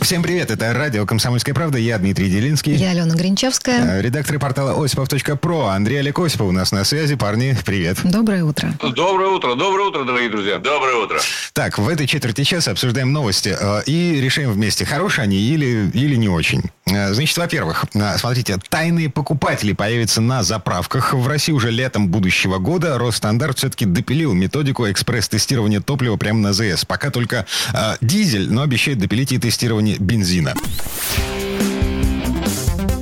Всем 0.00 0.22
привет, 0.22 0.50
это 0.50 0.72
радио 0.72 1.04
«Комсомольская 1.04 1.54
правда», 1.54 1.76
я 1.76 1.98
Дмитрий 1.98 2.30
Делинский. 2.30 2.74
Я 2.74 2.90
Алена 2.90 3.14
Гринчевская. 3.14 3.98
Э, 3.98 4.02
Редактор 4.02 4.38
портала 4.38 4.82
осипов.про 4.82 5.66
Андрей 5.68 5.98
Олег 6.00 6.18
Осипов 6.18 6.48
у 6.48 6.52
нас 6.52 6.72
на 6.72 6.84
связи. 6.84 7.16
Парни, 7.16 7.56
привет. 7.66 7.98
Доброе 8.02 8.44
утро. 8.44 8.72
Доброе 8.80 9.28
утро, 9.28 9.54
доброе 9.56 9.88
утро, 9.88 10.04
дорогие 10.04 10.30
друзья. 10.30 10.58
Доброе 10.58 10.96
утро. 11.04 11.20
Так, 11.52 11.78
в 11.78 11.86
этой 11.86 12.06
четверти 12.06 12.44
часа 12.44 12.70
обсуждаем 12.70 13.12
новости 13.12 13.54
э, 13.58 13.82
и 13.86 14.20
решаем 14.20 14.50
вместе, 14.52 14.84
хорошие 14.86 15.24
они 15.24 15.36
или, 15.36 15.90
или 15.92 16.16
не 16.16 16.28
очень. 16.28 16.62
Э, 16.86 17.12
Значит, 17.12 17.36
во-первых, 17.36 17.84
смотрите, 18.16 18.56
тайные 18.70 19.10
покупатели 19.10 19.74
появятся 19.74 20.20
на 20.22 20.42
заправках. 20.42 21.12
В 21.12 21.28
России 21.28 21.52
уже 21.52 21.70
летом 21.70 22.08
будущего 22.08 22.58
года 22.58 22.98
Росстандарт 22.98 23.58
все-таки 23.58 23.84
допилил 23.84 24.32
методику 24.32 24.90
экспресс-тестирования 24.90 25.80
топлива 25.80 26.16
прямо 26.16 26.40
на 26.40 26.52
ЗС. 26.54 26.84
Пока 26.86 27.10
только 27.10 27.44
э, 27.74 27.96
дизель, 28.00 28.50
но 28.50 28.62
обещает 28.62 28.98
допилить 28.98 29.32
и 29.32 29.38
тестирование 29.38 29.89
бензина. 29.98 30.54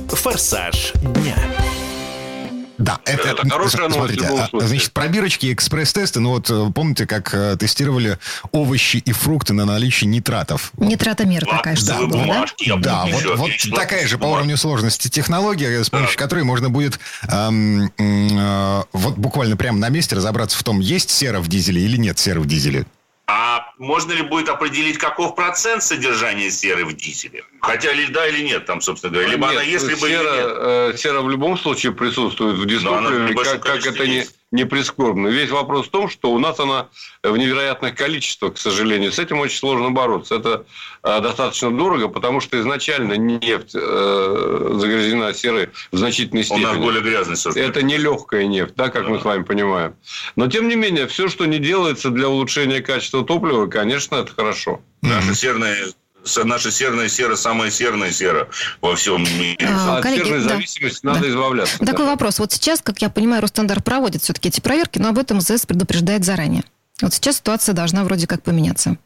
«Форсаж 0.09 0.93
дня». 0.95 1.35
Да, 2.77 2.97
это, 3.03 3.27
Это 3.29 3.49
хорошая 3.49 3.89
новость 3.89 3.95
в 3.95 3.97
смотрите, 3.99 4.23
любом 4.23 4.39
а, 4.41 4.47
случае. 4.47 4.67
значит, 4.69 4.91
пробирочки, 4.93 5.51
экспресс-тесты, 5.51 6.21
ну 6.21 6.29
вот 6.29 6.49
э, 6.49 6.71
помните, 6.73 7.05
как 7.05 7.33
э, 7.33 7.57
тестировали 7.59 8.17
овощи 8.53 8.97
и 8.97 9.11
фрукты 9.11 9.51
на 9.53 9.65
наличие 9.65 10.07
нитратов? 10.09 10.71
Нитратомер 10.77 11.45
такая 11.45 11.75
штука 11.75 12.05
была, 12.07 12.09
да? 12.09 12.17
бумажки, 12.33 12.69
я 12.69 12.77
Да, 12.77 12.99
помню 13.01 13.13
вот, 13.15 13.19
еще, 13.21 13.35
вот 13.35 13.45
отлично. 13.49 13.75
такая 13.75 14.07
же 14.07 14.17
по 14.17 14.27
уровню 14.27 14.55
сложности 14.55 15.09
технология, 15.09 15.83
с 15.83 15.89
помощью 15.89 16.17
которой 16.17 16.45
можно 16.45 16.69
будет 16.69 16.99
эм, 17.27 17.91
э, 17.97 18.83
вот 18.93 19.17
буквально 19.17 19.57
прямо 19.57 19.77
на 19.77 19.89
месте 19.89 20.15
разобраться 20.15 20.57
в 20.57 20.63
том, 20.63 20.79
есть 20.79 21.09
сера 21.09 21.41
в 21.41 21.49
дизеле 21.49 21.81
или 21.81 21.97
нет 21.97 22.17
серы 22.17 22.39
в 22.39 22.45
дизеле. 22.45 22.85
А 23.31 23.73
можно 23.77 24.11
ли 24.11 24.23
будет 24.23 24.49
определить, 24.49 24.97
каков 24.97 25.35
процент 25.35 25.83
содержания 25.83 26.49
серы 26.49 26.83
в 26.83 26.93
дизеле? 26.93 27.43
Хотя 27.61 27.93
ли 27.93 28.07
да 28.07 28.27
или 28.27 28.43
нет, 28.43 28.65
там, 28.65 28.81
собственно 28.81 29.13
говоря. 29.13 29.29
Либо 29.29 29.49
она, 29.49 29.63
Нет, 29.63 29.71
если 29.71 29.93
бы 29.93 30.09
или 30.09 30.17
сера, 30.17 30.35
нет. 30.35 30.95
э, 30.95 30.97
сера 30.97 31.21
в 31.21 31.29
любом 31.29 31.55
случае 31.55 31.91
присутствует 31.91 32.57
в 32.57 32.65
она 32.91 33.11
небольшом 33.29 33.59
как, 33.59 33.83
как 33.83 33.85
это 33.85 34.07
не, 34.07 34.15
есть. 34.15 34.38
Не 34.51 34.65
прискорбно. 34.65 35.27
Весь 35.27 35.51
вопрос 35.51 35.87
в 35.87 35.89
том, 35.91 36.09
что 36.09 36.31
у 36.31 36.39
нас 36.39 36.59
она 36.59 36.89
в 37.23 37.37
невероятных 37.37 37.95
количествах, 37.95 38.55
к 38.55 38.57
сожалению. 38.57 39.11
С 39.11 39.19
этим 39.19 39.39
очень 39.39 39.57
сложно 39.57 39.91
бороться. 39.91 40.35
Это 40.35 40.65
э, 41.03 41.21
достаточно 41.21 41.71
дорого, 41.75 42.07
потому 42.07 42.39
что 42.39 42.59
изначально 42.59 43.13
нефть 43.13 43.75
э, 43.75 44.71
загрязнена 44.75 45.33
серой 45.33 45.69
в 45.91 45.97
значительной 45.97 46.41
У 46.41 46.45
степени. 46.45 46.63
нас 46.65 46.77
более 46.77 47.01
грязный 47.01 47.37
сорт. 47.37 47.57
Это 47.57 47.83
не 47.83 47.97
легкая 47.97 48.47
нефть, 48.47 48.73
да, 48.75 48.89
как 48.89 49.07
мы 49.07 49.19
с 49.19 49.23
вами 49.23 49.43
понимаем. 49.43 49.95
Но, 50.35 50.47
тем 50.47 50.67
не 50.67 50.75
менее, 50.75 51.07
все, 51.07 51.27
что 51.27 51.45
не 51.45 51.59
делается 51.59 52.09
для 52.09 52.27
улучшения 52.27 52.81
качества 52.81 53.23
топлива, 53.23 53.67
конечно, 53.67 54.15
это 54.15 54.33
хорошо. 54.33 54.81
Наша 55.01 55.35
серная, 55.35 55.75
наша 56.37 56.71
серная 56.71 57.09
сера 57.09 57.35
самая 57.35 57.71
серная 57.71 58.11
сера 58.11 58.49
во 58.81 58.95
всем 58.95 59.23
мире. 59.23 59.67
А, 59.67 59.97
От 59.97 60.03
коллеги, 60.03 60.23
серной 60.23 60.43
да. 60.43 60.49
зависимости 60.49 61.05
надо 61.05 61.19
Да. 61.21 61.29
избавляться. 61.29 61.77
Такой 61.79 62.05
да. 62.05 62.11
вопрос. 62.11 62.39
Вот 62.39 62.51
сейчас, 62.51 62.81
как 62.81 63.01
я 63.01 63.09
понимаю, 63.09 63.41
Росстандарт 63.41 63.83
проводит 63.83 64.23
все-таки 64.23 64.49
эти 64.49 64.59
проверки, 64.61 64.99
но 64.99 65.09
об 65.09 65.17
этом 65.17 65.41
ЗС 65.41 65.65
предупреждает 65.65 66.23
заранее. 66.25 66.63
Вот 67.01 67.13
сейчас 67.13 67.37
ситуация 67.37 67.73
должна 67.73 68.03
вроде 68.03 68.27
как 68.27 68.43
поменяться. 68.43 68.97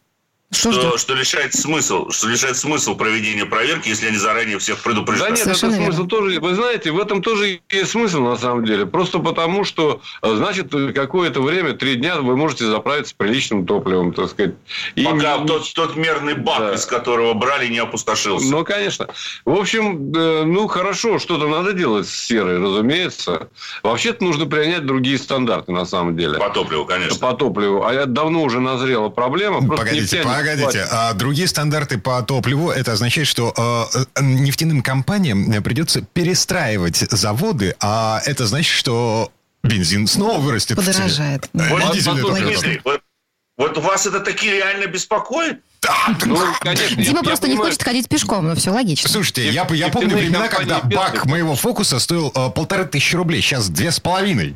Что, 0.53 0.71
Что, 0.71 0.97
что 0.97 1.15
лишает 1.15 1.53
смысл, 1.55 2.09
что 2.11 2.27
лишает 2.27 2.55
смысл 2.57 2.95
проведения 2.95 3.45
проверки, 3.45 3.89
если 3.89 4.07
они 4.07 4.17
заранее 4.17 4.59
всех 4.59 4.77
Да 4.77 4.83
предупреждают. 4.83 5.37
нет, 5.37 5.47
это 5.47 5.55
Совершенно 5.57 5.83
смысл 5.85 6.03
верно. 6.03 6.09
тоже, 6.09 6.39
вы 6.39 6.55
знаете, 6.55 6.91
в 6.91 6.99
этом 6.99 7.21
тоже 7.21 7.59
есть 7.69 7.91
смысл 7.91 8.21
на 8.21 8.37
самом 8.37 8.63
деле. 8.65 8.85
Просто 8.85 9.19
потому, 9.19 9.63
что, 9.65 10.01
э, 10.21 10.35
значит, 10.35 10.71
какое-то 10.93 11.41
время, 11.41 11.73
три 11.73 11.95
дня 11.95 12.17
вы 12.21 12.37
можете 12.37 12.65
заправиться 12.67 13.13
приличным 13.17 13.65
топливом, 13.65 14.13
так 14.13 14.29
сказать. 14.29 14.53
И 14.95 15.03
Пока 15.03 15.37
не- 15.39 15.47
тот, 15.47 15.73
тот 15.73 15.95
мерный 15.95 16.35
бак, 16.35 16.59
Да. 16.59 16.73
из 16.75 16.85
которого 16.85 17.33
брали, 17.33 17.67
не 17.67 17.79
опустошился. 17.79 18.49
Ну, 18.51 18.63
конечно. 18.63 19.07
В 19.45 19.53
общем, 19.59 20.13
э, 20.15 20.43
ну, 20.45 20.67
хорошо, 20.67 21.17
что-то 21.19 21.47
надо 21.47 21.73
делать 21.73 22.07
с 22.07 22.13
серой, 22.27 22.59
разумеется. 22.59 23.49
Вообще-то 23.81 24.23
нужно 24.23 24.45
принять 24.45 24.85
другие 24.85 25.17
стандарты, 25.17 25.71
на 25.71 25.85
самом 25.85 26.15
деле. 26.15 26.37
По 26.37 26.49
топливу, 26.49 26.85
конечно. 26.85 27.17
По 27.17 27.33
топливу. 27.33 27.83
А 27.83 27.93
это 27.93 28.05
давно 28.05 28.43
уже 28.43 28.59
назрела 28.59 29.09
проблема. 29.09 29.59
Просто 29.59 29.77
Погодите, 29.77 30.17
нефтяник 30.17 30.25
погодите. 30.43 30.87
А 30.91 31.13
другие 31.13 31.47
стандарты 31.47 31.97
по 31.97 32.21
топливу, 32.21 32.69
это 32.71 32.91
означает, 32.93 33.27
что 33.27 33.53
э, 33.93 34.03
э, 34.15 34.21
нефтяным 34.23 34.81
компаниям 34.81 35.63
придется 35.63 36.01
перестраивать 36.01 36.97
заводы, 36.97 37.75
а 37.79 38.21
это 38.25 38.45
значит, 38.45 38.73
что 38.73 39.31
бензин 39.63 40.07
снова 40.07 40.39
вырастет. 40.39 40.77
Подорожает. 40.77 41.49
Э, 41.53 42.97
Вот, 43.55 43.77
вас 43.77 44.05
это 44.07 44.19
таки 44.19 44.49
реально 44.49 44.87
беспокоит? 44.87 45.61
Да, 45.81 45.93
Ну, 46.25 46.37
конечно, 46.61 46.99
я- 46.99 47.05
Дима 47.05 47.17
я 47.19 47.23
просто 47.23 47.47
не 47.47 47.53
понимаю, 47.53 47.71
хочет 47.71 47.83
ходить 47.83 48.09
пешком, 48.09 48.47
но 48.47 48.55
все 48.55 48.71
логично. 48.71 49.09
Слушайте, 49.09 49.49
я, 49.49 49.67
я 49.71 49.89
помню 49.89 50.15
времена, 50.17 50.47
когда 50.47 50.79
бак 50.81 51.25
моего 51.25 51.55
фокуса 51.55 51.99
стоил 51.99 52.31
э, 52.33 52.49
полторы 52.49 52.85
тысячи 52.85 53.15
рублей, 53.15 53.41
сейчас 53.41 53.69
две 53.69 53.91
с 53.91 53.99
половиной. 53.99 54.55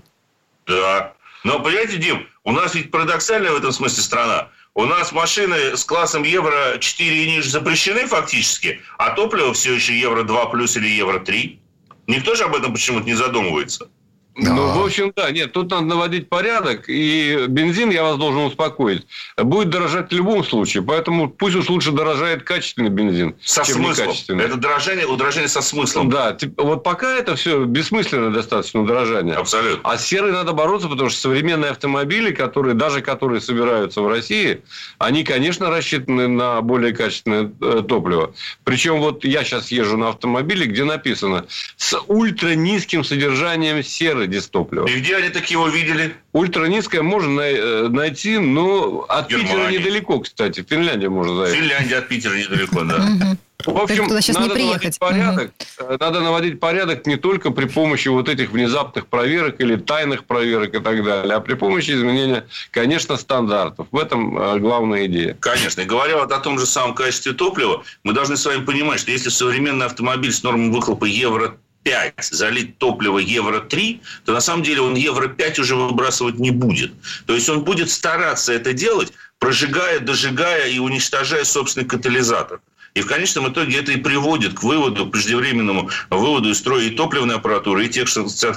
Да. 0.65 1.13
Но, 1.43 1.59
понимаете, 1.59 1.97
Дим, 1.97 2.27
у 2.43 2.51
нас 2.51 2.73
ведь 2.75 2.89
парадоксальная 2.91 3.51
в 3.51 3.55
этом 3.57 3.71
смысле 3.71 4.01
страна. 4.01 4.47
У 4.77 4.85
нас 4.85 5.11
машины 5.11 5.75
с 5.75 5.83
классом 5.83 6.21
евро 6.21 6.77
4 6.79 7.23
и 7.23 7.31
ниже 7.31 7.49
запрещены 7.49 8.05
фактически, 8.05 8.79
а 8.99 9.09
топливо 9.09 9.51
все 9.55 9.73
еще 9.73 9.99
евро 9.99 10.21
2 10.21 10.45
плюс 10.51 10.77
или 10.77 10.87
евро 10.87 11.17
3. 11.17 11.59
Никто 12.05 12.35
же 12.35 12.43
об 12.43 12.55
этом 12.55 12.73
почему-то 12.73 13.07
не 13.07 13.15
задумывается. 13.15 13.89
Да. 14.37 14.53
Ну, 14.53 14.67
в 14.67 14.85
общем, 14.85 15.11
да, 15.15 15.31
нет, 15.31 15.51
тут 15.51 15.71
надо 15.71 15.85
наводить 15.85 16.29
порядок, 16.29 16.85
и 16.87 17.45
бензин, 17.47 17.89
я 17.89 18.03
вас 18.03 18.17
должен 18.17 18.41
успокоить, 18.41 19.07
будет 19.35 19.69
дорожать 19.69 20.11
в 20.11 20.15
любом 20.15 20.43
случае, 20.43 20.83
поэтому 20.83 21.27
пусть 21.27 21.55
уж 21.55 21.69
лучше 21.69 21.91
дорожает 21.91 22.43
качественный 22.43 22.89
бензин, 22.89 23.35
Со 23.43 23.63
чем 23.63 23.77
смыслом. 23.77 24.05
некачественный. 24.05 24.45
Это 24.45 24.57
дорожание, 24.57 25.07
удорожание 25.07 25.47
со 25.49 25.61
смыслом. 25.61 26.09
Да, 26.09 26.37
вот 26.57 26.83
пока 26.83 27.15
это 27.15 27.35
все 27.35 27.63
бессмысленное 27.65 28.29
достаточно 28.29 28.81
удорожание. 28.81 29.33
Абсолютно. 29.33 29.89
А 29.89 29.97
с 29.97 30.05
серой 30.05 30.31
надо 30.31 30.53
бороться, 30.53 30.87
потому 30.87 31.09
что 31.09 31.19
современные 31.19 31.71
автомобили, 31.71 32.31
которые, 32.31 32.75
даже 32.75 33.01
которые 33.01 33.41
собираются 33.41 34.01
в 34.01 34.07
России, 34.07 34.61
они, 34.99 35.23
конечно, 35.23 35.71
рассчитаны 35.71 36.27
на 36.27 36.61
более 36.61 36.93
качественное 36.93 37.51
э, 37.59 37.83
топливо. 37.87 38.35
Причем 38.63 38.99
вот 38.99 39.25
я 39.25 39.43
сейчас 39.43 39.71
езжу 39.71 39.97
на 39.97 40.09
автомобиле, 40.09 40.67
где 40.67 40.83
написано 40.83 41.45
с 41.75 41.99
ультранизким 42.07 43.03
содержанием 43.03 43.81
серы 43.81 44.26
дистоплива. 44.27 44.85
И 44.87 44.99
где 44.99 45.17
они 45.17 45.29
такие 45.29 45.53
его 45.57 45.67
видели? 45.67 46.15
Ультранизкое 46.33 47.01
можно 47.01 47.41
э, 47.41 47.87
найти, 47.87 48.37
но 48.37 49.05
от 49.09 49.27
Питера 49.27 49.47
Германии. 49.47 49.77
недалеко, 49.79 50.19
кстати. 50.19 50.61
В 50.61 50.69
Финляндию 50.69 51.11
можно 51.11 51.35
заехать. 51.35 51.59
Финляндия 51.59 51.97
от 51.97 52.07
Питера 52.07 52.35
недалеко, 52.35 52.83
да. 52.83 53.37
В 53.65 53.75
общем, 53.75 54.07
надо 54.07 54.53
приехать. 54.53 54.99
наводить 54.99 54.99
порядок. 54.99 55.51
Э, 55.79 55.97
Надо 55.99 56.21
наводить 56.21 56.59
порядок 56.59 57.07
не 57.07 57.15
только 57.15 57.49
при 57.49 57.65
помощи 57.65 58.07
вот 58.07 58.29
этих 58.29 58.51
внезапных 58.51 59.07
проверок 59.07 59.59
или 59.59 59.75
тайных 59.75 60.25
проверок 60.25 60.75
и 60.75 60.79
так 60.79 61.03
далее, 61.03 61.35
а 61.35 61.39
при 61.39 61.55
помощи 61.55 61.89
изменения, 61.91 62.45
конечно, 62.71 63.17
стандартов. 63.17 63.87
В 63.91 63.97
этом 63.97 64.37
э, 64.37 64.59
главная 64.59 65.07
идея. 65.07 65.35
Конечно. 65.39 65.81
И 65.81 65.85
говоря 65.85 66.17
вот 66.17 66.31
о 66.31 66.37
том 66.37 66.59
же 66.59 66.67
самом 66.67 66.93
качестве 66.93 67.33
топлива, 67.33 67.83
мы 68.03 68.13
должны 68.13 68.37
с 68.37 68.45
вами 68.45 68.63
понимать, 68.63 68.99
что 68.99 69.11
если 69.11 69.29
современный 69.29 69.87
автомобиль 69.87 70.31
с 70.31 70.43
нормой 70.43 70.69
выхлопа 70.69 71.05
евро 71.05 71.57
5 71.83 72.13
залить 72.31 72.77
топливо 72.77 73.19
евро 73.19 73.59
3, 73.59 74.01
то 74.25 74.33
на 74.33 74.41
самом 74.41 74.63
деле 74.63 74.81
он 74.81 74.95
евро 74.95 75.27
5 75.27 75.59
уже 75.59 75.75
выбрасывать 75.75 76.39
не 76.39 76.51
будет. 76.51 76.91
То 77.25 77.33
есть 77.33 77.49
он 77.49 77.63
будет 77.63 77.89
стараться 77.89 78.53
это 78.53 78.73
делать, 78.73 79.13
прожигая, 79.39 79.99
дожигая 79.99 80.67
и 80.67 80.79
уничтожая 80.79 81.43
собственный 81.43 81.87
катализатор. 81.87 82.59
И 82.93 83.01
в 83.01 83.05
конечном 83.05 83.51
итоге 83.51 83.77
это 83.79 83.91
и 83.91 83.97
приводит 83.97 84.55
к 84.55 84.63
выводу, 84.63 85.05
к 85.05 85.11
преждевременному 85.11 85.89
выводу 86.09 86.49
из 86.49 86.57
строя 86.57 86.83
и 86.83 86.89
топливной 86.89 87.35
аппаратуры, 87.35 87.85
и 87.85 87.89
тех, 87.89 88.07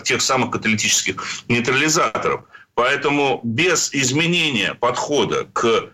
тех 0.03 0.23
самых 0.23 0.51
каталитических 0.51 1.23
нейтрализаторов. 1.49 2.45
Поэтому 2.75 3.41
без 3.45 3.93
изменения 3.93 4.73
подхода 4.73 5.47
к 5.53 5.91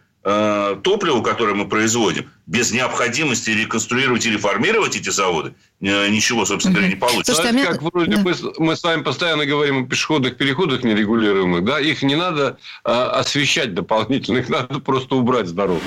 топливу, 0.82 1.22
которое 1.22 1.54
мы 1.54 1.68
производим, 1.68 2.28
без 2.46 2.72
необходимости 2.72 3.50
реконструировать 3.50 4.26
и 4.26 4.30
реформировать 4.30 4.96
эти 4.96 5.08
заводы, 5.10 5.54
э, 5.80 6.08
ничего, 6.08 6.44
собственно 6.44 6.74
говоря, 6.74 6.90
не 6.90 6.96
получится. 6.96 7.34
Слушайте, 7.34 7.62
а 7.62 7.72
как 7.72 7.82
вроде 7.82 8.16
да. 8.16 8.22
мы, 8.22 8.34
с- 8.34 8.58
мы 8.58 8.76
с 8.76 8.82
вами 8.82 9.02
постоянно 9.02 9.46
говорим 9.46 9.84
о 9.84 9.86
пешеходных 9.86 10.36
переходах 10.36 10.82
нерегулируемых, 10.82 11.64
да, 11.64 11.78
их 11.78 12.02
не 12.02 12.16
надо 12.16 12.58
а, 12.82 13.20
освещать 13.20 13.74
дополнительно, 13.74 14.38
их 14.38 14.48
надо 14.48 14.80
просто 14.80 15.14
убрать 15.14 15.46
с 15.46 15.52
дорог. 15.52 15.80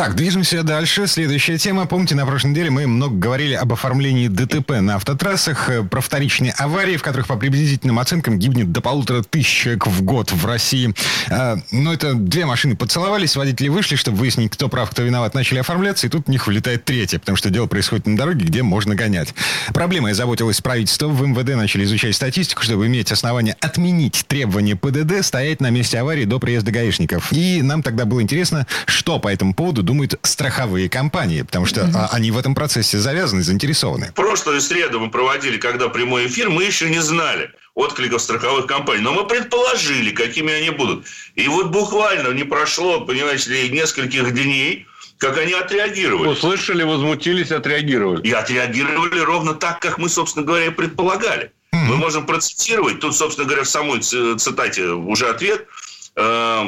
Так, 0.00 0.14
движемся 0.14 0.62
дальше. 0.62 1.06
Следующая 1.06 1.58
тема. 1.58 1.84
Помните, 1.84 2.14
на 2.14 2.24
прошлой 2.24 2.52
неделе 2.52 2.70
мы 2.70 2.86
много 2.86 3.14
говорили 3.16 3.52
об 3.52 3.70
оформлении 3.74 4.28
ДТП 4.28 4.80
на 4.80 4.94
автотрассах, 4.94 5.68
э, 5.68 5.82
про 5.82 6.00
вторичные 6.00 6.52
аварии, 6.52 6.96
в 6.96 7.02
которых 7.02 7.26
по 7.26 7.36
приблизительным 7.36 7.98
оценкам 7.98 8.38
гибнет 8.38 8.72
до 8.72 8.80
полутора 8.80 9.22
тысяч 9.22 9.48
человек 9.48 9.86
в 9.86 10.02
год 10.02 10.32
в 10.32 10.46
России. 10.46 10.94
А, 11.28 11.58
но 11.70 11.92
это 11.92 12.14
две 12.14 12.46
машины 12.46 12.76
поцеловались, 12.76 13.36
водители 13.36 13.68
вышли, 13.68 13.96
чтобы 13.96 14.16
выяснить, 14.16 14.50
кто 14.52 14.70
прав, 14.70 14.90
кто 14.90 15.02
виноват, 15.02 15.34
начали 15.34 15.58
оформляться, 15.58 16.06
и 16.06 16.10
тут 16.10 16.28
в 16.28 16.30
них 16.30 16.46
вылетает 16.46 16.86
третья, 16.86 17.18
потому 17.18 17.36
что 17.36 17.50
дело 17.50 17.66
происходит 17.66 18.06
на 18.06 18.16
дороге, 18.16 18.46
где 18.46 18.62
можно 18.62 18.94
гонять. 18.94 19.34
Проблемой 19.74 20.14
заботилось 20.14 20.62
правительство. 20.62 21.08
В 21.08 21.26
МВД 21.26 21.56
начали 21.56 21.84
изучать 21.84 22.16
статистику, 22.16 22.62
чтобы 22.62 22.86
иметь 22.86 23.12
основания 23.12 23.54
отменить 23.60 24.24
требования 24.26 24.76
ПДД, 24.76 25.22
стоять 25.22 25.60
на 25.60 25.68
месте 25.68 25.98
аварии 25.98 26.24
до 26.24 26.38
приезда 26.38 26.70
гаишников. 26.70 27.30
И 27.34 27.60
нам 27.60 27.82
тогда 27.82 28.06
было 28.06 28.22
интересно, 28.22 28.66
что 28.86 29.18
по 29.18 29.28
этому 29.28 29.52
поводу 29.52 29.89
думают 29.90 30.14
страховые 30.22 30.88
компании, 30.88 31.42
потому 31.42 31.66
что 31.66 31.80
mm-hmm. 31.80 32.06
они 32.12 32.30
в 32.30 32.38
этом 32.38 32.54
процессе 32.54 32.98
завязаны, 32.98 33.42
заинтересованы. 33.42 34.12
Прошлую 34.14 34.60
среду 34.60 35.00
мы 35.00 35.10
проводили, 35.10 35.56
когда 35.58 35.88
прямой 35.88 36.28
эфир, 36.28 36.48
мы 36.48 36.62
еще 36.62 36.88
не 36.88 37.00
знали 37.00 37.50
откликов 37.74 38.22
страховых 38.22 38.66
компаний. 38.66 39.02
Но 39.02 39.12
мы 39.12 39.26
предположили, 39.26 40.12
какими 40.12 40.52
они 40.52 40.70
будут. 40.70 41.06
И 41.34 41.48
вот 41.48 41.72
буквально 41.72 42.28
не 42.28 42.44
прошло, 42.44 43.00
понимаете 43.00 43.50
ли, 43.50 43.68
нескольких 43.70 44.32
дней, 44.32 44.86
как 45.18 45.38
они 45.38 45.54
отреагировали. 45.54 46.28
Услышали, 46.28 46.84
возмутились, 46.84 47.50
отреагировали. 47.50 48.22
И 48.22 48.30
отреагировали 48.30 49.18
ровно 49.18 49.54
так, 49.54 49.80
как 49.80 49.98
мы, 49.98 50.08
собственно 50.08 50.46
говоря, 50.46 50.66
и 50.66 50.70
предполагали. 50.70 51.50
Mm-hmm. 51.74 51.86
Мы 51.88 51.96
можем 51.96 52.26
процитировать, 52.26 53.00
тут, 53.00 53.16
собственно 53.16 53.48
говоря, 53.48 53.64
в 53.64 53.68
самой 53.68 54.00
цитате 54.02 54.84
уже 54.86 55.28
ответ– 55.28 55.66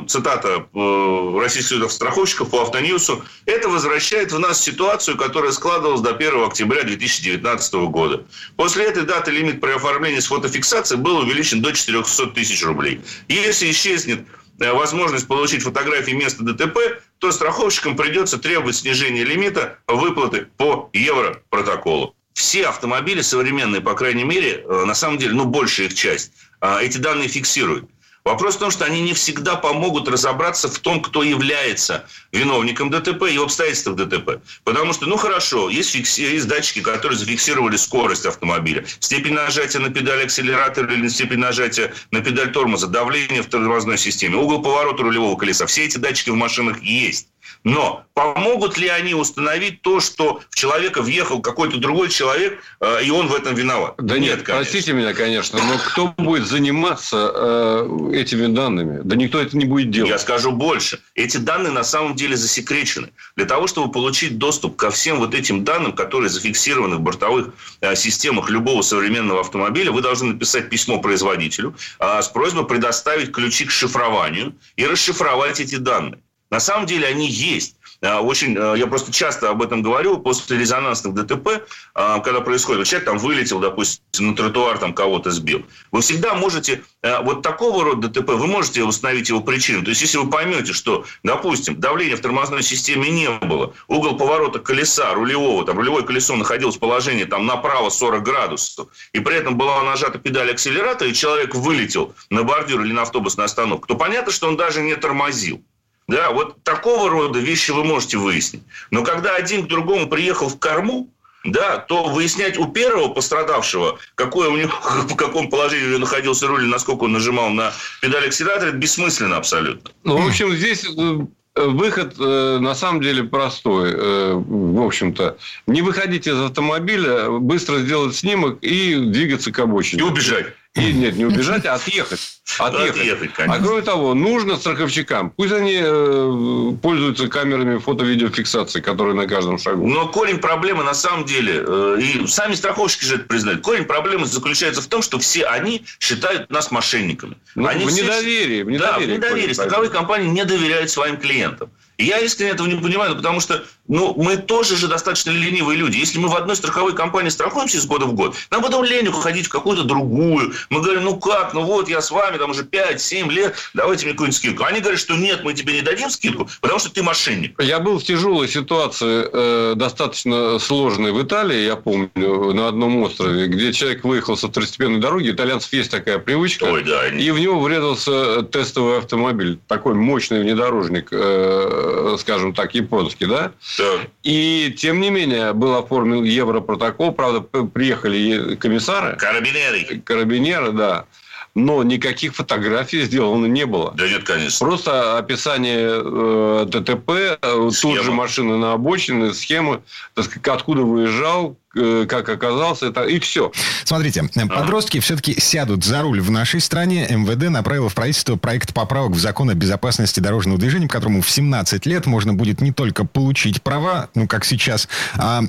цитата 0.06 0.66
э, 0.72 1.38
российских 1.40 1.90
страховщиков 1.90 2.50
по 2.50 2.62
Автоньюсу, 2.62 3.24
это 3.44 3.68
возвращает 3.68 4.32
в 4.32 4.38
нас 4.38 4.62
ситуацию, 4.62 5.16
которая 5.16 5.52
складывалась 5.52 6.00
до 6.00 6.14
1 6.14 6.44
октября 6.44 6.84
2019 6.84 7.74
года. 7.90 8.24
После 8.56 8.84
этой 8.84 9.02
даты 9.02 9.30
лимит 9.32 9.60
при 9.60 9.72
оформлении 9.72 10.20
с 10.20 10.26
фотофиксацией 10.26 11.00
был 11.00 11.18
увеличен 11.18 11.60
до 11.60 11.72
400 11.72 12.28
тысяч 12.28 12.64
рублей. 12.64 13.00
Если 13.28 13.70
исчезнет 13.70 14.24
э, 14.60 14.72
возможность 14.72 15.26
получить 15.26 15.62
фотографии 15.62 16.12
места 16.12 16.44
ДТП, 16.44 16.78
то 17.18 17.32
страховщикам 17.32 17.96
придется 17.96 18.38
требовать 18.38 18.76
снижения 18.76 19.24
лимита 19.24 19.78
выплаты 19.88 20.46
по 20.56 20.88
европротоколу. 20.92 22.14
Все 22.34 22.66
автомобили 22.66 23.20
современные, 23.20 23.82
по 23.82 23.94
крайней 23.94 24.24
мере, 24.24 24.64
на 24.66 24.94
самом 24.94 25.18
деле, 25.18 25.34
ну, 25.34 25.44
большая 25.44 25.88
их 25.88 25.94
часть, 25.94 26.32
эти 26.80 26.96
данные 26.96 27.28
фиксируют. 27.28 27.90
Вопрос 28.24 28.54
в 28.54 28.58
том, 28.58 28.70
что 28.70 28.84
они 28.84 29.02
не 29.02 29.14
всегда 29.14 29.56
помогут 29.56 30.08
разобраться 30.08 30.68
в 30.68 30.78
том, 30.78 31.02
кто 31.02 31.24
является 31.24 32.06
виновником 32.30 32.88
ДТП 32.88 33.24
и 33.24 33.36
обстоятельствах 33.36 33.96
ДТП. 33.96 34.40
Потому 34.62 34.92
что, 34.92 35.06
ну 35.06 35.16
хорошо, 35.16 35.68
есть, 35.68 35.90
фикси... 35.90 36.20
есть 36.20 36.46
датчики, 36.46 36.80
которые 36.80 37.18
зафиксировали 37.18 37.76
скорость 37.76 38.24
автомобиля, 38.24 38.84
степень 39.00 39.34
нажатия 39.34 39.80
на 39.80 39.90
педаль 39.90 40.24
акселератора 40.24 40.92
или 40.94 41.08
степень 41.08 41.38
нажатия 41.38 41.92
на 42.12 42.20
педаль 42.20 42.52
тормоза, 42.52 42.86
давление 42.86 43.42
в 43.42 43.46
тормозной 43.46 43.98
системе, 43.98 44.36
угол 44.36 44.62
поворота 44.62 45.02
рулевого 45.02 45.36
колеса. 45.36 45.66
Все 45.66 45.84
эти 45.84 45.98
датчики 45.98 46.30
в 46.30 46.36
машинах 46.36 46.80
есть. 46.80 47.26
Но 47.64 48.04
помогут 48.14 48.76
ли 48.76 48.88
они 48.88 49.14
установить 49.14 49.82
то, 49.82 50.00
что 50.00 50.40
в 50.50 50.54
человека 50.54 51.00
въехал 51.00 51.40
какой-то 51.40 51.78
другой 51.78 52.08
человек, 52.08 52.60
э, 52.80 53.04
и 53.04 53.10
он 53.10 53.28
в 53.28 53.34
этом 53.34 53.54
виноват? 53.54 53.94
Да 53.98 54.18
нет, 54.18 54.38
нет 54.38 54.46
простите 54.46 54.92
меня, 54.92 55.14
конечно, 55.14 55.60
но 55.62 55.78
кто 55.78 56.08
будет 56.18 56.46
заниматься 56.46 57.30
э, 57.34 58.10
этими 58.14 58.52
данными? 58.52 59.00
Да 59.04 59.14
никто 59.14 59.40
это 59.40 59.56
не 59.56 59.64
будет 59.64 59.90
делать. 59.90 60.10
Я 60.10 60.18
скажу 60.18 60.50
больше. 60.50 61.00
Эти 61.14 61.36
данные 61.36 61.72
на 61.72 61.84
самом 61.84 62.16
деле 62.16 62.36
засекречены. 62.36 63.10
Для 63.36 63.46
того, 63.46 63.68
чтобы 63.68 63.92
получить 63.92 64.38
доступ 64.38 64.76
ко 64.76 64.90
всем 64.90 65.18
вот 65.18 65.34
этим 65.34 65.64
данным, 65.64 65.92
которые 65.92 66.30
зафиксированы 66.30 66.96
в 66.96 67.00
бортовых 67.00 67.54
э, 67.80 67.94
системах 67.94 68.50
любого 68.50 68.82
современного 68.82 69.40
автомобиля, 69.40 69.92
вы 69.92 70.02
должны 70.02 70.32
написать 70.32 70.68
письмо 70.68 70.98
производителю 70.98 71.76
э, 72.00 72.22
с 72.22 72.26
просьбой 72.26 72.66
предоставить 72.66 73.30
ключи 73.30 73.66
к 73.66 73.70
шифрованию 73.70 74.54
и 74.74 74.84
расшифровать 74.84 75.60
эти 75.60 75.76
данные. 75.76 76.20
На 76.52 76.60
самом 76.60 76.84
деле 76.84 77.06
они 77.06 77.30
есть. 77.30 77.76
А, 78.02 78.20
очень, 78.20 78.54
а, 78.58 78.74
я 78.74 78.86
просто 78.86 79.10
часто 79.10 79.48
об 79.48 79.62
этом 79.62 79.80
говорю, 79.80 80.18
после 80.18 80.58
резонансных 80.58 81.14
ДТП, 81.14 81.66
а, 81.94 82.18
когда 82.18 82.42
происходит, 82.42 82.86
человек 82.86 83.06
там 83.06 83.16
вылетел, 83.16 83.58
допустим, 83.58 84.02
на 84.28 84.36
тротуар, 84.36 84.76
там 84.76 84.92
кого-то 84.92 85.30
сбил. 85.30 85.64
Вы 85.92 86.02
всегда 86.02 86.34
можете, 86.34 86.82
вот 87.22 87.40
такого 87.40 87.84
рода 87.84 88.08
ДТП, 88.08 88.32
вы 88.32 88.46
можете 88.46 88.84
установить 88.84 89.30
его 89.30 89.40
причину. 89.40 89.82
То 89.82 89.88
есть, 89.88 90.02
если 90.02 90.18
вы 90.18 90.28
поймете, 90.28 90.74
что, 90.74 91.06
допустим, 91.22 91.80
давления 91.80 92.16
в 92.16 92.20
тормозной 92.20 92.62
системе 92.62 93.08
не 93.08 93.30
было, 93.30 93.72
угол 93.88 94.18
поворота 94.18 94.58
колеса 94.58 95.14
рулевого, 95.14 95.64
там 95.64 95.78
рулевое 95.78 96.04
колесо 96.04 96.36
находилось 96.36 96.76
в 96.76 96.80
положении 96.80 97.24
там 97.24 97.46
направо 97.46 97.88
40 97.88 98.22
градусов, 98.22 98.88
и 99.14 99.20
при 99.20 99.36
этом 99.36 99.56
была 99.56 99.82
нажата 99.84 100.18
педаль 100.18 100.50
акселератора, 100.50 101.08
и 101.08 101.14
человек 101.14 101.54
вылетел 101.54 102.14
на 102.28 102.42
бордюр 102.42 102.82
или 102.82 102.92
на 102.92 103.02
автобусную 103.02 103.46
остановку, 103.46 103.88
то 103.88 103.94
понятно, 103.94 104.30
что 104.30 104.48
он 104.48 104.58
даже 104.58 104.82
не 104.82 104.94
тормозил. 104.96 105.64
Да, 106.08 106.30
вот 106.30 106.62
такого 106.62 107.08
рода 107.08 107.38
вещи 107.38 107.70
вы 107.70 107.84
можете 107.84 108.18
выяснить. 108.18 108.62
Но 108.90 109.04
когда 109.04 109.34
один 109.34 109.64
к 109.64 109.68
другому 109.68 110.08
приехал 110.08 110.48
в 110.48 110.58
корму, 110.58 111.08
да, 111.44 111.78
то 111.78 112.04
выяснять 112.04 112.58
у 112.58 112.66
первого 112.66 113.08
пострадавшего, 113.08 113.98
какое 114.14 114.48
у 114.48 114.56
него, 114.56 114.70
в 115.08 115.16
каком 115.16 115.50
положении 115.50 115.96
находился 115.96 116.46
руль, 116.46 116.66
насколько 116.66 117.04
он 117.04 117.12
нажимал 117.12 117.50
на 117.50 117.72
педаль 118.00 118.26
акселератора, 118.26 118.68
это 118.68 118.76
бессмысленно 118.76 119.36
абсолютно. 119.36 119.90
Ну, 120.04 120.18
в 120.18 120.28
общем, 120.28 120.52
здесь 120.52 120.84
э, 120.84 121.18
Выход 121.54 122.14
э, 122.18 122.58
на 122.60 122.74
самом 122.74 123.02
деле 123.02 123.24
простой. 123.24 123.92
Э, 123.94 124.32
в 124.34 124.80
общем-то, 124.80 125.36
не 125.66 125.82
выходить 125.82 126.26
из 126.26 126.40
автомобиля, 126.40 127.28
быстро 127.28 127.80
сделать 127.80 128.16
снимок 128.16 128.58
и 128.62 128.94
двигаться 128.94 129.52
к 129.52 129.58
обочине. 129.58 130.00
И 130.00 130.02
убежать. 130.02 130.46
И 130.74 130.92
нет, 130.94 131.16
не 131.16 131.26
убежать, 131.26 131.66
а 131.66 131.74
отъехать. 131.74 132.40
Отъехать. 132.58 132.96
отъехать 132.96 133.30
а 133.36 133.58
кроме 133.58 133.82
того, 133.82 134.14
нужно 134.14 134.56
страховщикам, 134.56 135.28
пусть 135.28 135.52
они 135.52 135.78
э, 135.82 136.72
пользуются 136.80 137.28
камерами 137.28 137.78
фото-видеофиксации, 137.78 138.80
которые 138.80 139.14
на 139.14 139.26
каждом 139.26 139.58
шагу. 139.58 139.86
Но 139.86 140.08
корень 140.08 140.38
проблемы 140.38 140.82
на 140.82 140.94
самом 140.94 141.26
деле, 141.26 141.62
э, 141.66 141.98
и 142.00 142.26
сами 142.26 142.54
страховщики 142.54 143.04
же 143.04 143.16
это 143.16 143.24
признают, 143.24 143.60
корень 143.60 143.84
проблемы 143.84 144.24
заключается 144.24 144.80
в 144.80 144.86
том, 144.86 145.02
что 145.02 145.18
все 145.18 145.44
они 145.44 145.84
считают 146.00 146.48
нас 146.48 146.70
мошенниками. 146.70 147.36
Ну, 147.54 147.66
они 147.66 147.84
в 147.84 147.88
все... 147.88 148.04
недоверии. 148.04 148.62
В 148.62 148.70
недоверии. 148.70 148.78
Да, 148.80 148.98
в 148.98 149.06
недоверии. 149.06 149.52
Страховые 149.52 149.90
компании 149.90 150.28
не 150.28 150.46
доверяют 150.46 150.90
своим 150.90 151.18
клиентам. 151.18 151.70
Я 152.02 152.18
искренне 152.18 152.52
этого 152.52 152.66
не 152.66 152.76
понимаю, 152.76 153.16
потому 153.16 153.40
что 153.40 153.64
ну, 153.88 154.14
мы 154.16 154.36
тоже 154.36 154.76
же 154.76 154.88
достаточно 154.88 155.30
ленивые 155.30 155.76
люди. 155.76 155.98
Если 155.98 156.18
мы 156.18 156.28
в 156.28 156.36
одной 156.36 156.56
страховой 156.56 156.94
компании 156.94 157.30
страхуемся 157.30 157.78
из 157.78 157.86
года 157.86 158.06
в 158.06 158.14
год, 158.14 158.36
нам 158.50 158.62
потом 158.62 158.84
лень 158.84 159.08
уходить 159.08 159.46
в 159.46 159.48
какую-то 159.50 159.84
другую. 159.84 160.54
Мы 160.70 160.80
говорим, 160.80 161.04
ну 161.04 161.18
как, 161.18 161.52
ну 161.52 161.62
вот 161.62 161.88
я 161.88 162.00
с 162.00 162.10
вами 162.10 162.38
там 162.38 162.50
уже 162.52 162.62
5-7 162.62 163.30
лет, 163.30 163.54
давайте 163.74 164.04
мне 164.04 164.12
какую-нибудь 164.12 164.36
скидку. 164.36 164.64
Они 164.64 164.80
говорят, 164.80 165.00
что 165.00 165.14
нет, 165.14 165.42
мы 165.42 165.52
тебе 165.54 165.74
не 165.74 165.82
дадим 165.82 166.10
скидку, 166.10 166.48
потому 166.60 166.78
что 166.78 166.90
ты 166.90 167.02
мошенник. 167.02 167.60
Я 167.60 167.80
был 167.80 167.98
в 167.98 168.04
тяжелой 168.04 168.48
ситуации, 168.48 169.28
э, 169.30 169.74
достаточно 169.74 170.58
сложной 170.58 171.12
в 171.12 171.22
Италии, 171.22 171.64
я 171.64 171.76
помню, 171.76 172.10
на 172.14 172.68
одном 172.68 173.02
острове, 173.02 173.46
где 173.48 173.72
человек 173.72 174.04
выехал 174.04 174.36
со 174.36 174.48
второстепенной 174.48 175.00
дороги. 175.00 175.30
Итальянцев 175.30 175.72
есть 175.72 175.90
такая 175.90 176.18
привычка. 176.18 176.64
Ой, 176.64 176.84
да. 176.84 177.08
И 177.08 177.30
в 177.30 177.38
него 177.38 177.60
врезался 177.60 178.42
тестовый 178.42 178.98
автомобиль. 178.98 179.58
Такой 179.66 179.94
мощный 179.94 180.40
внедорожник, 180.40 181.08
э, 181.10 181.91
скажем 182.18 182.54
так, 182.54 182.74
японский, 182.74 183.26
да? 183.26 183.52
Да. 183.78 183.84
И, 184.22 184.74
тем 184.76 185.00
не 185.00 185.10
менее, 185.10 185.52
был 185.52 185.76
оформлен 185.76 186.24
европротокол. 186.24 187.12
Правда, 187.12 187.40
приехали 187.40 188.56
комиссары. 188.56 189.16
Карабинеры. 189.16 190.00
Карабинеры, 190.04 190.72
да 190.72 191.06
но 191.54 191.82
никаких 191.82 192.34
фотографий 192.34 193.02
сделано 193.02 193.46
не 193.46 193.66
было. 193.66 193.92
Да 193.94 194.08
нет, 194.08 194.24
конечно. 194.24 194.66
Просто 194.66 195.18
описание 195.18 196.00
э, 196.02 196.64
ДТП, 196.66 197.10
э, 197.10 197.70
Схема. 197.72 197.94
тут 197.94 198.04
же 198.04 198.12
машины 198.12 198.56
на 198.56 198.72
обочине, 198.72 199.34
схемы, 199.34 199.82
так 200.14 200.24
сказать, 200.24 200.48
откуда 200.48 200.82
выезжал, 200.82 201.56
э, 201.76 202.06
как 202.08 202.28
оказался, 202.30 202.86
это 202.86 203.02
и 203.04 203.18
все. 203.18 203.52
Смотрите, 203.84 204.24
э, 204.34 204.46
подростки 204.46 204.98
все-таки 205.00 205.38
сядут 205.38 205.84
за 205.84 206.00
руль 206.00 206.22
в 206.22 206.30
нашей 206.30 206.60
стране. 206.60 207.06
МВД 207.10 207.50
направило 207.50 207.90
в 207.90 207.94
правительство 207.94 208.36
проект 208.36 208.72
поправок 208.72 209.12
в 209.12 209.18
закон 209.18 209.50
о 209.50 209.54
безопасности 209.54 210.20
дорожного 210.20 210.58
движения, 210.58 210.86
по 210.86 210.94
которому 210.94 211.20
в 211.20 211.28
17 211.28 211.84
лет 211.84 212.06
можно 212.06 212.32
будет 212.32 212.62
не 212.62 212.72
только 212.72 213.04
получить 213.04 213.62
права, 213.62 214.08
ну, 214.14 214.26
как 214.26 214.46
сейчас, 214.46 214.88
а 215.16 215.42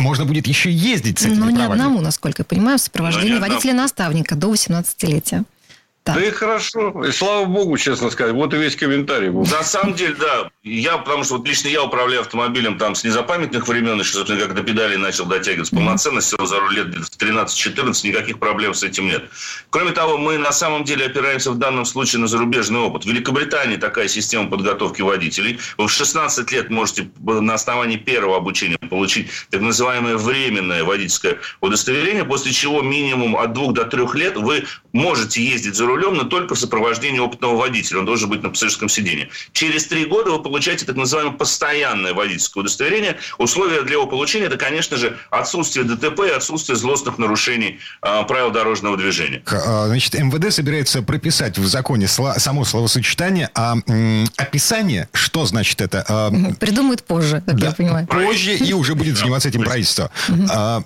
можно 0.00 0.24
будет 0.24 0.46
еще 0.46 0.70
ездить 0.70 1.18
с 1.18 1.22
этими 1.22 1.34
Но 1.34 1.46
правами. 1.46 1.58
не 1.58 1.64
одному, 1.64 2.00
насколько 2.00 2.42
я 2.42 2.44
понимаю, 2.44 2.78
в 2.78 2.82
сопровождении 2.82 3.38
водителя-наставника 3.38 4.34
до 4.34 4.52
18-летия. 4.52 5.44
Так. 6.02 6.16
Да 6.16 6.24
и 6.24 6.30
хорошо. 6.30 7.04
И 7.04 7.12
слава 7.12 7.44
богу, 7.44 7.76
честно 7.76 8.08
сказать. 8.08 8.32
Вот 8.32 8.54
и 8.54 8.56
весь 8.56 8.74
комментарий 8.74 9.28
был. 9.28 9.44
На 9.44 9.62
самом 9.62 9.94
деле, 9.94 10.14
да. 10.14 10.50
Я, 10.62 10.96
потому 10.96 11.24
что 11.24 11.36
вот 11.36 11.46
лично 11.46 11.68
я 11.68 11.82
управляю 11.82 12.22
автомобилем 12.22 12.78
там 12.78 12.94
с 12.94 13.04
незапамятных 13.04 13.68
времен, 13.68 13.98
еще, 13.98 14.12
собственно, 14.14 14.40
как 14.40 14.54
до 14.54 14.62
педали 14.62 14.96
начал 14.96 15.26
дотягиваться 15.26 15.74
полноценно, 15.74 16.22
сел 16.22 16.46
за 16.46 16.58
руль 16.58 16.74
лет 16.74 16.86
13-14, 16.86 18.06
никаких 18.06 18.38
проблем 18.38 18.72
с 18.72 18.82
этим 18.82 19.06
нет. 19.06 19.24
Кроме 19.68 19.92
того, 19.92 20.16
мы 20.16 20.38
на 20.38 20.52
самом 20.52 20.84
деле 20.84 21.06
опираемся 21.06 21.50
в 21.50 21.58
данном 21.58 21.84
случае 21.84 22.20
на 22.20 22.28
зарубежный 22.28 22.80
опыт. 22.80 23.04
В 23.04 23.08
Великобритании 23.08 23.76
такая 23.76 24.08
система 24.08 24.48
подготовки 24.48 25.02
водителей. 25.02 25.58
Вы 25.76 25.86
в 25.86 25.92
16 25.92 26.50
лет 26.50 26.70
можете 26.70 27.10
на 27.20 27.54
основании 27.54 27.96
первого 27.96 28.38
обучения 28.38 28.78
получить 28.78 29.28
так 29.50 29.60
называемое 29.60 30.16
временное 30.16 30.82
водительское 30.82 31.38
удостоверение, 31.60 32.24
после 32.24 32.52
чего 32.52 32.80
минимум 32.80 33.36
от 33.36 33.52
двух 33.52 33.74
до 33.74 33.84
трех 33.84 34.14
лет 34.14 34.36
вы 34.36 34.64
можете 34.92 35.42
ездить 35.42 35.74
за 35.76 35.86
рулем, 35.86 36.14
но 36.14 36.24
только 36.24 36.54
в 36.54 36.58
сопровождении 36.58 37.18
опытного 37.18 37.56
водителя. 37.56 38.00
Он 38.00 38.06
должен 38.06 38.28
быть 38.28 38.42
на 38.42 38.50
пассажирском 38.50 38.88
сиденье. 38.88 39.28
Через 39.52 39.86
три 39.86 40.04
года 40.04 40.30
вы 40.32 40.42
получаете 40.42 40.84
так 40.84 40.96
называемое 40.96 41.36
постоянное 41.36 42.12
водительское 42.14 42.62
удостоверение. 42.62 43.18
Условия 43.38 43.82
для 43.82 43.94
его 43.94 44.06
получения– 44.06 44.46
это, 44.46 44.56
конечно 44.56 44.96
же, 44.96 45.16
отсутствие 45.30 45.84
ДТП 45.84 46.20
и 46.26 46.30
отсутствие 46.30 46.76
злостных 46.76 47.18
нарушений 47.18 47.78
э, 48.02 48.24
правил 48.24 48.50
дорожного 48.50 48.96
движения. 48.96 49.42
А, 49.46 49.86
значит, 49.86 50.14
МВД 50.14 50.52
собирается 50.52 51.02
прописать 51.02 51.58
в 51.58 51.66
законе 51.66 52.08
само 52.08 52.64
словосочетание, 52.64 53.50
а 53.54 53.76
м, 53.86 54.26
описание, 54.36 55.08
что 55.12 55.46
значит 55.46 55.80
это? 55.80 56.04
А, 56.08 56.30
Придумают 56.58 57.04
позже, 57.04 57.42
как 57.46 57.56
да, 57.56 57.66
я 57.68 57.72
понимаю. 57.72 58.06
Позже 58.06 58.56
и 58.56 58.72
уже 58.72 58.94
будет 58.94 59.16
заниматься 59.16 59.48
этим 59.48 59.62
правительство. 59.62 60.10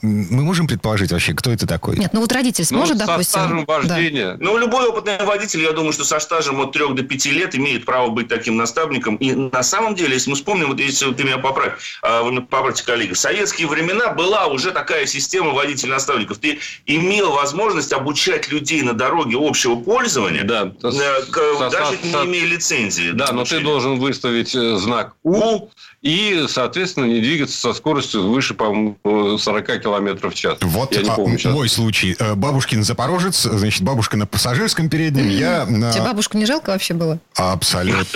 Мы 0.03 0.43
можем 0.43 0.67
предположить 0.67 1.13
вообще, 1.13 1.35
кто 1.35 1.51
это 1.51 1.67
такой? 1.67 1.97
Нет, 1.99 2.13
ну 2.13 2.21
вот 2.21 2.33
родитель 2.33 2.65
сможет, 2.65 2.99
ну, 2.99 3.07
допустим... 3.07 3.65
Со 3.95 4.05
вождения. 4.05 4.33
Да. 4.33 4.37
Ну, 4.41 4.59
любой 4.59 4.89
опытный 4.89 5.25
водитель, 5.25 5.63
я 5.63 5.73
думаю, 5.73 5.93
что 5.93 6.05
со 6.05 6.19
стажем 6.19 6.61
от 6.61 6.73
3 6.73 6.95
до 6.95 7.03
5 7.03 7.27
лет 7.27 7.55
имеет 7.55 7.85
право 7.85 8.09
быть 8.09 8.29
таким 8.29 8.57
наставником. 8.57 9.17
И 9.17 9.33
на 9.33 9.63
самом 9.63 9.95
деле, 9.95 10.15
если 10.15 10.31
мы 10.31 10.37
вспомним, 10.37 10.69
вот 10.69 10.81
если 10.81 11.13
ты 11.13 11.25
меня 11.25 11.39
поправь, 11.39 11.75
а, 12.03 12.25
поправьте, 12.41 12.85
коллега, 12.85 13.15
в 13.15 13.19
советские 13.19 13.69
времена 13.69 14.13
была 14.13 14.47
уже 14.47 14.73
такая 14.73 15.07
система 15.07 15.51
водителей-наставников. 15.53 16.39
Ты 16.39 16.59
имел 16.87 17.33
возможность 17.33 17.93
обучать 17.93 18.51
людей 18.51 18.83
на 18.83 18.93
дороге 18.93 19.37
общего 19.39 19.77
пользования, 19.77 20.45
да, 20.45 20.73
э, 20.83 21.71
даже 21.71 21.97
со, 21.97 22.25
не 22.25 22.31
имея 22.31 22.47
лицензии. 22.47 23.11
Да, 23.11 23.33
но 23.33 23.45
ты 23.45 23.61
должен 23.61 23.99
выставить 23.99 24.55
э, 24.55 24.77
знак 24.77 25.15
У, 25.23 25.69
и, 26.05 26.45
соответственно, 26.49 27.07
не 27.07 27.21
двигаться 27.21 27.59
со 27.59 27.73
скоростью 27.73 28.29
выше, 28.29 28.53
по-моему, 28.53 29.39
40 29.39 29.81
километров 29.83 30.35
в 30.35 30.37
час. 30.37 30.59
Вот 30.61 30.95
Я 30.95 31.03
не 31.03 31.09
помню 31.11 31.39
а, 31.43 31.49
мой 31.49 31.69
случай. 31.71 32.15
Э, 32.19 32.35
бабушкин 32.35 32.85
запорожец, 32.85 33.41
значит, 33.41 33.83
бабушка 33.83 34.19
на 34.19 34.27
пассажирском 34.27 34.91
переднем, 34.91 35.31
я 35.31 35.65
на... 35.65 35.93
Тебе 35.93 36.03
бабушку 36.03 36.37
не 36.37 36.45
жалко 36.45 36.71
вообще 36.71 36.93
было? 36.93 37.19
Абсолютно. 37.37 38.07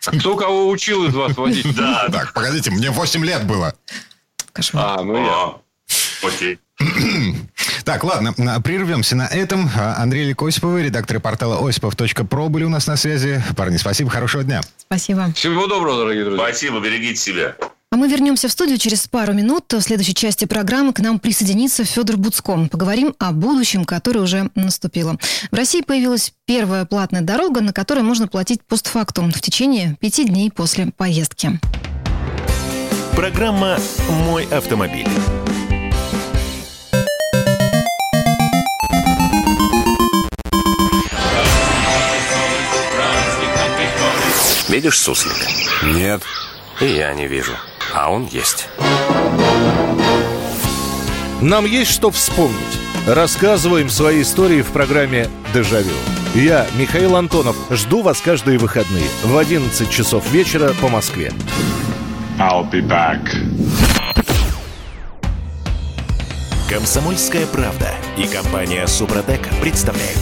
Кто 0.00 0.34
кого 0.34 0.70
учил 0.70 1.06
из 1.06 1.14
вас 1.14 1.36
водить? 1.36 1.66
Да. 1.76 2.08
Так, 2.10 2.32
погодите, 2.32 2.70
мне 2.70 2.90
8 2.90 3.22
лет 3.24 3.46
было. 3.46 3.74
Кошмар. 4.52 4.98
А, 4.98 5.02
ну 5.02 5.22
я. 5.22 5.54
Окей. 6.26 6.58
Так, 7.90 8.04
ладно, 8.04 8.32
прервемся 8.62 9.16
на 9.16 9.26
этом. 9.26 9.68
А, 9.76 9.96
Андрей 10.00 10.28
Лекосиповый, 10.28 10.84
редактор 10.84 11.18
портала 11.18 11.68
осипов.про 11.68 12.48
были 12.48 12.62
у 12.62 12.68
нас 12.68 12.86
на 12.86 12.94
связи. 12.94 13.42
Парни, 13.56 13.78
спасибо, 13.78 14.08
хорошего 14.10 14.44
дня. 14.44 14.60
Спасибо. 14.76 15.32
Всего 15.34 15.66
доброго, 15.66 15.98
дорогие 15.98 16.24
друзья. 16.24 16.46
Спасибо, 16.46 16.78
берегите 16.78 17.16
себя. 17.16 17.56
А 17.90 17.96
мы 17.96 18.08
вернемся 18.08 18.46
в 18.46 18.52
студию 18.52 18.78
через 18.78 19.08
пару 19.08 19.32
минут. 19.32 19.64
В 19.72 19.80
следующей 19.80 20.14
части 20.14 20.44
программы 20.44 20.92
к 20.92 21.00
нам 21.00 21.18
присоединится 21.18 21.84
Федор 21.84 22.16
Буцко. 22.16 22.68
Поговорим 22.70 23.16
о 23.18 23.32
будущем, 23.32 23.84
которое 23.84 24.20
уже 24.20 24.50
наступило. 24.54 25.16
В 25.50 25.56
России 25.56 25.80
появилась 25.80 26.32
первая 26.44 26.84
платная 26.84 27.22
дорога, 27.22 27.60
на 27.60 27.72
которой 27.72 28.04
можно 28.04 28.28
платить 28.28 28.62
постфактум 28.62 29.32
в 29.32 29.40
течение 29.40 29.96
пяти 29.98 30.26
дней 30.26 30.52
после 30.52 30.92
поездки. 30.96 31.58
Программа 33.16 33.78
«Мой 34.08 34.44
автомобиль». 34.44 35.08
Видишь 44.70 45.00
суслика? 45.00 45.50
Нет. 45.82 46.22
И 46.80 46.86
я 46.86 47.12
не 47.12 47.26
вижу. 47.26 47.52
А 47.92 48.08
он 48.08 48.26
есть. 48.26 48.68
Нам 51.42 51.64
есть 51.64 51.90
что 51.90 52.12
вспомнить. 52.12 52.78
Рассказываем 53.08 53.88
свои 53.90 54.22
истории 54.22 54.62
в 54.62 54.68
программе 54.68 55.28
«Дежавю». 55.52 55.90
Я, 56.36 56.68
Михаил 56.76 57.16
Антонов, 57.16 57.56
жду 57.70 58.02
вас 58.02 58.20
каждые 58.20 58.58
выходные 58.58 59.08
в 59.24 59.36
11 59.36 59.90
часов 59.90 60.30
вечера 60.30 60.72
по 60.80 60.88
Москве. 60.88 61.32
I'll 62.38 62.70
be 62.70 62.80
back. 62.80 63.18
Комсомольская 66.68 67.46
правда 67.46 67.90
и 68.16 68.24
компания 68.28 68.86
Супротек 68.86 69.48
представляют. 69.60 70.20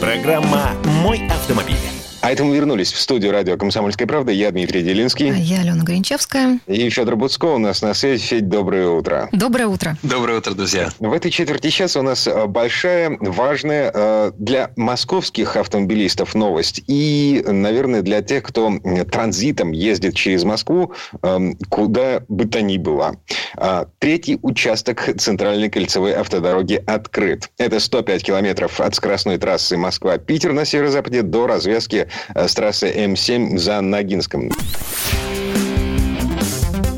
Программа 0.00 0.70
«Мой 0.84 1.26
автомобиль». 1.26 1.99
А 2.22 2.30
это 2.30 2.44
мы 2.44 2.54
вернулись 2.54 2.92
в 2.92 3.00
студию 3.00 3.32
радио 3.32 3.56
«Комсомольская 3.56 4.06
правда». 4.06 4.30
Я 4.30 4.50
Дмитрий 4.50 4.82
Делинский. 4.82 5.30
А 5.30 5.34
я 5.34 5.60
Алена 5.60 5.82
Гринчевская. 5.82 6.58
И 6.66 6.90
Федор 6.90 7.16
Буцко 7.16 7.46
у 7.46 7.58
нас 7.58 7.80
на 7.80 7.94
связи. 7.94 8.22
Федь, 8.22 8.46
доброе 8.46 8.88
утро. 8.88 9.30
Доброе 9.32 9.68
утро. 9.68 9.96
Доброе 10.02 10.36
утро, 10.38 10.52
друзья. 10.52 10.90
В 10.98 11.14
этой 11.14 11.30
четверти 11.30 11.70
часа 11.70 12.00
у 12.00 12.02
нас 12.02 12.26
э, 12.26 12.46
большая, 12.46 13.16
важная 13.20 13.90
э, 13.94 14.32
для 14.36 14.70
московских 14.76 15.56
автомобилистов 15.56 16.34
новость. 16.34 16.82
И, 16.88 17.42
наверное, 17.46 18.02
для 18.02 18.20
тех, 18.20 18.42
кто 18.42 18.70
транзитом 19.10 19.72
ездит 19.72 20.14
через 20.14 20.44
Москву, 20.44 20.92
эм, 21.22 21.56
куда 21.70 22.22
бы 22.28 22.44
то 22.44 22.60
ни 22.60 22.76
было. 22.76 23.16
А, 23.56 23.86
третий 23.98 24.38
участок 24.42 25.08
центральной 25.18 25.70
кольцевой 25.70 26.12
автодороги 26.12 26.82
открыт. 26.86 27.50
Это 27.56 27.80
105 27.80 28.22
километров 28.22 28.78
от 28.78 28.94
скоростной 28.94 29.38
трассы 29.38 29.78
Москва-Питер 29.78 30.52
на 30.52 30.66
северо-западе 30.66 31.22
до 31.22 31.46
развязки 31.46 32.08
с 32.34 32.54
трассы 32.54 32.90
М7 32.90 33.58
за 33.58 33.80
Ногинском. 33.80 34.50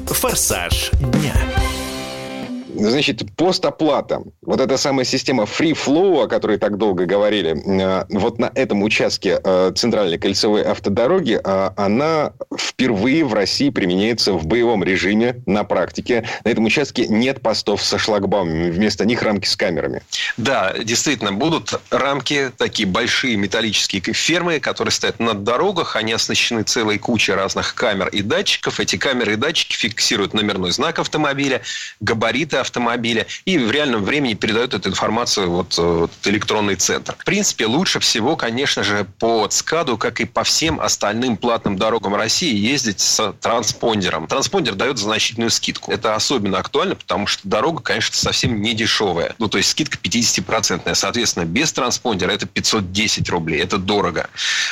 Форсаж 0.07 0.91
дня. 1.01 1.52
Значит, 2.91 3.23
постоплата. 3.37 4.23
Вот 4.43 4.61
эта 4.61 4.77
самая 4.77 5.05
система 5.05 5.45
Free 5.45 5.73
Flow, 5.73 6.25
о 6.25 6.27
которой 6.27 6.59
так 6.59 6.79
долго 6.79 7.07
говорили, 7.07 7.55
э, 7.55 8.05
вот 8.11 8.39
на 8.41 8.51
этом 8.55 8.83
участке 8.83 9.41
э, 9.43 9.73
центральной 9.77 10.19
кольцевой 10.19 10.65
автодороги, 10.65 11.41
э, 11.43 11.71
она 11.77 12.33
впервые 12.59 13.25
в 13.25 13.35
России 13.35 13.71
применяется 13.71 14.33
в 14.33 14.47
боевом 14.47 14.83
режиме 14.83 15.43
на 15.47 15.63
практике. 15.63 16.27
На 16.45 16.51
этом 16.51 16.65
участке 16.65 17.07
нет 17.07 17.41
постов 17.41 17.83
со 17.83 17.99
шлагбаумами, 17.99 18.71
вместо 18.71 19.05
них 19.05 19.23
рамки 19.23 19.47
с 19.47 19.55
камерами. 19.55 20.03
Да, 20.37 20.75
действительно, 20.77 21.33
будут 21.33 21.81
рамки, 21.91 22.51
такие 22.57 22.89
большие 22.89 23.37
металлические 23.37 24.03
фермы, 24.13 24.59
которые 24.59 24.91
стоят 24.91 25.21
на 25.21 25.35
дорогах, 25.35 25.95
они 25.95 26.13
оснащены 26.13 26.63
целой 26.65 26.99
кучей 26.99 27.35
разных 27.35 27.77
камер 27.77 28.09
и 28.09 28.23
датчиков. 28.23 28.81
Эти 28.81 28.97
камеры 28.97 29.35
и 29.35 29.37
датчики 29.37 29.77
фиксируют 29.77 30.35
номерной 30.35 30.73
знак 30.73 30.99
автомобиля, 30.99 31.63
габариты 32.01 32.57
автомобиля 32.57 32.72
и 33.45 33.59
в 33.59 33.71
реальном 33.71 34.05
времени 34.05 34.35
передают 34.35 34.75
эту 34.75 34.89
информацию 34.89 35.51
вот, 35.51 35.79
э, 35.79 35.83
вот 35.83 36.11
электронный 36.25 36.77
центр. 36.77 37.17
В 37.19 37.25
принципе, 37.25 37.67
лучше 37.67 38.01
всего, 38.01 38.37
конечно 38.37 38.83
же, 38.83 39.07
по 39.19 39.49
СКАДу, 39.51 39.99
как 39.99 40.21
и 40.21 40.25
по 40.25 40.45
всем 40.45 40.81
остальным 40.81 41.37
платным 41.37 41.77
дорогам 41.77 42.15
России, 42.15 42.55
ездить 42.55 43.01
с 43.01 43.33
транспондером. 43.41 44.27
Транспондер 44.27 44.75
дает 44.75 44.99
значительную 44.99 45.51
скидку. 45.51 45.93
Это 45.93 46.15
особенно 46.15 46.59
актуально, 46.59 46.95
потому 46.95 47.27
что 47.27 47.49
дорога, 47.49 47.83
конечно, 47.83 48.17
совсем 48.17 48.61
не 48.63 48.75
дешевая. 48.75 49.35
Ну, 49.39 49.49
то 49.49 49.59
есть 49.59 49.71
скидка 49.71 49.99
50-процентная. 49.99 50.95
Соответственно, 50.95 51.45
без 51.45 51.73
транспондера 51.73 52.31
это 52.31 52.47
510 52.47 53.29
рублей. 53.31 53.61
Это 53.61 53.79
дорого. 53.79 54.29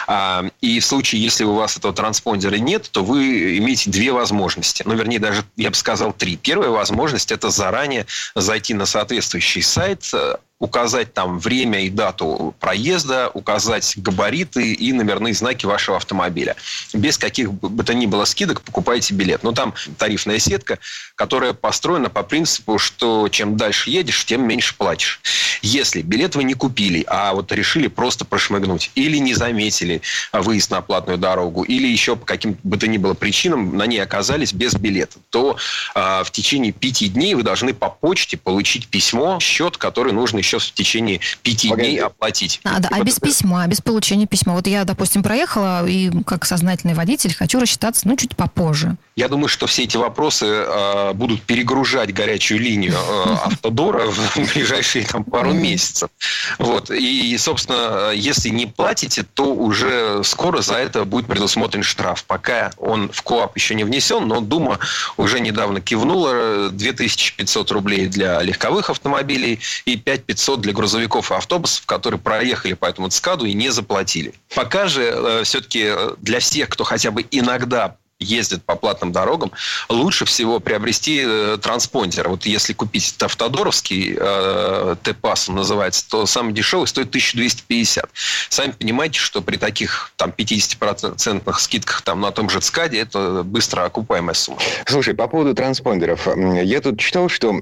А, 0.07 0.47
и 0.61 0.81
в 0.81 0.85
случае, 0.85 1.23
если 1.23 1.45
у 1.45 1.55
вас 1.55 1.77
этого 1.77 1.93
транспондера 1.93 2.57
нет, 2.57 2.89
то 2.91 3.05
вы 3.05 3.59
имеете 3.59 3.91
две 3.91 4.13
возможности. 4.13 4.83
Ну, 4.87 4.95
вернее, 4.95 5.19
даже, 5.19 5.45
я 5.57 5.71
бы 5.71 5.77
сказал, 5.77 6.13
три. 6.13 6.37
Первая 6.37 6.71
возможность– 6.71 7.33
это 7.33 7.51
заранее 7.51 7.80
заранее 7.81 8.07
зайти 8.35 8.75
на 8.75 8.87
соответствующий 8.87 9.63
сайт, 9.63 10.09
э, 10.13 10.37
указать 10.61 11.15
там 11.15 11.39
время 11.39 11.87
и 11.87 11.91
дату 11.91 12.55
проезда, 12.61 13.31
указать 13.33 13.95
габариты 13.97 14.75
и 14.75 14.93
номерные 14.93 15.33
знаки 15.33 15.65
вашего 15.65 15.97
автомобиля. 15.97 16.55
Без 16.93 17.17
каких 17.17 17.53
бы 17.53 17.83
то 17.83 17.95
ни 17.95 18.07
было 18.07 18.27
скидок 18.27 18.61
покупаете 18.61 19.15
билет. 19.15 19.43
Но 19.43 19.53
там 19.53 19.75
тарифная 19.97 20.39
сетка, 20.39 20.79
которая 21.15 21.55
построена 21.55 22.11
по 22.11 22.23
принципу, 22.23 22.79
что 22.79 23.29
чем 23.31 23.57
дальше 23.57 23.91
едешь, 23.91 24.25
тем 24.27 24.47
меньше 24.47 24.77
платишь. 24.77 25.21
Если 25.63 26.03
билет 26.03 26.37
вы 26.37 26.45
не 26.45 26.55
купили, 26.55 27.05
а 27.07 27.33
вот 27.33 27.51
решили 27.53 27.89
просто 27.89 28.27
прошмыгнуть, 28.27 28.91
или 28.95 29.17
не 29.17 29.35
заметили 29.35 30.03
выезд 30.33 30.71
на 30.71 30.83
платную 30.83 31.17
дорогу, 31.17 31.63
или 31.63 31.87
еще 31.87 32.17
по 32.17 32.27
каким 32.27 32.57
бы 32.63 32.77
то 32.77 32.87
ни 32.87 32.99
было 32.99 33.15
причинам 33.15 33.77
на 33.77 33.87
ней 33.87 34.01
оказались 34.01 34.53
без 34.53 34.75
билета, 34.75 35.19
то 35.31 35.57
э, 35.95 36.23
в 36.25 36.31
течение 36.31 36.73
пяти 36.73 37.09
дней 37.09 37.35
вы 37.35 37.43
должны 37.43 37.73
по 37.73 37.89
почте 37.89 38.37
получить 38.37 38.89
письмо, 38.89 39.39
счет, 39.41 39.79
который 39.79 40.13
нужно 40.13 40.43
еще 40.51 40.59
в 40.59 40.73
течение 40.73 41.21
пяти 41.43 41.69
Погоди. 41.69 41.89
дней 41.89 42.01
оплатить. 42.01 42.61
А, 42.65 42.81
да, 42.81 42.89
а 42.91 43.03
без 43.03 43.19
письма, 43.21 43.67
без 43.67 43.81
получения 43.81 44.27
письма. 44.27 44.55
Вот 44.55 44.67
я, 44.67 44.85
допустим, 44.85 45.23
проехала, 45.23 45.87
и 45.87 46.11
как 46.25 46.45
сознательный 46.45 46.95
водитель 46.95 47.35
хочу 47.35 47.61
рассчитаться, 47.61 48.09
ну, 48.09 48.17
чуть 48.17 48.37
попозже. 48.37 48.97
Я 49.17 49.29
думаю, 49.29 49.49
что 49.49 49.67
все 49.67 49.85
эти 49.85 49.97
вопросы 49.97 50.47
э, 50.47 51.13
будут 51.13 51.43
перегружать 51.43 52.13
горячую 52.13 52.61
линию 52.61 52.95
э, 52.95 53.37
Автодора 53.45 54.11
в 54.11 54.55
ближайшие 54.55 55.05
там, 55.05 55.25
пару 55.25 55.53
месяцев. 55.53 56.11
Вот. 56.59 56.91
И, 56.91 57.37
собственно, 57.39 58.13
если 58.13 58.49
не 58.49 58.67
платите, 58.67 59.25
то 59.35 59.55
уже 59.55 60.23
скоро 60.25 60.63
за 60.63 60.75
это 60.75 61.05
будет 61.05 61.27
предусмотрен 61.27 61.83
штраф. 61.83 62.25
Пока 62.25 62.73
он 62.79 63.11
в 63.13 63.23
КОАП 63.23 63.57
еще 63.57 63.75
не 63.75 63.85
внесен, 63.85 64.27
но 64.27 64.41
Дума 64.41 64.79
уже 65.17 65.41
недавно 65.41 65.81
кивнула 65.81 66.71
2500 66.71 67.71
рублей 67.71 68.07
для 68.07 68.41
легковых 68.43 68.91
автомобилей 68.91 69.61
и 69.85 69.97
5500 69.97 70.40
для 70.57 70.73
грузовиков 70.73 71.31
и 71.31 71.35
автобусов, 71.35 71.85
которые 71.87 72.21
проехали 72.21 72.75
по 72.75 72.87
этому 72.87 73.09
ЦКАДу 73.09 73.47
и 73.47 73.53
не 73.53 73.71
заплатили. 73.71 74.35
Пока 74.55 74.89
же 74.89 75.03
э, 75.03 75.43
все-таки 75.45 75.93
для 76.19 76.41
всех, 76.41 76.69
кто 76.69 76.85
хотя 76.85 77.11
бы 77.11 77.25
иногда 77.31 77.97
ездит 78.21 78.63
по 78.65 78.77
платным 78.77 79.13
дорогам, 79.13 79.53
лучше 79.89 80.25
всего 80.25 80.61
приобрести 80.61 81.23
э, 81.25 81.59
транспондер. 81.61 82.29
Вот 82.29 82.47
если 82.47 82.73
купить 82.73 83.17
автодоровский 83.21 84.17
э, 84.19 84.97
Т-пас, 85.03 85.49
он 85.49 85.57
называется, 85.57 86.09
то 86.09 86.27
самый 86.27 86.53
дешевый 86.53 86.87
стоит 86.87 87.09
1250. 87.09 88.09
Сами 88.49 88.73
понимаете, 88.73 89.19
что 89.19 89.43
при 89.43 89.57
таких 89.57 90.13
там 90.17 90.31
50% 90.37 91.59
скидках 91.59 92.03
там 92.03 92.21
на 92.21 92.31
том 92.31 92.51
же 92.51 92.61
ЦКАДе 92.61 93.01
это 93.01 93.43
быстро 93.45 93.85
окупаемая 93.85 94.35
сумма. 94.35 94.59
Слушай, 94.87 95.15
по 95.15 95.27
поводу 95.27 95.55
транспондеров. 95.55 96.29
Я 96.37 96.81
тут 96.81 96.99
читал, 96.99 97.29
что 97.29 97.59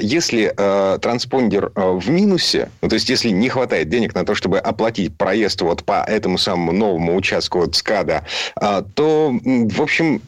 если 0.00 0.52
э, 0.56 0.98
транспондер 1.00 1.72
э, 1.74 1.90
в 1.90 2.08
минусе, 2.10 2.70
ну, 2.80 2.88
то 2.88 2.94
есть 2.94 3.08
если 3.08 3.30
не 3.30 3.48
хватает 3.48 3.88
денег 3.88 4.14
на 4.14 4.24
то, 4.24 4.34
чтобы 4.34 4.58
оплатить 4.58 5.16
проезд 5.16 5.62
вот 5.62 5.84
по 5.84 6.04
этому 6.04 6.38
самому 6.38 6.72
новому 6.72 7.16
участку 7.16 7.62
от 7.62 7.74
ЦКАДа, 7.74 8.24
э, 8.60 8.82
то, 8.94 9.32
в 9.32 9.82
общем, 9.82 10.01
общем, 10.02 10.22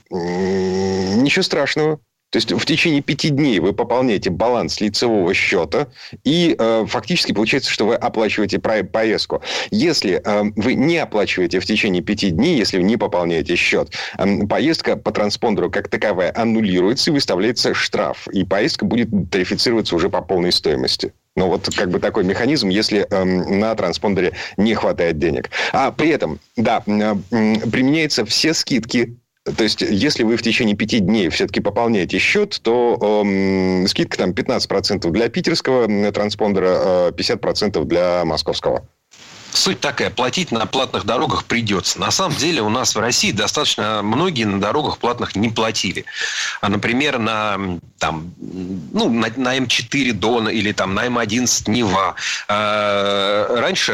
ничего 1.23 1.43
страшного. 1.43 2.01
То 2.31 2.39
есть 2.39 2.53
в 2.53 2.67
течение 2.67 3.01
пяти 3.01 3.29
дней 3.29 3.61
вы 3.61 3.73
пополняете 3.73 4.29
баланс 4.29 4.81
лицевого 4.81 5.33
счета, 5.35 5.87
и 6.25 6.57
э, 6.59 6.85
фактически 6.89 7.31
получается, 7.31 7.71
что 7.71 7.87
вы 7.87 7.95
оплачиваете 7.95 8.59
поездку. 8.59 9.41
Если 9.71 10.21
э, 10.25 10.43
вы 10.57 10.75
не 10.75 10.99
оплачиваете 10.99 11.61
в 11.61 11.65
течение 11.65 12.03
пяти 12.03 12.31
дней, 12.31 12.59
если 12.59 12.79
вы 12.79 12.83
не 12.83 12.97
пополняете 12.97 13.55
счет, 13.55 13.93
э, 14.19 14.47
поездка 14.49 14.97
по 14.97 15.13
транспондеру 15.13 15.71
как 15.71 15.87
таковая 15.87 16.33
аннулируется 16.35 17.13
и 17.13 17.15
выставляется 17.15 17.73
штраф, 17.73 18.27
и 18.33 18.43
поездка 18.43 18.85
будет 18.85 19.11
тарифицироваться 19.31 19.95
уже 19.95 20.09
по 20.09 20.21
полной 20.21 20.51
стоимости. 20.51 21.13
Ну, 21.37 21.47
вот 21.49 21.69
как 21.77 21.91
бы 21.91 22.01
такой 22.01 22.25
механизм, 22.25 22.69
если 22.69 23.07
э, 23.09 23.25
на 23.25 23.75
транспондере 23.77 24.33
не 24.57 24.75
хватает 24.75 25.19
денег. 25.19 25.51
А 25.73 25.93
при 25.93 26.09
этом, 26.09 26.41
да, 26.57 26.83
э, 26.87 27.15
применяются 27.31 28.25
все 28.25 28.55
скидки 28.55 29.17
то 29.45 29.63
есть, 29.63 29.83
если 29.83 30.23
вы 30.23 30.39
в 30.39 30.43
течение 30.43 30.75
пяти 30.75 31.01
дней 31.01 31.29
все-таки 31.29 31.61
пополняете 31.61 32.19
счет, 32.19 32.59
то 32.63 32.99
э, 33.25 33.87
скидка 33.89 34.17
там 34.17 34.31
15% 34.31 35.11
для 35.11 35.29
питерского 35.29 36.13
транспондера, 36.13 37.11
50% 37.11 37.83
э, 37.83 37.85
для 37.85 38.25
московского. 38.25 38.89
Суть 39.53 39.81
такая, 39.81 40.11
платить 40.11 40.51
на 40.51 40.67
платных 40.67 41.05
дорогах 41.05 41.45
придется. 41.45 42.01
На 42.01 42.11
самом 42.11 42.37
деле 42.37 42.63
у 42.63 42.71
нас 42.71 42.95
в 42.95 42.99
России 42.99 43.31
достаточно 43.33 44.01
многие 44.03 44.45
на 44.45 44.61
дорогах 44.61 44.99
платных 44.99 45.37
не 45.37 45.51
платили. 45.51 46.07
А, 46.61 46.71
например, 46.71 47.19
на, 47.19 47.79
там, 47.99 48.35
ну, 48.39 49.11
на, 49.11 49.29
на 49.37 49.59
М4 49.59 50.13
Дона 50.13 50.49
или 50.49 50.73
там, 50.73 50.95
на 50.95 51.07
М11 51.07 51.71
Нева. 51.71 52.17
Э, 52.49 53.61
раньше 53.61 53.93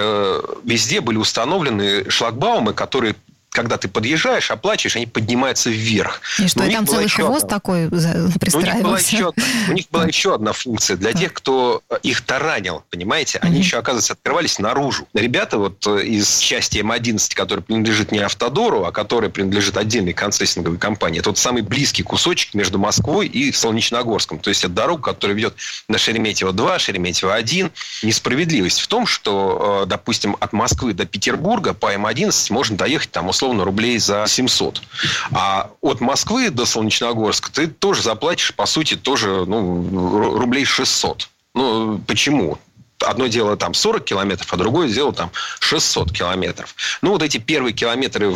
везде 0.65 1.01
были 1.01 1.19
установлены 1.19 2.09
шлагбаумы, 2.09 2.73
которые 2.73 3.17
когда 3.51 3.77
ты 3.77 3.89
подъезжаешь, 3.89 4.51
оплачиваешь, 4.51 4.97
они 4.97 5.07
поднимаются 5.07 5.71
вверх. 5.71 6.21
И 6.39 6.49
что, 6.49 6.71
там 6.71 6.87
целый 6.87 7.09
хвост 7.09 7.45
одна... 7.45 7.57
такой 7.57 7.89
пристраивался? 7.89 8.57
У 8.57 8.63
них, 8.63 8.83
была 8.83 8.99
еще, 8.99 9.33
у 9.69 9.73
них 9.73 9.85
была 9.91 10.05
еще 10.07 10.35
одна 10.35 10.53
функция 10.53 10.97
для 10.97 11.13
тех, 11.13 11.33
кто 11.33 11.83
их 12.03 12.21
таранил, 12.23 12.85
понимаете? 12.91 13.39
Они 13.43 13.59
еще, 13.59 13.79
оказывается, 13.79 14.13
открывались 14.13 14.59
наружу. 14.59 15.09
Ребята 15.15 15.59
вот 15.59 15.87
э, 15.87 16.05
из 16.05 16.39
части 16.39 16.79
М11, 16.79 17.35
которая 17.35 17.63
принадлежит 17.63 18.13
не 18.13 18.21
Автодору, 18.21 18.85
а 18.85 18.93
которая 18.93 19.31
принадлежит 19.31 19.77
отдельной 19.77 20.13
концессинговой 20.13 20.79
компании, 20.79 21.21
это 21.21 21.31
вот 21.31 21.39
самый 21.39 21.63
близкий 21.63 22.03
кусочек 22.03 22.55
между 22.55 22.79
Москвой 22.79 23.27
и 23.27 23.53
Солнечногорском. 23.53 24.39
То 24.39 24.51
есть, 24.51 24.63
это 24.63 24.73
дорога, 24.73 25.03
которая 25.03 25.37
ведет 25.37 25.55
на 25.89 25.97
Шереметьево-2, 25.97 26.79
Шереметьево-1. 26.79 27.71
Несправедливость 28.03 28.81
в 28.81 28.87
том, 28.87 29.07
что, 29.07 29.83
э, 29.83 29.87
допустим, 29.87 30.37
от 30.39 30.53
Москвы 30.53 30.93
до 30.93 31.05
Петербурга 31.05 31.75
по 31.75 31.93
М11 31.93 32.53
можно 32.53 32.77
доехать 32.77 33.11
там 33.11 33.29
условно, 33.41 33.65
рублей 33.65 33.99
за 33.99 34.27
700. 34.27 34.83
А 35.33 35.71
от 35.81 36.01
Москвы 36.01 36.51
до 36.51 36.67
Солнечногорска 36.67 37.51
ты 37.51 37.69
тоже 37.69 38.03
заплатишь, 38.03 38.55
по 38.55 38.67
сути, 38.67 38.97
тоже 38.97 39.45
ну, 39.47 40.39
рублей 40.39 40.67
600. 40.67 41.29
Ну, 41.55 41.99
почему? 42.07 42.59
Одно 43.03 43.27
дело 43.27 43.57
там 43.57 43.75
40 43.75 44.05
километров, 44.05 44.53
а 44.53 44.57
другое 44.57 44.89
дело 44.89 45.13
там 45.13 45.31
600 45.61 46.13
километров. 46.13 46.75
Ну, 47.03 47.13
вот 47.13 47.23
эти 47.23 47.39
первые 47.39 47.73
километры 47.73 48.35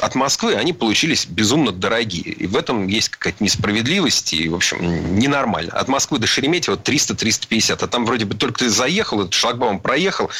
от 0.00 0.14
Москвы, 0.14 0.54
они 0.54 0.72
получились 0.72 1.26
безумно 1.26 1.72
дорогие. 1.72 2.32
И 2.32 2.46
в 2.46 2.56
этом 2.56 2.86
есть 2.86 3.10
какая-то 3.10 3.42
несправедливость 3.42 4.32
и, 4.32 4.48
в 4.48 4.54
общем, 4.54 5.18
ненормально. 5.18 5.72
От 5.72 5.88
Москвы 5.88 6.18
до 6.18 6.26
Шереметьево 6.26 6.76
300-350. 6.76 7.78
А 7.80 7.86
там 7.86 8.04
вроде 8.04 8.24
бы 8.24 8.34
только 8.34 8.60
ты 8.60 8.70
заехал, 8.70 9.20
этот 9.22 9.34
шлагбаум 9.34 9.80
проехал, 9.80 10.30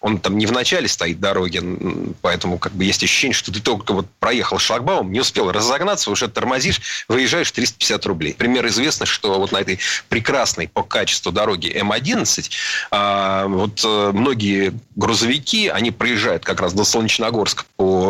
он 0.00 0.18
там 0.18 0.38
не 0.38 0.46
в 0.46 0.52
начале 0.52 0.88
стоит 0.88 1.20
дороги, 1.20 1.62
поэтому 2.22 2.58
как 2.58 2.72
бы 2.72 2.84
есть 2.84 3.02
ощущение, 3.02 3.34
что 3.34 3.52
ты 3.52 3.60
только 3.60 3.92
вот 3.92 4.06
проехал 4.20 4.58
шлагбаум, 4.58 5.12
не 5.12 5.20
успел 5.20 5.50
разогнаться, 5.50 6.10
уже 6.10 6.28
тормозишь, 6.28 7.04
выезжаешь 7.08 7.50
350 7.50 8.06
рублей. 8.06 8.34
Пример 8.34 8.66
известно, 8.68 9.06
что 9.06 9.38
вот 9.38 9.52
на 9.52 9.58
этой 9.58 9.78
прекрасной 10.08 10.68
по 10.68 10.82
качеству 10.82 11.32
дороге 11.32 11.72
М11 11.72 12.50
а, 12.90 13.17
вот 13.46 13.82
э, 13.84 14.12
многие 14.12 14.72
грузовики, 14.96 15.68
они 15.68 15.90
проезжают 15.90 16.44
как 16.44 16.60
раз 16.60 16.72
до 16.72 16.84
Солнечногорска, 16.84 17.64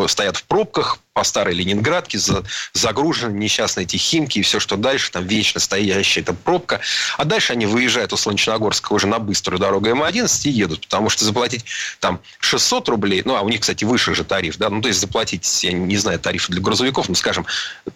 стоят 0.09 0.37
в 0.37 0.44
пробках, 0.44 0.99
по 1.18 1.24
старой 1.24 1.52
Ленинградке, 1.52 2.16
за, 2.16 2.44
загружены 2.74 3.37
несчастные 3.37 3.83
эти 3.83 3.96
химки 3.96 4.38
и 4.38 4.42
все, 4.42 4.61
что 4.61 4.76
дальше, 4.76 5.11
там 5.11 5.26
вечно 5.26 5.59
стоящая 5.59 6.20
эта 6.20 6.33
пробка. 6.33 6.78
А 7.16 7.24
дальше 7.24 7.54
они 7.54 7.66
выезжают 7.66 8.12
у 8.12 8.16
Солнечногорска 8.16 8.92
уже 8.92 9.09
на 9.09 9.18
быструю 9.18 9.59
дорогу 9.59 9.88
М11 9.88 10.48
и 10.48 10.50
едут, 10.50 10.83
потому 10.83 11.11
что 11.11 11.24
заплатить 11.24 11.64
там 11.98 12.20
600 12.38 12.88
рублей, 12.88 13.22
ну, 13.24 13.35
а 13.35 13.40
у 13.40 13.48
них, 13.48 13.62
кстати, 13.62 13.83
выше 13.83 14.14
же 14.14 14.22
тариф, 14.22 14.59
да, 14.59 14.70
ну, 14.70 14.81
то 14.81 14.87
есть 14.87 15.00
заплатить, 15.00 15.64
я 15.64 15.72
не 15.72 15.96
знаю, 15.96 16.20
тарифы 16.20 16.52
для 16.52 16.61
грузовиков, 16.61 17.09
ну, 17.09 17.16
скажем, 17.16 17.46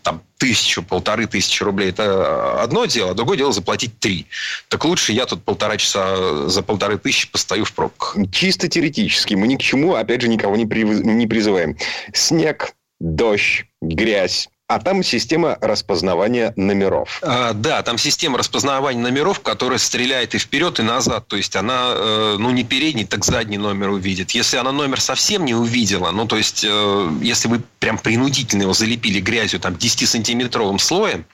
там 0.02 0.20
тысячу, 0.38 0.82
полторы 0.82 1.28
тысячи 1.28 1.62
рублей, 1.62 1.90
это 1.90 2.60
одно 2.60 2.86
дело, 2.86 3.12
а 3.12 3.14
другое 3.14 3.36
дело 3.36 3.52
заплатить 3.52 4.00
три. 4.00 4.26
Так 4.66 4.84
лучше 4.84 5.12
я 5.12 5.26
тут 5.26 5.44
полтора 5.44 5.76
часа 5.76 6.48
за 6.48 6.62
полторы 6.62 6.98
тысячи 6.98 7.30
постою 7.30 7.64
в 7.64 7.72
пробках. 7.72 8.16
Чисто 8.32 8.66
теоретически. 8.66 9.34
Мы 9.34 9.46
ни 9.46 9.54
к 9.54 9.60
чему, 9.60 9.94
опять 9.94 10.22
же, 10.22 10.28
никого 10.28 10.56
не, 10.56 10.66
при... 10.66 10.82
не 10.82 11.28
призываем. 11.28 11.76
Снег, 12.12 12.74
дождь, 13.02 13.66
грязь, 13.80 14.48
а 14.74 14.78
там 14.78 15.02
система 15.02 15.58
распознавания 15.60 16.54
номеров. 16.56 17.18
А, 17.22 17.52
да, 17.52 17.82
там 17.82 17.98
система 17.98 18.38
распознавания 18.38 19.00
номеров, 19.00 19.40
которая 19.40 19.78
стреляет 19.78 20.34
и 20.34 20.38
вперед, 20.38 20.80
и 20.80 20.82
назад. 20.82 21.26
То 21.28 21.36
есть 21.36 21.54
она, 21.56 21.92
э, 21.94 22.36
ну, 22.38 22.50
не 22.50 22.64
передний, 22.64 23.04
так 23.04 23.24
задний 23.24 23.58
номер 23.58 23.90
увидит. 23.90 24.30
Если 24.30 24.56
она 24.56 24.72
номер 24.72 25.00
совсем 25.00 25.44
не 25.44 25.54
увидела, 25.54 26.10
ну, 26.10 26.26
то 26.26 26.38
есть, 26.38 26.64
э, 26.66 27.10
если 27.20 27.48
вы 27.48 27.60
прям 27.80 27.98
принудительно 27.98 28.62
его 28.62 28.72
залепили 28.72 29.20
грязью 29.20 29.60
там 29.60 29.74
10-сантиметровым 29.74 30.78
слоем, 30.78 31.26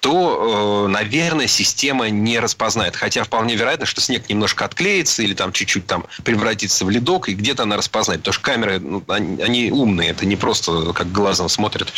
то, 0.00 0.86
э, 0.86 0.88
наверное, 0.88 1.48
система 1.48 2.08
не 2.08 2.38
распознает. 2.38 2.96
Хотя 2.96 3.24
вполне 3.24 3.56
вероятно, 3.56 3.84
что 3.84 4.00
снег 4.00 4.28
немножко 4.30 4.64
отклеится 4.64 5.22
или 5.22 5.34
там 5.34 5.52
чуть-чуть 5.52 5.86
там 5.86 6.06
превратится 6.24 6.86
в 6.86 6.90
ледок, 6.90 7.28
и 7.28 7.34
где-то 7.34 7.64
она 7.64 7.76
распознает. 7.76 8.22
Потому 8.22 8.32
что 8.32 8.42
камеры, 8.42 8.80
ну, 8.80 9.02
они, 9.08 9.42
они 9.42 9.70
умные, 9.70 10.10
это 10.10 10.24
не 10.24 10.36
просто 10.36 10.94
как 10.94 11.12
глазом 11.12 11.48
смотрят. 11.48 11.92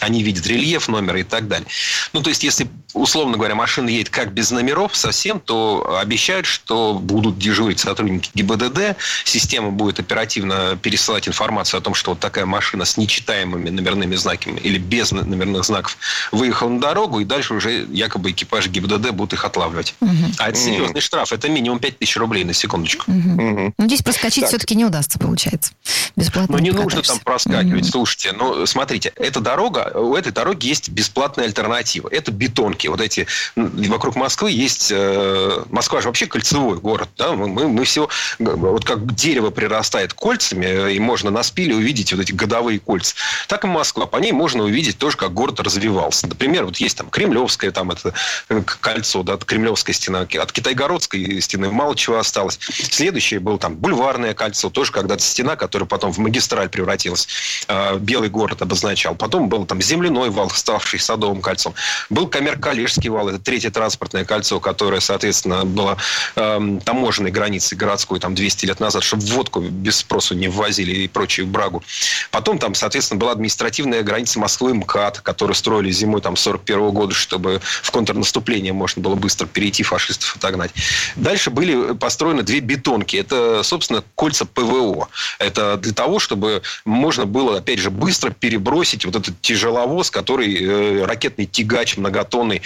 Они 0.00 0.13
видят 0.22 0.46
рельеф 0.46 0.88
номера 0.88 1.20
и 1.20 1.24
так 1.24 1.48
далее. 1.48 1.66
Ну, 2.12 2.22
то 2.22 2.28
есть, 2.28 2.42
если, 2.44 2.68
условно 2.92 3.36
говоря, 3.36 3.54
машина 3.54 3.88
едет 3.88 4.10
как 4.10 4.32
без 4.32 4.50
номеров 4.50 4.96
совсем, 4.96 5.40
то 5.40 5.98
обещают, 6.00 6.46
что 6.46 6.94
будут 6.94 7.38
дежурить 7.38 7.80
сотрудники 7.80 8.30
ГИБДД, 8.34 8.96
система 9.24 9.70
будет 9.70 10.00
оперативно 10.00 10.78
пересылать 10.80 11.28
информацию 11.28 11.78
о 11.78 11.80
том, 11.80 11.94
что 11.94 12.12
вот 12.12 12.20
такая 12.20 12.46
машина 12.46 12.84
с 12.84 12.96
нечитаемыми 12.96 13.70
номерными 13.70 14.14
знаками 14.14 14.60
или 14.60 14.78
без 14.78 15.12
номерных 15.12 15.64
знаков 15.64 15.96
выехала 16.32 16.68
на 16.68 16.80
дорогу, 16.80 17.20
и 17.20 17.24
дальше 17.24 17.54
уже 17.54 17.86
якобы 17.90 18.30
экипаж 18.30 18.68
ГИБДД 18.68 19.10
будут 19.10 19.34
их 19.34 19.44
отлавливать. 19.44 19.94
Угу. 20.00 20.10
А 20.38 20.48
это 20.50 20.58
серьезный 20.58 20.98
угу. 20.98 21.00
штраф. 21.00 21.32
Это 21.32 21.48
минимум 21.48 21.78
5 21.78 21.98
тысяч 21.98 22.16
рублей 22.16 22.44
на 22.44 22.52
секундочку. 22.52 23.10
Угу. 23.10 23.42
Угу. 23.42 23.74
Ну, 23.78 23.86
здесь 23.86 24.02
проскочить 24.02 24.42
так. 24.42 24.48
все-таки 24.50 24.74
не 24.74 24.84
удастся, 24.84 25.18
получается. 25.18 25.72
Бесплатно 26.16 26.56
Ну, 26.56 26.62
не, 26.62 26.70
не 26.70 26.76
нужно 26.76 27.02
там 27.02 27.18
проскакивать. 27.20 27.84
Угу. 27.84 27.90
Слушайте, 27.90 28.32
ну, 28.32 28.66
смотрите, 28.66 29.12
эта 29.16 29.40
дорога 29.40 29.90
у 29.94 30.14
этой 30.14 30.32
дороги 30.32 30.66
есть 30.66 30.88
бесплатная 30.88 31.46
альтернатива. 31.46 32.08
Это 32.10 32.32
бетонки. 32.32 32.86
Вот 32.88 33.00
эти 33.00 33.26
вокруг 33.56 34.16
Москвы 34.16 34.50
есть... 34.50 34.90
Э, 34.92 35.64
Москва 35.70 36.00
же 36.00 36.08
вообще 36.08 36.26
кольцевой 36.26 36.78
город. 36.78 37.08
Да? 37.16 37.32
Мы, 37.32 37.68
мы, 37.68 37.84
все... 37.84 38.08
Вот 38.38 38.84
как 38.84 39.14
дерево 39.14 39.50
прирастает 39.50 40.14
кольцами, 40.14 40.92
и 40.92 40.98
можно 40.98 41.30
на 41.30 41.42
спиле 41.42 41.74
увидеть 41.74 42.12
вот 42.12 42.22
эти 42.22 42.32
годовые 42.32 42.80
кольца. 42.80 43.14
Так 43.48 43.64
и 43.64 43.66
Москва. 43.66 44.06
По 44.06 44.18
ней 44.18 44.32
можно 44.32 44.64
увидеть 44.64 44.98
тоже, 44.98 45.16
как 45.16 45.32
город 45.32 45.60
развивался. 45.60 46.26
Например, 46.26 46.64
вот 46.64 46.76
есть 46.78 46.96
там 46.96 47.08
Кремлевское 47.10 47.70
там 47.70 47.90
это 47.90 48.12
э, 48.48 48.62
кольцо, 48.80 49.22
да, 49.22 49.36
Кремлевская 49.36 49.94
стена. 49.94 50.20
От 50.20 50.52
Китайгородской 50.52 51.40
стены 51.40 51.70
мало 51.70 51.94
чего 51.96 52.18
осталось. 52.18 52.58
Следующее 52.60 53.40
было 53.40 53.58
там 53.58 53.76
Бульварное 53.76 54.34
кольцо. 54.34 54.70
Тоже 54.70 54.92
когда-то 54.92 55.22
стена, 55.22 55.56
которая 55.56 55.86
потом 55.86 56.12
в 56.12 56.18
магистраль 56.18 56.68
превратилась. 56.68 57.28
Э, 57.68 57.98
Белый 57.98 58.28
город 58.28 58.62
обозначал. 58.62 59.14
Потом 59.14 59.48
был 59.48 59.66
там 59.66 59.80
земляной 59.84 60.30
вал, 60.30 60.50
ставший 60.50 60.98
Садовым 60.98 61.40
кольцом. 61.40 61.74
Был 62.10 62.28
Камер-Калежский 62.28 63.10
вал, 63.10 63.28
это 63.28 63.38
третье 63.38 63.70
транспортное 63.70 64.24
кольцо, 64.24 64.60
которое, 64.60 65.00
соответственно, 65.00 65.64
было 65.64 65.96
э, 66.36 66.78
таможенной 66.84 67.30
границей 67.30 67.76
городской 67.76 68.20
там 68.20 68.34
200 68.34 68.66
лет 68.66 68.80
назад, 68.80 69.02
чтобы 69.02 69.24
водку 69.24 69.60
без 69.60 69.96
спросу 69.98 70.34
не 70.34 70.48
ввозили 70.48 70.92
и 70.92 71.08
прочую 71.08 71.46
брагу. 71.46 71.82
Потом 72.30 72.58
там, 72.58 72.74
соответственно, 72.74 73.18
была 73.20 73.32
административная 73.32 74.02
граница 74.02 74.38
Москвы 74.38 74.74
МКАД, 74.74 75.20
которую 75.20 75.54
строили 75.54 75.90
зимой 75.90 76.20
там 76.20 76.36
41 76.36 76.90
года, 76.90 77.14
чтобы 77.14 77.60
в 77.82 77.90
контрнаступление 77.90 78.72
можно 78.72 79.02
было 79.02 79.14
быстро 79.14 79.46
перейти, 79.46 79.82
фашистов 79.82 80.36
отогнать. 80.36 80.70
Дальше 81.16 81.50
были 81.50 81.94
построены 81.94 82.42
две 82.42 82.60
бетонки. 82.60 83.16
Это, 83.16 83.62
собственно, 83.62 84.02
кольца 84.14 84.44
ПВО. 84.46 85.08
Это 85.38 85.76
для 85.76 85.92
того, 85.92 86.18
чтобы 86.18 86.62
можно 86.84 87.26
было, 87.26 87.58
опять 87.58 87.78
же, 87.78 87.90
быстро 87.90 88.30
перебросить 88.30 89.04
вот 89.04 89.16
этот 89.16 89.40
тяжеловоз, 89.74 90.10
который 90.10 90.54
э, 90.54 91.04
ракетный 91.04 91.46
тягач 91.46 91.96
многотонный. 91.96 92.62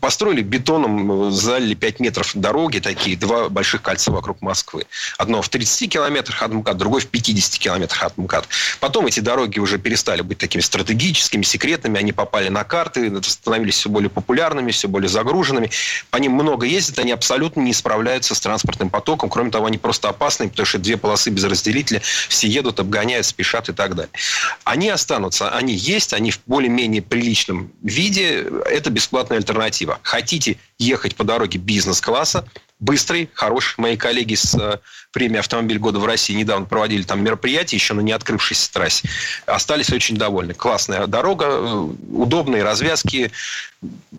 Построили 0.00 0.42
бетоном, 0.42 1.30
залили 1.30 1.74
5 1.74 2.00
метров 2.00 2.30
дороги 2.34 2.78
такие, 2.78 3.16
два 3.16 3.48
больших 3.48 3.82
кольца 3.82 4.10
вокруг 4.10 4.40
Москвы. 4.42 4.86
Одно 5.18 5.42
в 5.42 5.48
30 5.48 5.90
километрах 5.92 6.42
от 6.42 6.52
МКАД, 6.52 6.76
другой 6.76 7.00
в 7.00 7.06
50 7.06 7.58
километрах 7.58 8.02
от 8.02 8.16
МКАД. 8.16 8.48
Потом 8.80 9.06
эти 9.06 9.20
дороги 9.20 9.58
уже 9.58 9.78
перестали 9.78 10.22
быть 10.22 10.38
такими 10.38 10.60
стратегическими, 10.62 11.42
секретными. 11.42 11.98
Они 11.98 12.12
попали 12.12 12.48
на 12.48 12.64
карты, 12.64 13.22
становились 13.22 13.74
все 13.74 13.88
более 13.88 14.10
популярными, 14.10 14.70
все 14.70 14.88
более 14.88 15.08
загруженными. 15.08 15.70
По 16.10 16.16
ним 16.16 16.32
много 16.32 16.66
ездят, 16.66 16.98
они 16.98 17.12
абсолютно 17.12 17.60
не 17.60 17.72
справляются 17.72 18.34
с 18.34 18.40
транспортным 18.40 18.90
потоком. 18.90 19.30
Кроме 19.30 19.50
того, 19.50 19.66
они 19.66 19.78
просто 19.78 20.08
опасны, 20.08 20.48
потому 20.48 20.66
что 20.66 20.78
две 20.78 20.96
полосы 20.96 21.30
без 21.30 21.44
разделителя, 21.44 22.02
все 22.28 22.48
едут, 22.48 22.80
обгоняют, 22.80 23.26
спешат 23.26 23.68
и 23.68 23.72
так 23.72 23.94
далее. 23.94 24.12
Они 24.64 24.88
останутся, 24.88 25.50
они 25.50 25.74
есть, 25.74 26.12
они 26.12 26.30
более-менее 26.52 27.00
приличном 27.00 27.72
виде. 27.82 28.46
Это 28.66 28.90
бесплатная 28.90 29.38
альтернатива. 29.38 29.98
Хотите 30.02 30.58
ехать 30.78 31.16
по 31.16 31.24
дороге 31.24 31.58
бизнес-класса, 31.58 32.46
быстрый, 32.82 33.30
хороший. 33.32 33.74
Мои 33.78 33.96
коллеги 33.96 34.34
с 34.34 34.54
э, 34.54 34.78
премии 35.12 35.38
«Автомобиль 35.38 35.78
года» 35.78 36.00
в 36.00 36.04
России 36.04 36.34
недавно 36.34 36.66
проводили 36.66 37.02
там 37.02 37.22
мероприятие 37.22 37.78
еще 37.78 37.94
на 37.94 38.00
не 38.00 38.12
открывшейся 38.12 38.70
трассе. 38.72 39.08
Остались 39.46 39.90
очень 39.90 40.16
довольны. 40.16 40.52
Классная 40.52 41.06
дорога, 41.06 41.46
э, 41.48 41.88
удобные 42.10 42.64
развязки, 42.64 43.30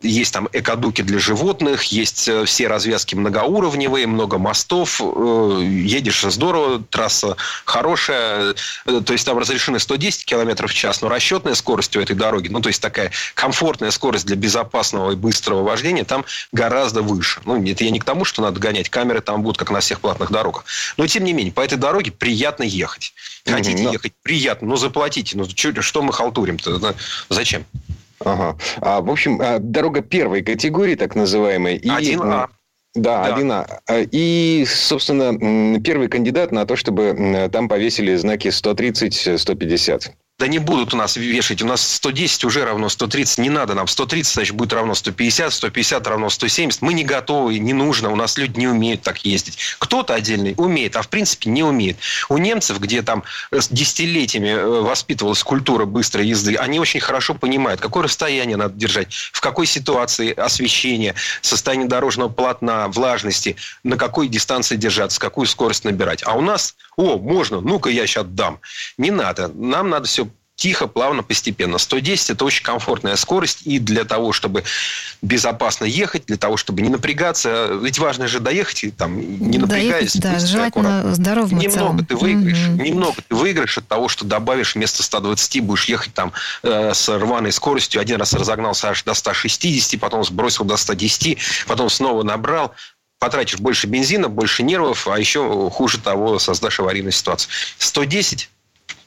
есть 0.01 0.33
там 0.33 0.49
экодуки 0.51 1.01
для 1.01 1.19
животных, 1.19 1.83
есть 1.85 2.27
э, 2.27 2.45
все 2.45 2.67
развязки 2.67 3.15
многоуровневые, 3.15 4.07
много 4.07 4.37
мостов, 4.37 4.99
едешь 4.99 6.21
здорово, 6.21 6.83
трасса 6.89 7.35
хорошая, 7.65 8.55
то 8.85 9.13
есть 9.13 9.25
там 9.25 9.37
разрешены 9.37 9.79
110 9.79 10.25
км 10.25 10.67
в 10.67 10.73
час, 10.73 11.01
но 11.01 11.09
расчетная 11.09 11.53
скорость 11.55 11.95
у 11.95 12.01
этой 12.01 12.15
дороги, 12.15 12.47
ну 12.47 12.61
то 12.61 12.67
есть 12.67 12.81
такая 12.81 13.11
комфортная 13.35 13.91
скорость 13.91 14.25
для 14.25 14.35
безопасного 14.35 15.11
и 15.11 15.15
быстрого 15.15 15.63
вождения 15.63 16.03
там 16.03 16.25
гораздо 16.51 17.01
выше. 17.01 17.41
Ну, 17.45 17.63
это 17.65 17.83
я 17.83 17.91
не 17.91 17.99
к 17.99 18.03
тому, 18.03 18.25
что 18.25 18.41
надо 18.41 18.52
гонять. 18.57 18.89
Камеры 18.89 19.21
там 19.21 19.41
будут, 19.43 19.57
как 19.57 19.71
на 19.71 19.79
всех 19.79 19.99
платных 20.01 20.31
дорогах. 20.31 20.65
Но, 20.97 21.07
тем 21.07 21.23
не 21.23 21.33
менее, 21.33 21.53
по 21.53 21.61
этой 21.61 21.77
дороге 21.77 22.11
приятно 22.11 22.63
ехать. 22.63 23.13
Хотите 23.45 23.83
mm-hmm. 23.83 23.93
ехать? 23.93 24.13
Приятно. 24.21 24.67
Но 24.67 24.75
заплатите. 24.75 25.37
Ну, 25.37 25.45
что, 25.45 26.01
мы 26.01 26.13
халтурим-то? 26.13 26.95
Зачем? 27.29 27.65
Ага. 28.19 28.57
А, 28.81 29.01
в 29.01 29.09
общем, 29.09 29.39
а, 29.41 29.59
дорога 29.59 30.01
первой 30.01 30.43
категории, 30.43 30.95
так 30.95 31.15
называемой. 31.15 31.77
И... 31.77 31.87
1А. 31.87 32.47
Да, 32.95 33.27
да, 33.27 33.37
1А. 33.37 33.79
А, 33.87 33.99
и, 34.11 34.65
собственно, 34.65 35.79
первый 35.81 36.07
кандидат 36.07 36.51
на 36.51 36.65
то, 36.65 36.75
чтобы 36.75 37.49
там 37.51 37.67
повесили 37.67 38.15
знаки 38.15 38.47
130-150. 38.47 40.11
Да 40.39 40.47
не 40.47 40.57
будут 40.57 40.95
у 40.95 40.97
нас 40.97 41.15
вешать. 41.15 41.61
У 41.61 41.67
нас 41.67 41.95
110 41.95 42.43
уже 42.45 42.65
равно 42.65 42.89
130. 42.89 43.37
Не 43.37 43.49
надо 43.49 43.75
нам. 43.75 43.87
130, 43.87 44.33
значит, 44.33 44.55
будет 44.55 44.73
равно 44.73 44.95
150. 44.95 45.53
150 45.53 46.07
равно 46.07 46.29
170. 46.29 46.81
Мы 46.81 46.95
не 46.95 47.03
готовы, 47.03 47.59
не 47.59 47.73
нужно. 47.73 48.09
У 48.09 48.15
нас 48.15 48.37
люди 48.37 48.57
не 48.59 48.67
умеют 48.67 49.03
так 49.03 49.19
ездить. 49.25 49.59
Кто-то 49.77 50.15
отдельный 50.15 50.55
умеет, 50.57 50.95
а 50.95 51.03
в 51.03 51.09
принципе 51.09 51.51
не 51.51 51.61
умеет. 51.61 51.97
У 52.29 52.39
немцев, 52.39 52.79
где 52.79 53.03
там 53.03 53.23
десятилетиями 53.69 54.49
э, 54.49 54.81
воспитывалась 54.81 55.43
культура 55.43 55.85
быстрой 55.85 56.27
езды, 56.27 56.55
они 56.55 56.79
очень 56.79 56.99
хорошо 56.99 57.35
понимают, 57.35 57.79
какое 57.79 58.03
расстояние 58.03 58.57
надо 58.57 58.73
держать, 58.73 59.13
в 59.13 59.39
какой 59.39 59.67
ситуации 59.67 60.33
освещение, 60.33 61.13
состояние 61.41 61.87
дорожного 61.87 62.29
полотна, 62.29 62.87
влажности, 62.87 63.55
на 63.83 63.97
какой 63.97 64.27
дистанции 64.27 64.77
держаться, 64.77 65.19
какую 65.19 65.45
скорость 65.45 65.85
набирать. 65.85 66.23
А 66.25 66.33
у 66.33 66.41
нас, 66.41 66.75
о, 66.97 67.17
можно, 67.17 67.61
ну-ка 67.61 67.89
я 67.89 68.07
сейчас 68.07 68.25
дам. 68.27 68.59
Не 68.97 69.11
надо. 69.11 69.47
Нам 69.47 69.89
надо 69.89 70.07
все 70.07 70.27
тихо, 70.55 70.87
плавно, 70.87 71.23
постепенно. 71.23 71.77
110– 71.77 72.29
это 72.31 72.45
очень 72.45 72.63
комфортная 72.63 73.15
скорость. 73.15 73.61
И 73.65 73.79
для 73.79 74.03
того, 74.03 74.31
чтобы 74.31 74.63
безопасно 75.21 75.85
ехать, 75.85 76.25
для 76.25 76.37
того, 76.37 76.57
чтобы 76.57 76.81
не 76.81 76.89
напрягаться. 76.89 77.79
Ведь 77.81 77.99
важно 77.99 78.27
же 78.27 78.39
доехать, 78.39 78.83
и, 78.83 78.91
там, 78.91 79.19
не 79.19 79.57
напрягаясь. 79.57 80.13
Доехать, 80.15 80.21
да, 80.21 80.47
желательно 80.47 81.15
здоровым 81.15 81.57
Немного 81.57 82.05
ты 82.05 82.15
выиграешь. 82.15 82.67
Угу. 82.67 82.81
Немного 82.81 83.15
ты 83.27 83.35
выиграешь 83.35 83.77
от 83.77 83.87
того, 83.87 84.07
что 84.07 84.25
добавишь 84.25 84.75
вместо 84.75 85.03
120, 85.03 85.61
будешь 85.61 85.85
ехать 85.85 86.13
там 86.13 86.31
э, 86.61 86.93
с 86.93 87.09
рваной 87.09 87.51
скоростью. 87.51 87.99
Один 87.99 88.17
раз 88.17 88.33
разогнался 88.33 88.89
аж 88.89 89.03
до 89.03 89.13
160, 89.13 89.99
потом 89.99 90.23
сбросил 90.23 90.65
до 90.65 90.77
110, 90.77 91.37
потом 91.67 91.89
снова 91.89 92.23
набрал 92.23 92.73
потратишь 93.23 93.57
больше 93.57 93.87
бензина, 93.87 94.27
больше 94.27 94.63
нервов, 94.63 95.07
а 95.07 95.17
еще 95.17 95.69
хуже 95.69 95.97
того, 95.97 96.39
создашь 96.39 96.81
аварийную 96.81 97.13
ситуацию. 97.13 97.49
110 97.77 98.49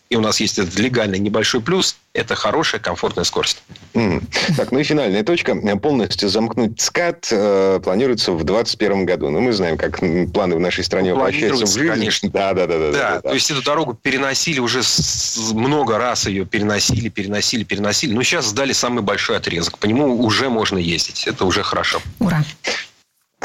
и 0.09 0.14
у 0.14 0.20
нас 0.20 0.38
есть 0.38 0.59
этот 0.59 0.79
легальный 0.79 1.18
небольшой 1.18 1.61
плюс, 1.61 1.96
это 2.12 2.37
хорошая, 2.37 2.81
комфортная 2.81 3.24
скорость. 3.24 3.62
Mm. 3.94 4.22
Так, 4.57 4.70
ну 4.70 4.79
и 4.79 4.85
финальная 4.85 5.24
точка. 5.24 5.57
Полностью 5.83 6.29
замкнуть 6.29 6.81
СКАТ 6.81 7.29
э, 7.33 7.81
планируется 7.83 8.31
в 8.31 8.44
2021 8.44 9.05
году. 9.05 9.26
Но 9.26 9.40
ну, 9.40 9.46
мы 9.46 9.52
знаем, 9.52 9.76
как 9.76 9.98
планы 10.33 10.55
в 10.55 10.61
нашей 10.61 10.85
стране 10.85 11.11
ну, 11.11 11.16
воплощаются 11.16 11.66
в 11.66 11.72
жизнь. 11.72 11.88
конечно. 11.88 12.31
Да, 12.31 12.52
да, 12.52 12.68
да, 12.68 12.79
да, 12.79 12.92
да, 12.92 13.14
да. 13.14 13.20
То 13.20 13.35
есть 13.35 13.50
эту 13.50 13.62
дорогу 13.62 13.94
переносили 14.00 14.61
уже 14.61 14.85
с, 14.85 15.50
много 15.52 15.98
раз 15.98 16.29
ее 16.29 16.46
переносили, 16.46 17.09
переносили, 17.09 17.64
переносили. 17.64 18.14
Но 18.14 18.22
сейчас 18.22 18.46
сдали 18.46 18.72
самый 18.72 19.02
большой 19.02 19.38
отрезок. 19.38 19.79
По 19.79 19.87
нему 19.87 20.24
уже 20.24 20.48
можно 20.48 20.79
ездить. 20.79 21.26
Это 21.26 21.44
уже 21.44 21.64
хорошо. 21.64 22.00
Ура. 22.20 22.44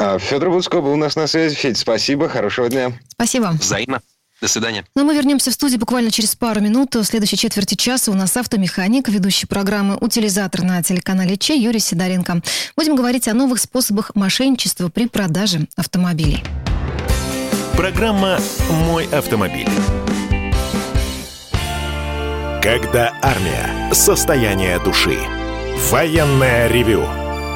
А, 0.04 0.18
Федор 0.18 0.50
Буцко 0.50 0.80
был 0.80 0.94
у 0.94 0.96
нас 0.96 1.14
на 1.14 1.28
связи. 1.28 1.54
Федь, 1.54 1.78
спасибо, 1.78 2.28
хорошего 2.28 2.68
дня. 2.68 2.92
Спасибо. 3.12 3.52
Взаимно. 3.52 4.00
До 4.40 4.48
свидания. 4.48 4.84
Ну, 4.96 5.04
мы 5.04 5.14
вернемся 5.14 5.52
в 5.52 5.54
студию 5.54 5.78
буквально 5.78 6.10
через 6.10 6.34
пару 6.34 6.60
минут. 6.60 6.96
В 6.96 7.04
следующей 7.04 7.36
четверти 7.36 7.76
часа 7.76 8.10
у 8.10 8.14
нас 8.14 8.36
автомеханик, 8.36 9.08
ведущий 9.08 9.46
программы 9.46 9.96
«Утилизатор» 10.00 10.64
на 10.64 10.82
телеканале 10.82 11.36
Че 11.36 11.54
Юрий 11.54 11.78
Сидоренко. 11.78 12.42
Будем 12.76 12.96
говорить 12.96 13.28
о 13.28 13.34
новых 13.34 13.60
способах 13.60 14.10
мошенничества 14.16 14.88
при 14.88 15.06
продаже 15.06 15.68
автомобилей. 15.76 16.42
Программа 17.76 18.40
«Мой 18.88 19.06
автомобиль». 19.06 19.68
Когда 22.60 23.14
армия. 23.22 23.92
Состояние 23.92 24.80
души. 24.80 25.18
Военное 25.90 26.66
ревю 26.66 27.06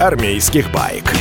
армейских 0.00 0.70
байк. 0.72 1.12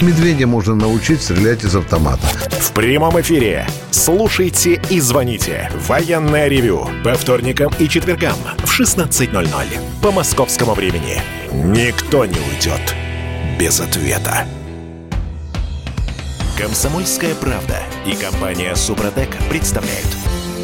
Медведя 0.00 0.46
можно 0.46 0.74
научить 0.74 1.22
стрелять 1.22 1.64
из 1.64 1.74
автомата. 1.74 2.26
В 2.60 2.72
прямом 2.72 3.20
эфире. 3.20 3.66
Слушайте 3.90 4.80
и 4.90 5.00
звоните. 5.00 5.70
Военное 5.86 6.48
ревю. 6.48 6.88
По 7.04 7.14
вторникам 7.14 7.72
и 7.78 7.88
четвергам 7.88 8.36
в 8.58 8.80
16.00. 8.80 9.46
По 10.02 10.10
московскому 10.10 10.74
времени. 10.74 11.20
Никто 11.52 12.24
не 12.24 12.38
уйдет 12.38 12.94
без 13.58 13.80
ответа. 13.80 14.46
Комсомольская 16.56 17.34
правда 17.36 17.78
и 18.06 18.14
компания 18.14 18.74
Супротек 18.74 19.28
представляют. 19.48 20.17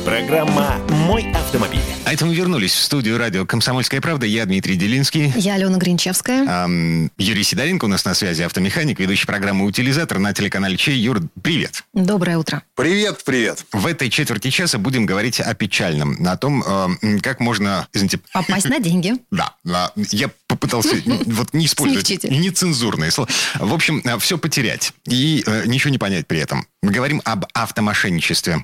Программа 0.04 0.78
«Мой 0.90 1.32
автомобиль». 1.32 1.80
А 2.04 2.12
это 2.12 2.26
мы 2.26 2.34
вернулись 2.34 2.74
в 2.74 2.80
студию 2.80 3.16
радио 3.16 3.46
«Комсомольская 3.46 4.02
правда». 4.02 4.26
Я 4.26 4.44
Дмитрий 4.44 4.76
Делинский. 4.76 5.32
Я 5.34 5.54
Алена 5.54 5.78
Гринчевская. 5.78 6.44
Ам, 6.46 7.10
Юрий 7.16 7.42
Сидоренко 7.42 7.86
у 7.86 7.88
нас 7.88 8.04
на 8.04 8.12
связи, 8.12 8.42
автомеханик, 8.42 9.00
ведущий 9.00 9.26
программы 9.26 9.64
«Утилизатор» 9.64 10.18
на 10.18 10.34
телеканале 10.34 10.76
Чей. 10.76 10.98
Юр, 10.98 11.22
привет. 11.42 11.84
Доброе 11.94 12.36
утро. 12.36 12.62
Привет, 12.76 13.24
привет. 13.24 13.64
В 13.72 13.86
этой 13.86 14.10
четверти 14.10 14.50
часа 14.50 14.76
будем 14.76 15.06
говорить 15.06 15.40
о 15.40 15.54
печальном, 15.54 16.18
о 16.26 16.36
том, 16.36 16.62
э, 16.66 17.18
как 17.20 17.40
можно... 17.40 17.88
Извините, 17.94 18.20
Попасть 18.32 18.68
на 18.68 18.80
деньги. 18.80 19.14
Да, 19.30 19.54
да, 19.64 19.90
я 20.10 20.30
попытался 20.46 20.96
вот 21.24 21.54
не 21.54 21.64
использовать 21.66 22.24
нецензурные 22.24 23.10
слова. 23.10 23.28
В 23.58 23.72
общем, 23.72 24.02
все 24.20 24.36
потерять 24.38 24.92
и 25.06 25.42
э, 25.46 25.62
ничего 25.66 25.90
не 25.90 25.98
понять 25.98 26.26
при 26.26 26.40
этом. 26.40 26.66
Мы 26.82 26.92
говорим 26.92 27.22
об 27.24 27.46
автомошенничестве. 27.54 28.60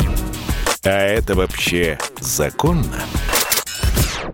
А 0.82 0.88
это 0.88 1.34
вообще 1.34 1.98
законно? 2.20 3.04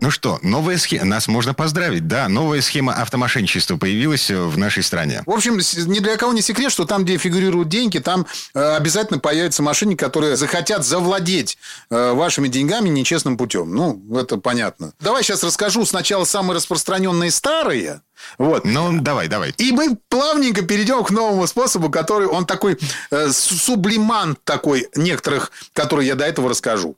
Ну 0.00 0.11
что, 0.11 0.38
новая 0.42 0.78
схема, 0.78 1.06
нас 1.06 1.26
можно 1.26 1.54
поздравить, 1.54 2.06
да, 2.06 2.28
новая 2.28 2.61
схема 2.61 2.92
автомошенничества 2.92 3.76
появилась 3.76 4.30
э, 4.30 4.37
в 4.37 4.59
нашей 4.59 4.82
стране. 4.82 5.22
В 5.26 5.30
общем, 5.30 5.56
ни 5.56 5.98
для 6.00 6.16
кого 6.16 6.32
не 6.32 6.42
секрет, 6.42 6.70
что 6.70 6.85
там, 6.85 7.04
где 7.04 7.16
фигурируют 7.16 7.68
деньги, 7.68 7.98
там 7.98 8.26
э, 8.54 8.76
обязательно 8.76 9.18
появятся 9.18 9.62
мошенники, 9.62 9.98
которые 9.98 10.37
захотят 10.37 10.85
завладеть 10.85 11.56
э, 11.90 12.12
вашими 12.12 12.48
деньгами 12.48 12.88
нечестным 12.88 13.37
путем. 13.37 13.74
Ну, 13.74 14.00
это 14.16 14.37
понятно. 14.37 14.92
Давай 15.00 15.22
сейчас 15.22 15.42
расскажу 15.42 15.85
сначала 15.87 16.24
самые 16.24 16.56
распространенные 16.56 17.30
старые. 17.30 18.02
Вот. 18.38 18.64
Ну, 18.64 19.00
давай, 19.00 19.29
давай. 19.29 19.55
И 19.59 19.72
мы 19.72 19.96
плавненько 20.09 20.62
перейдем 20.62 21.05
к 21.05 21.11
новому 21.11 21.46
способу, 21.46 21.90
который 21.90 22.26
он 22.26 22.46
такой 22.46 22.79
э, 23.11 23.31
су- 23.31 23.55
сублимант 23.55 24.38
такой 24.44 24.88
некоторых, 24.94 25.50
которые 25.72 26.09
я 26.09 26.14
до 26.14 26.24
этого 26.24 26.50
расскажу. 26.50 26.96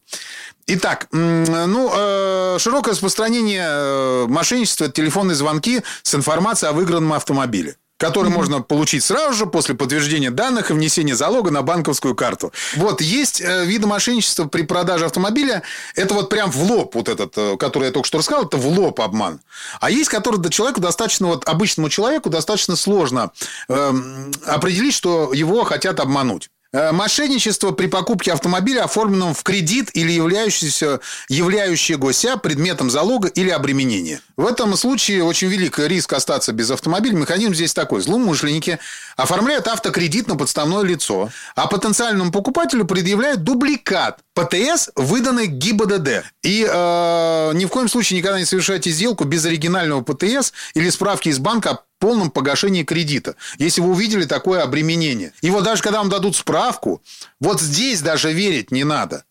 Итак, 0.66 1.08
ну, 1.12 1.90
э, 1.94 2.56
широкое 2.58 2.92
распространение 2.92 3.66
э, 3.66 4.26
мошенничества– 4.28 4.88
телефонные 4.90 5.34
звонки 5.34 5.82
с 6.02 6.14
информацией 6.14 6.70
о 6.70 6.72
выигранном 6.74 7.14
автомобиле 7.14 7.76
который 7.98 8.30
можно 8.30 8.62
получить 8.62 9.04
сразу 9.04 9.34
же 9.34 9.46
после 9.46 9.74
подтверждения 9.74 10.30
данных 10.30 10.70
и 10.70 10.72
внесения 10.72 11.16
залога 11.16 11.50
на 11.50 11.62
банковскую 11.62 12.14
карту. 12.14 12.52
Вот, 12.76 13.00
есть 13.00 13.40
э, 13.40 13.64
виды 13.66 13.86
мошенничества 13.86 14.46
при 14.46 14.62
продаже 14.62 15.04
автомобиля. 15.04 15.62
Это 15.96 16.14
вот 16.14 16.30
прям 16.30 16.50
в 16.50 16.62
лоб 16.62 16.94
вот 16.94 17.08
этот, 17.08 17.36
э, 17.36 17.56
который 17.58 17.86
я 17.86 17.92
только 17.92 18.06
что 18.06 18.18
рассказал, 18.18 18.44
это 18.44 18.56
в 18.56 18.66
лоб 18.66 19.00
обман. 19.00 19.40
А 19.80 19.90
есть, 19.90 20.08
который 20.08 20.38
до 20.38 20.48
человеку 20.48 20.80
достаточно, 20.80 21.26
вот 21.26 21.46
обычному 21.48 21.88
человеку 21.88 22.30
достаточно 22.30 22.76
сложно 22.76 23.32
эм, 23.68 24.30
определить, 24.46 24.94
что 24.94 25.32
его 25.32 25.64
хотят 25.64 25.98
обмануть. 25.98 26.50
Э, 26.70 26.92
Мошенничество 26.92 27.72
при 27.72 27.86
покупке 27.86 28.30
автомобиля, 28.30 28.84
оформленном 28.84 29.32
в 29.32 29.42
кредит 29.42 29.88
или 29.94 30.12
являющегося 30.12 32.36
предметом 32.36 32.90
залога 32.90 33.28
или 33.28 33.48
обременения. 33.48 34.20
В 34.36 34.46
этом 34.46 34.76
случае 34.76 35.24
очень 35.24 35.48
велик 35.48 35.78
риск 35.78 36.12
остаться 36.12 36.52
без 36.52 36.70
автомобиля. 36.70 37.16
Механизм 37.16 37.54
здесь 37.54 37.72
такой. 37.72 38.02
Злоумышленники 38.02 38.78
оформляют 39.16 39.66
автокредит 39.66 40.28
на 40.28 40.36
подставное 40.36 40.82
лицо, 40.82 41.30
а 41.56 41.68
потенциальному 41.68 42.30
покупателю 42.30 42.84
предъявляют 42.84 43.44
дубликат 43.44 44.20
ПТС, 44.34 44.90
выданный 44.94 45.46
ГИБДД. 45.46 46.24
И 46.42 46.66
э, 46.68 47.52
ни 47.54 47.64
в 47.64 47.68
коем 47.68 47.88
случае 47.88 48.18
никогда 48.18 48.38
не 48.38 48.44
совершайте 48.44 48.90
сделку 48.90 49.24
без 49.24 49.42
оригинального 49.46 50.02
ПТС 50.02 50.52
или 50.74 50.90
справки 50.90 51.30
из 51.30 51.38
банка 51.38 51.78
полном 51.98 52.30
погашении 52.30 52.82
кредита, 52.82 53.36
если 53.58 53.80
вы 53.80 53.90
увидели 53.90 54.24
такое 54.24 54.62
обременение. 54.62 55.32
И 55.42 55.50
вот 55.50 55.64
даже 55.64 55.82
когда 55.82 55.98
вам 55.98 56.08
дадут 56.08 56.36
справку, 56.36 57.02
вот 57.40 57.60
здесь 57.60 58.00
даже 58.00 58.32
верить 58.32 58.70
не 58.70 58.84
надо. 58.84 59.24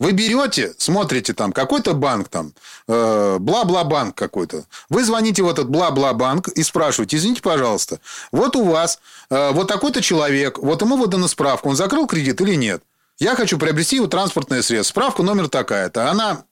Вы 0.00 0.12
берете, 0.12 0.72
смотрите 0.78 1.34
там 1.34 1.52
какой-то 1.52 1.92
банк 1.92 2.28
там, 2.28 2.54
э, 2.88 3.36
бла-бла-банк 3.38 4.16
какой-то. 4.16 4.64
Вы 4.88 5.04
звоните 5.04 5.42
в 5.42 5.48
этот 5.48 5.68
бла-бла-банк 5.68 6.48
и 6.48 6.62
спрашиваете, 6.62 7.18
извините, 7.18 7.42
пожалуйста, 7.42 8.00
вот 8.32 8.56
у 8.56 8.64
вас 8.64 8.98
э, 9.28 9.52
вот 9.52 9.68
такой-то 9.68 10.00
человек, 10.00 10.56
вот 10.58 10.80
ему 10.80 10.96
выдана 10.96 11.28
справка, 11.28 11.66
он 11.66 11.76
закрыл 11.76 12.06
кредит 12.06 12.40
или 12.40 12.54
нет? 12.54 12.82
Я 13.18 13.36
хочу 13.36 13.58
приобрести 13.58 13.96
его 13.96 14.06
транспортное 14.06 14.62
средство. 14.62 14.92
Справка 14.92 15.22
номер 15.22 15.48
такая-то. 15.48 16.10
Она 16.10 16.44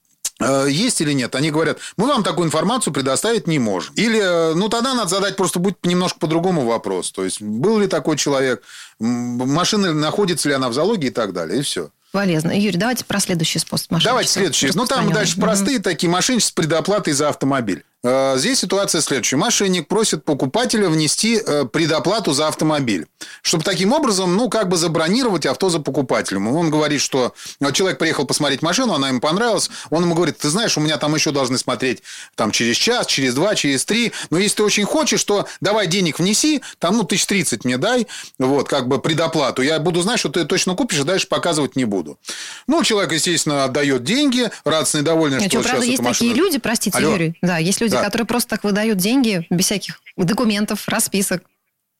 есть 0.67 1.01
или 1.01 1.13
нет? 1.13 1.35
Они 1.35 1.51
говорят, 1.51 1.79
мы 1.97 2.07
вам 2.07 2.23
такую 2.23 2.47
информацию 2.47 2.93
предоставить 2.93 3.47
не 3.47 3.59
можем. 3.59 3.93
Или, 3.95 4.19
э, 4.19 4.53
ну, 4.53 4.69
тогда 4.69 4.93
надо 4.93 5.09
задать 5.09 5.35
просто 5.35 5.59
будет 5.59 5.85
немножко 5.85 6.19
по-другому 6.19 6.65
вопрос. 6.65 7.11
То 7.11 7.23
есть, 7.23 7.41
был 7.41 7.79
ли 7.79 7.87
такой 7.87 8.17
человек, 8.17 8.63
машина 8.99 9.93
находится 9.93 10.49
ли 10.49 10.55
она 10.55 10.69
в 10.69 10.73
залоге 10.73 11.07
и 11.07 11.11
так 11.11 11.33
далее. 11.33 11.59
И 11.59 11.61
все. 11.61 11.89
Полезно. 12.11 12.51
Юрий, 12.51 12.77
давайте 12.77 13.05
про 13.05 13.19
следующий 13.19 13.59
способ 13.59 13.91
мошенничества. 13.91 14.11
Давайте 14.11 14.31
следующий. 14.31 14.71
Ну, 14.73 14.85
там 14.85 15.11
дальше 15.11 15.39
простые 15.39 15.79
такие 15.79 16.09
мошенничества 16.09 16.49
с 16.49 16.55
предоплатой 16.55 17.13
за 17.13 17.29
автомобиль. 17.29 17.83
Э, 18.03 18.35
Здесь 18.37 18.59
ситуация 18.59 19.01
следующая. 19.01 19.35
Мошенник 19.35 19.87
просит 19.87 20.23
покупателя 20.23 20.87
внести 20.87 21.41
э, 21.45 21.65
предоплату 21.65 22.31
за 22.31 22.47
автомобиль, 22.47 23.07
чтобы 23.41 23.63
таким 23.65 23.91
образом, 23.91 24.37
ну, 24.37 24.49
как 24.49 24.69
бы 24.69 24.77
забронировать 24.77 25.45
авто 25.45 25.69
за 25.69 25.79
покупателем. 25.79 26.47
Он 26.47 26.69
говорит, 26.69 27.01
что 27.01 27.33
э, 27.59 27.71
человек 27.73 27.97
приехал 27.99 28.25
посмотреть 28.25 28.61
машину, 28.61 28.93
она 28.93 29.09
ему 29.09 29.19
понравилась. 29.19 29.69
Он 29.89 30.03
ему 30.03 30.15
говорит, 30.15 30.37
ты 30.37 30.49
знаешь, 30.49 30.77
у 30.77 30.81
меня 30.81 30.97
там 30.97 31.13
еще 31.13 31.31
должны 31.31 31.57
смотреть 31.57 32.01
там 32.35 32.51
через 32.51 32.77
час, 32.77 33.05
через 33.07 33.33
два, 33.33 33.53
через 33.55 33.83
три. 33.83 34.13
Но 34.29 34.37
если 34.37 34.57
ты 34.57 34.63
очень 34.63 34.85
хочешь, 34.85 35.23
то 35.25 35.45
давай 35.59 35.87
денег 35.87 36.19
внеси, 36.19 36.61
там, 36.77 36.95
ну, 36.95 37.03
тысяч 37.03 37.25
тридцать 37.25 37.65
мне 37.65 37.77
дай, 37.77 38.07
вот, 38.37 38.69
как 38.69 38.87
бы 38.87 38.99
предоплату. 38.99 39.61
Я 39.61 39.77
буду 39.79 40.01
знать, 40.01 40.19
что 40.19 40.29
ты 40.29 40.45
точно 40.45 40.73
купишь, 40.75 40.99
и 40.99 41.03
дальше 41.03 41.27
показывать 41.27 41.75
не 41.75 41.83
буду. 41.83 42.17
Ну, 42.65 42.81
человек, 42.83 43.11
естественно, 43.11 43.65
отдает 43.65 44.05
деньги, 44.05 44.49
радостный, 44.63 45.01
довольный, 45.01 45.37
А 45.37 45.41
что 45.41 45.49
что, 45.49 45.57
сейчас 45.59 45.65
правда, 45.71 45.83
эта 45.83 45.91
есть 45.91 46.01
машина- 46.03 46.29
такие 46.29 46.33
люди, 46.45 46.57
простите, 46.59 46.97
Алло. 46.97 47.11
Юрий. 47.11 47.37
Да, 47.41 47.57
есть 47.57 47.81
люди, 47.81 47.88
Да. 47.91 48.03
которые 48.03 48.25
просто 48.25 48.49
так 48.49 48.63
выдают 48.63 48.97
деньги 48.97 49.45
без 49.49 49.65
всяких 49.65 50.01
документов, 50.17 50.87
расписок. 50.87 51.43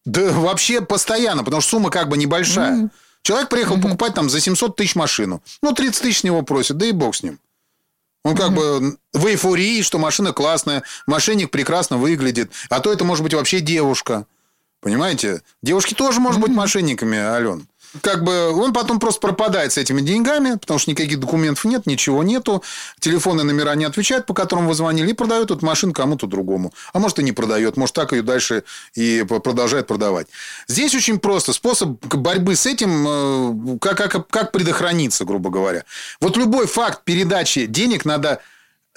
Да 0.05 0.31
вообще 0.31 0.81
постоянно, 0.81 1.43
потому 1.43 1.61
что 1.61 1.71
сумма 1.71 1.89
как 1.89 2.09
бы 2.09 2.17
небольшая. 2.17 2.89
Человек 3.21 3.49
приехал 3.49 3.79
покупать 3.79 4.13
там 4.13 4.29
за 4.29 4.39
700 4.39 4.75
тысяч 4.75 4.95
машину. 4.95 5.43
Ну, 5.61 5.73
30 5.73 6.01
тысяч 6.01 6.19
с 6.19 6.23
него 6.23 6.41
просит, 6.41 6.77
да 6.77 6.85
и 6.85 6.91
бог 6.91 7.15
с 7.15 7.23
ним. 7.23 7.39
Он 8.23 8.35
как 8.35 8.53
бы 8.53 8.97
в 9.13 9.27
эйфории, 9.27 9.81
что 9.81 9.97
машина 9.97 10.33
классная, 10.33 10.83
мошенник 11.07 11.51
прекрасно 11.51 11.97
выглядит. 11.97 12.51
А 12.69 12.79
то 12.79 12.91
это 12.91 13.05
может 13.05 13.23
быть 13.23 13.33
вообще 13.33 13.59
девушка. 13.59 14.25
Понимаете? 14.81 15.41
Девушки 15.61 15.93
тоже 15.93 16.19
могут 16.19 16.39
быть 16.39 16.51
мошенниками, 16.51 17.17
Ален. 17.17 17.67
Как 18.01 18.23
бы 18.23 18.51
он 18.51 18.71
потом 18.71 18.99
просто 18.99 19.19
пропадает 19.19 19.73
с 19.73 19.77
этими 19.77 20.01
деньгами, 20.01 20.57
потому 20.57 20.79
что 20.79 20.91
никаких 20.91 21.19
документов 21.19 21.65
нет, 21.65 21.87
ничего 21.87 22.23
нету. 22.23 22.63
Телефонные 22.99 23.45
номера 23.45 23.73
не 23.75 23.85
отвечают, 23.85 24.27
по 24.27 24.33
которым 24.33 24.67
вы 24.67 24.75
звонили, 24.75 25.09
и 25.09 25.13
продает 25.13 25.49
эту 25.49 25.65
машину 25.65 25.93
кому-то 25.93 26.27
другому. 26.27 26.71
А 26.93 26.99
может, 26.99 27.17
и 27.19 27.23
не 27.23 27.31
продает, 27.31 27.77
может, 27.77 27.95
так 27.95 28.11
ее 28.11 28.21
дальше 28.21 28.63
и 28.93 29.25
продолжает 29.27 29.87
продавать. 29.87 30.27
Здесь 30.67 30.93
очень 30.93 31.19
просто. 31.19 31.51
Способ 31.53 31.99
борьбы 32.05 32.55
с 32.55 32.65
этим, 32.67 33.75
э, 33.75 33.77
как, 33.79 33.97
как, 33.97 34.27
как 34.27 34.51
предохраниться, 34.51 35.25
грубо 35.25 35.49
говоря. 35.49 35.83
Вот 36.21 36.37
любой 36.37 36.67
факт 36.67 37.03
передачи 37.03 37.65
денег 37.65 38.05
надо 38.05 38.39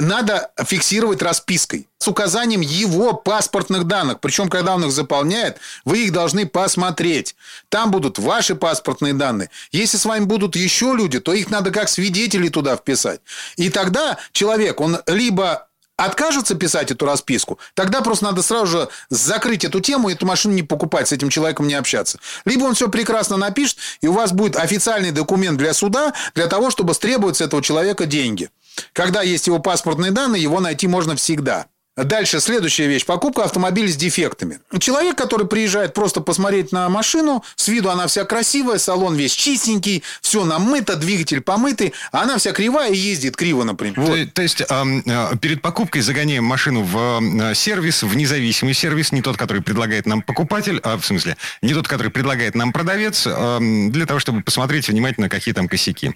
надо 0.03 0.51
фиксировать 0.65 1.23
распиской 1.23 1.89
с 1.99 2.09
указанием 2.09 2.61
его 2.61 3.13
паспортных 3.13 3.85
данных. 3.85 4.19
Причем, 4.21 4.49
когда 4.49 4.75
он 4.75 4.85
их 4.85 4.93
заполняет, 4.93 5.59
вы 5.85 6.05
их 6.05 6.13
должны 6.13 6.45
посмотреть. 6.47 7.37
Там 7.69 7.91
будут 7.93 8.19
ваши 8.19 8.57
паспортные 8.57 9.15
данные. 9.15 9.51
Если 9.71 9.97
с 9.97 10.05
вами 10.05 10.25
будут 10.25 10.57
еще 10.57 10.95
люди, 10.97 11.21
то 11.21 11.33
их 11.33 11.51
надо 11.51 11.71
как 11.71 11.89
свидетелей 11.89 12.49
туда 12.49 12.77
вписать. 12.77 13.21
И 13.57 13.71
тогда 13.71 14.19
человек, 14.33 14.81
он 14.81 14.99
либо 15.07 15.69
откажется 15.97 16.57
писать 16.57 16.91
эту 16.91 17.07
расписку, 17.07 17.61
тогда 17.75 18.01
просто 18.01 18.25
надо 18.25 18.43
сразу 18.43 18.67
же 18.67 18.89
закрыть 19.09 19.65
эту 19.65 19.81
тему 19.81 20.09
и 20.09 20.15
эту 20.15 20.27
машину 20.27 20.55
не 20.55 20.65
покупать, 20.65 21.09
с 21.09 21.13
этим 21.13 21.29
человеком 21.29 21.69
не 21.69 21.75
общаться. 21.75 22.19
Либо 22.45 22.65
он 22.65 22.75
все 22.75 22.89
прекрасно 22.89 23.37
напишет, 23.37 23.79
и 24.01 24.09
у 24.09 24.13
вас 24.13 24.33
будет 24.33 24.57
официальный 24.57 25.13
документ 25.13 25.59
для 25.59 25.73
суда 25.75 26.13
для 26.35 26.49
того, 26.49 26.71
чтобы 26.71 26.95
стребовать 26.95 27.37
с 27.37 27.41
этого 27.41 27.63
человека 27.63 28.07
деньги. 28.07 28.51
Когда 28.93 29.23
есть 29.23 29.47
его 29.47 29.59
паспортные 29.59 30.11
данные, 30.11 30.43
его 30.43 30.61
найти 30.61 30.87
можно 30.87 31.17
всегда. 31.17 31.67
Дальше, 31.95 32.41
следующая 32.41 32.87
вещь. 32.87 33.05
Покупка 33.05 33.45
автомобиля 33.45 33.89
с 33.89 33.97
дефектами. 33.97 34.61
Человек, 34.79 35.17
который 35.17 35.47
приезжает 35.47 35.93
просто 35.93 36.23
посмотреть 36.23 36.73
на 36.73 36.89
машину, 36.89 37.45
с 37.55 37.69
виду 37.69 37.91
она 37.91 38.07
вся 38.07 38.25
красивая, 38.25 38.79
салон 38.79 39.15
весь 39.15 39.35
чистенький, 39.35 40.03
все 40.23 40.47
намыто, 40.47 40.97
двигатель 40.97 41.43
помытый, 41.43 41.93
а 42.11 42.23
она 42.23 42.39
вся 42.39 42.53
кривая 42.53 42.93
и 42.93 42.97
ездит 42.97 43.37
криво, 43.37 43.65
например. 43.65 44.01
Вот. 44.01 44.17
То, 44.17 44.27
то 44.27 44.43
есть 44.43 44.63
э, 44.63 45.37
перед 45.43 45.61
покупкой 45.61 46.01
загоняем 46.01 46.45
машину 46.45 46.83
в 46.83 47.21
э, 47.21 47.55
сервис, 47.55 48.03
в 48.03 48.17
независимый 48.17 48.73
сервис, 48.73 49.13
не 49.13 49.21
тот, 49.21 49.37
который 49.37 49.61
предлагает 49.61 50.07
нам 50.07 50.23
покупатель, 50.23 50.81
а 50.83 50.97
в 50.97 51.05
смысле, 51.05 51.37
не 51.61 51.75
тот, 51.75 51.89
который 51.89 52.11
предлагает 52.11 52.55
нам 52.55 52.73
продавец, 52.73 53.27
эм, 53.27 53.93
для 53.93 54.07
того, 54.07 54.19
чтобы 54.19 54.41
посмотреть 54.41 54.89
внимательно, 54.89 55.29
какие 55.29 55.53
там 55.53 55.69
косяки. 55.69 56.15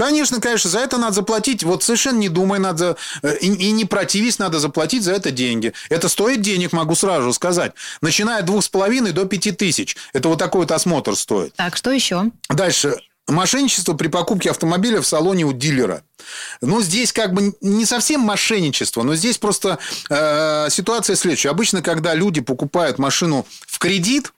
Конечно, 0.00 0.40
конечно, 0.40 0.70
за 0.70 0.78
это 0.78 0.96
надо 0.96 1.16
заплатить. 1.16 1.62
Вот 1.62 1.82
совершенно 1.82 2.16
не 2.16 2.30
думай, 2.30 2.58
надо 2.58 2.96
э, 3.22 3.36
и, 3.42 3.48
и 3.48 3.70
не 3.70 3.84
противись, 3.84 4.38
надо 4.38 4.58
заплатить 4.58 5.02
за 5.02 5.12
это 5.12 5.30
деньги. 5.30 5.74
Это 5.90 6.08
стоит 6.08 6.40
денег, 6.40 6.72
могу 6.72 6.94
сразу 6.94 7.34
сказать. 7.34 7.72
Начиная 8.00 8.38
от 8.38 8.46
двух 8.46 8.64
с 8.64 8.68
половиной 8.70 9.12
до 9.12 9.26
пяти 9.26 9.52
тысяч. 9.52 9.98
Это 10.14 10.30
вот 10.30 10.38
такой 10.38 10.62
вот 10.62 10.72
осмотр 10.72 11.14
стоит. 11.16 11.54
Так, 11.54 11.76
что 11.76 11.90
еще? 11.90 12.30
Дальше. 12.48 12.96
Мошенничество 13.28 13.92
при 13.92 14.08
покупке 14.08 14.48
автомобиля 14.48 15.02
в 15.02 15.06
салоне 15.06 15.44
у 15.44 15.52
дилера. 15.52 16.02
Ну, 16.62 16.80
здесь 16.80 17.12
как 17.12 17.34
бы 17.34 17.54
не 17.60 17.84
совсем 17.84 18.22
мошенничество, 18.22 19.02
но 19.02 19.14
здесь 19.16 19.36
просто 19.36 19.78
э, 20.08 20.68
ситуация 20.70 21.14
следующая. 21.14 21.50
Обычно, 21.50 21.82
когда 21.82 22.14
люди 22.14 22.40
покупают 22.40 22.98
машину 22.98 23.46
в 23.66 23.78
кредит, 23.78 24.32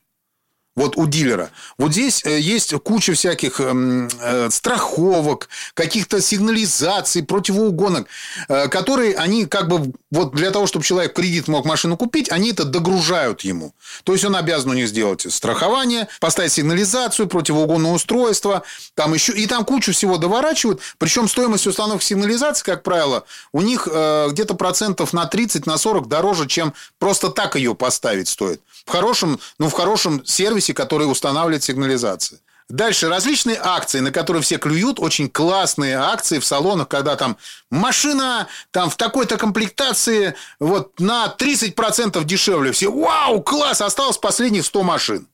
вот 0.75 0.97
у 0.97 1.07
дилера. 1.07 1.51
Вот 1.77 1.93
здесь 1.93 2.25
э, 2.25 2.41
есть 2.41 2.73
куча 2.83 3.13
всяких 3.13 3.61
эм, 3.61 4.09
э, 4.21 4.49
страховок, 4.51 5.49
каких-то 5.75 6.23
сигнализаций, 6.23 7.23
противоугонок, 7.23 8.07
э, 8.49 8.69
которые 8.69 9.15
они 9.17 9.45
как 9.45 9.69
бы 9.69 9.93
вот 10.11 10.35
для 10.35 10.51
того, 10.51 10.67
чтобы 10.67 10.85
человек 10.85 11.15
кредит 11.15 11.47
мог 11.47 11.67
машину 11.67 11.99
купить, 11.99 12.31
они 12.31 12.53
это 12.53 12.65
догружают 12.65 13.43
ему. 13.43 13.75
То 14.05 14.13
есть 14.13 14.25
он 14.25 14.35
обязан 14.35 14.71
у 14.71 14.75
них 14.75 14.89
сделать 14.89 15.27
страхование, 15.31 16.09
поставить 16.21 16.53
сигнализацию, 16.53 17.29
противоугонное 17.29 17.93
устройство, 17.93 18.63
там 18.95 19.13
еще 19.13 19.33
и 19.35 19.47
там 19.47 19.67
кучу 19.67 19.93
всего 19.93 20.17
доворачивают. 20.17 20.81
Причем 20.97 21.29
стоимость 21.29 21.67
установки 21.67 22.05
сигнализации, 22.05 22.65
как 22.65 22.83
правило, 22.83 23.25
у 23.53 23.61
них 23.61 23.87
где-то 23.87 24.55
процентов 24.55 25.13
на 25.13 25.27
30, 25.27 25.67
на 25.67 25.77
40 25.77 26.09
дороже, 26.09 26.47
чем 26.47 26.73
просто 26.99 27.29
так 27.29 27.57
ее 27.57 27.75
поставить 27.75 28.29
стоит. 28.29 28.61
В 28.87 28.91
хорошем, 28.91 29.39
ну, 29.59 29.69
в 29.69 29.73
хорошем 29.73 30.25
сервисе, 30.25 30.62
который 30.71 31.11
устанавливает 31.11 31.65
сигнализация. 31.65 32.39
Дальше 32.69 33.09
различные 33.09 33.59
акции, 33.61 33.99
на 33.99 34.13
которые 34.13 34.43
все 34.43 34.57
клюют, 34.57 35.01
очень 35.01 35.29
классные 35.29 35.97
акции 35.97 36.39
в 36.39 36.45
салонах, 36.45 36.89
когда 36.89 37.17
там 37.17 37.37
машина 37.71 38.47
там 38.71 38.89
в 38.89 38.97
такой-то 38.97 39.37
комплектации 39.37 40.35
вот 40.61 40.99
на 41.01 41.35
30% 41.37 42.25
дешевле. 42.25 42.73
Все, 42.73 42.91
вау, 42.91 43.43
класс, 43.43 43.81
осталось 43.81 44.17
последних 44.17 44.65
100 44.65 44.83
машин. 44.85 45.27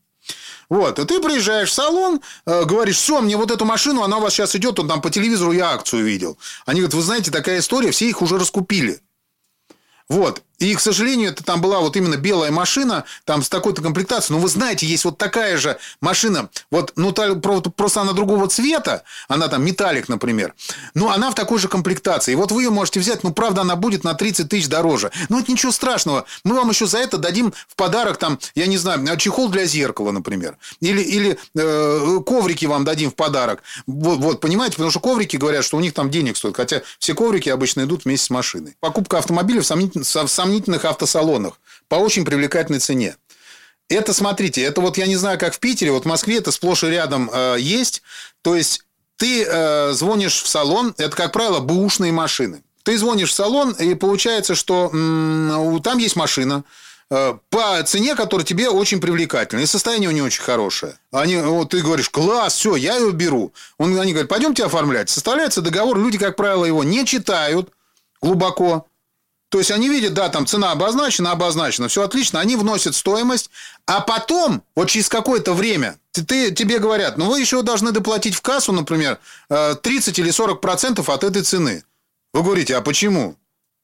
Вот, 0.68 0.98
и 0.98 1.04
ты 1.04 1.20
приезжаешь 1.20 1.70
в 1.70 1.72
салон, 1.72 2.20
э, 2.44 2.64
говоришь, 2.64 2.96
все, 2.96 3.20
мне 3.20 3.36
вот 3.36 3.50
эту 3.50 3.64
машину, 3.64 4.02
она 4.02 4.18
у 4.18 4.20
вас 4.20 4.34
сейчас 4.34 4.54
идет, 4.54 4.78
он 4.78 4.88
там 4.88 5.00
по 5.00 5.08
телевизору 5.08 5.52
я 5.52 5.70
акцию 5.70 6.04
видел. 6.04 6.38
Они 6.66 6.80
говорят, 6.80 6.94
вы 6.94 7.02
знаете, 7.02 7.30
такая 7.30 7.60
история, 7.60 7.90
все 7.90 8.08
их 8.08 8.20
уже 8.20 8.38
раскупили. 8.38 9.00
Вот. 10.08 10.42
И, 10.58 10.74
к 10.74 10.80
сожалению, 10.80 11.30
это 11.30 11.44
там 11.44 11.60
была 11.60 11.80
вот 11.80 11.96
именно 11.96 12.16
белая 12.16 12.50
машина, 12.50 13.04
там 13.24 13.42
с 13.42 13.48
такой-то 13.48 13.82
комплектацией. 13.82 14.36
Но 14.36 14.42
вы 14.42 14.48
знаете, 14.48 14.86
есть 14.86 15.04
вот 15.04 15.18
такая 15.18 15.56
же 15.56 15.78
машина, 16.00 16.50
вот, 16.70 16.92
ну, 16.96 17.12
просто 17.12 18.00
она 18.00 18.12
другого 18.12 18.48
цвета, 18.48 19.04
она 19.28 19.48
там 19.48 19.64
металлик, 19.64 20.08
например, 20.08 20.54
но 20.94 21.10
она 21.10 21.30
в 21.30 21.34
такой 21.34 21.58
же 21.58 21.68
комплектации. 21.68 22.32
И 22.32 22.34
вот 22.34 22.52
вы 22.52 22.64
ее 22.64 22.70
можете 22.70 23.00
взять, 23.00 23.22
ну, 23.22 23.32
правда, 23.32 23.62
она 23.62 23.76
будет 23.76 24.04
на 24.04 24.14
30 24.14 24.48
тысяч 24.48 24.68
дороже. 24.68 25.10
Ну, 25.28 25.40
это 25.40 25.50
ничего 25.50 25.72
страшного. 25.72 26.24
Мы 26.44 26.56
вам 26.56 26.70
еще 26.70 26.86
за 26.86 26.98
это 26.98 27.18
дадим 27.18 27.52
в 27.68 27.76
подарок, 27.76 28.16
там, 28.16 28.38
я 28.54 28.66
не 28.66 28.78
знаю, 28.78 29.04
чехол 29.16 29.48
для 29.48 29.64
зеркала, 29.64 30.10
например. 30.10 30.56
Или, 30.80 31.02
или 31.02 31.38
э, 31.54 32.20
коврики 32.26 32.66
вам 32.66 32.84
дадим 32.84 33.10
в 33.10 33.14
подарок. 33.14 33.62
Вот, 33.86 34.18
вот, 34.18 34.40
понимаете, 34.40 34.74
потому 34.74 34.90
что 34.90 35.00
коврики 35.00 35.36
говорят, 35.36 35.64
что 35.64 35.76
у 35.76 35.80
них 35.80 35.94
там 35.94 36.10
денег 36.10 36.36
стоит. 36.36 36.56
Хотя 36.56 36.82
все 36.98 37.14
коврики 37.14 37.48
обычно 37.48 37.82
идут 37.82 38.04
вместе 38.04 38.26
с 38.26 38.30
машиной. 38.30 38.76
Покупка 38.80 39.18
автомобиля 39.18 39.60
в 39.62 39.66
сомнительном 39.66 40.04
сомнительных 40.48 40.84
автосалонах 40.84 41.60
по 41.88 41.96
очень 41.96 42.24
привлекательной 42.24 42.80
цене. 42.80 43.16
Это, 43.90 44.12
смотрите, 44.12 44.62
это 44.62 44.80
вот 44.80 44.98
я 44.98 45.06
не 45.06 45.16
знаю, 45.16 45.38
как 45.38 45.54
в 45.54 45.60
Питере, 45.60 45.92
вот 45.92 46.04
в 46.04 46.08
Москве 46.08 46.38
это 46.38 46.52
сплошь 46.52 46.84
и 46.84 46.88
рядом 46.88 47.30
э, 47.32 47.56
есть. 47.58 48.02
То 48.42 48.54
есть 48.54 48.84
ты 49.16 49.44
э, 49.44 49.92
звонишь 49.92 50.42
в 50.42 50.48
салон, 50.48 50.94
это, 50.98 51.14
как 51.16 51.32
правило, 51.32 51.60
бэушные 51.60 52.12
машины. 52.12 52.62
Ты 52.82 52.98
звонишь 52.98 53.30
в 53.30 53.34
салон, 53.34 53.72
и 53.72 53.94
получается, 53.94 54.54
что 54.54 54.90
м- 54.92 55.80
там 55.82 55.98
есть 55.98 56.16
машина, 56.16 56.64
э, 57.10 57.34
по 57.48 57.82
цене, 57.84 58.14
которая 58.14 58.44
тебе 58.44 58.68
очень 58.68 59.00
привлекательна, 59.00 59.60
и 59.60 59.66
состояние 59.66 60.10
у 60.10 60.12
нее 60.12 60.24
очень 60.24 60.42
хорошее. 60.42 60.98
Они, 61.10 61.36
вот 61.36 61.70
ты 61.70 61.80
говоришь, 61.80 62.10
класс, 62.10 62.54
все, 62.54 62.76
я 62.76 62.96
ее 62.96 63.12
беру. 63.12 63.52
Он, 63.78 63.98
они 63.98 64.12
говорят, 64.12 64.28
пойдемте 64.28 64.64
оформлять. 64.64 65.08
Составляется 65.08 65.62
договор, 65.62 65.98
люди, 65.98 66.18
как 66.18 66.36
правило, 66.36 66.66
его 66.66 66.84
не 66.84 67.06
читают 67.06 67.70
глубоко. 68.20 68.86
То 69.48 69.58
есть 69.58 69.70
они 69.70 69.88
видят, 69.88 70.12
да, 70.12 70.28
там 70.28 70.46
цена 70.46 70.72
обозначена, 70.72 71.32
обозначена, 71.32 71.88
все 71.88 72.02
отлично, 72.02 72.40
они 72.40 72.56
вносят 72.56 72.94
стоимость, 72.94 73.50
а 73.86 74.00
потом, 74.00 74.62
вот 74.76 74.90
через 74.90 75.08
какое-то 75.08 75.54
время, 75.54 75.98
ты, 76.12 76.22
ты, 76.22 76.50
тебе 76.50 76.78
говорят, 76.78 77.16
ну 77.16 77.30
вы 77.30 77.40
еще 77.40 77.62
должны 77.62 77.92
доплатить 77.92 78.34
в 78.34 78.42
кассу, 78.42 78.72
например, 78.72 79.18
30 79.48 80.18
э, 80.18 80.22
или 80.22 80.30
40 80.30 80.60
процентов 80.60 81.08
от 81.08 81.24
этой 81.24 81.42
цены. 81.42 81.82
Вы 82.34 82.42
говорите, 82.42 82.76
а 82.76 82.82
почему? 82.82 83.36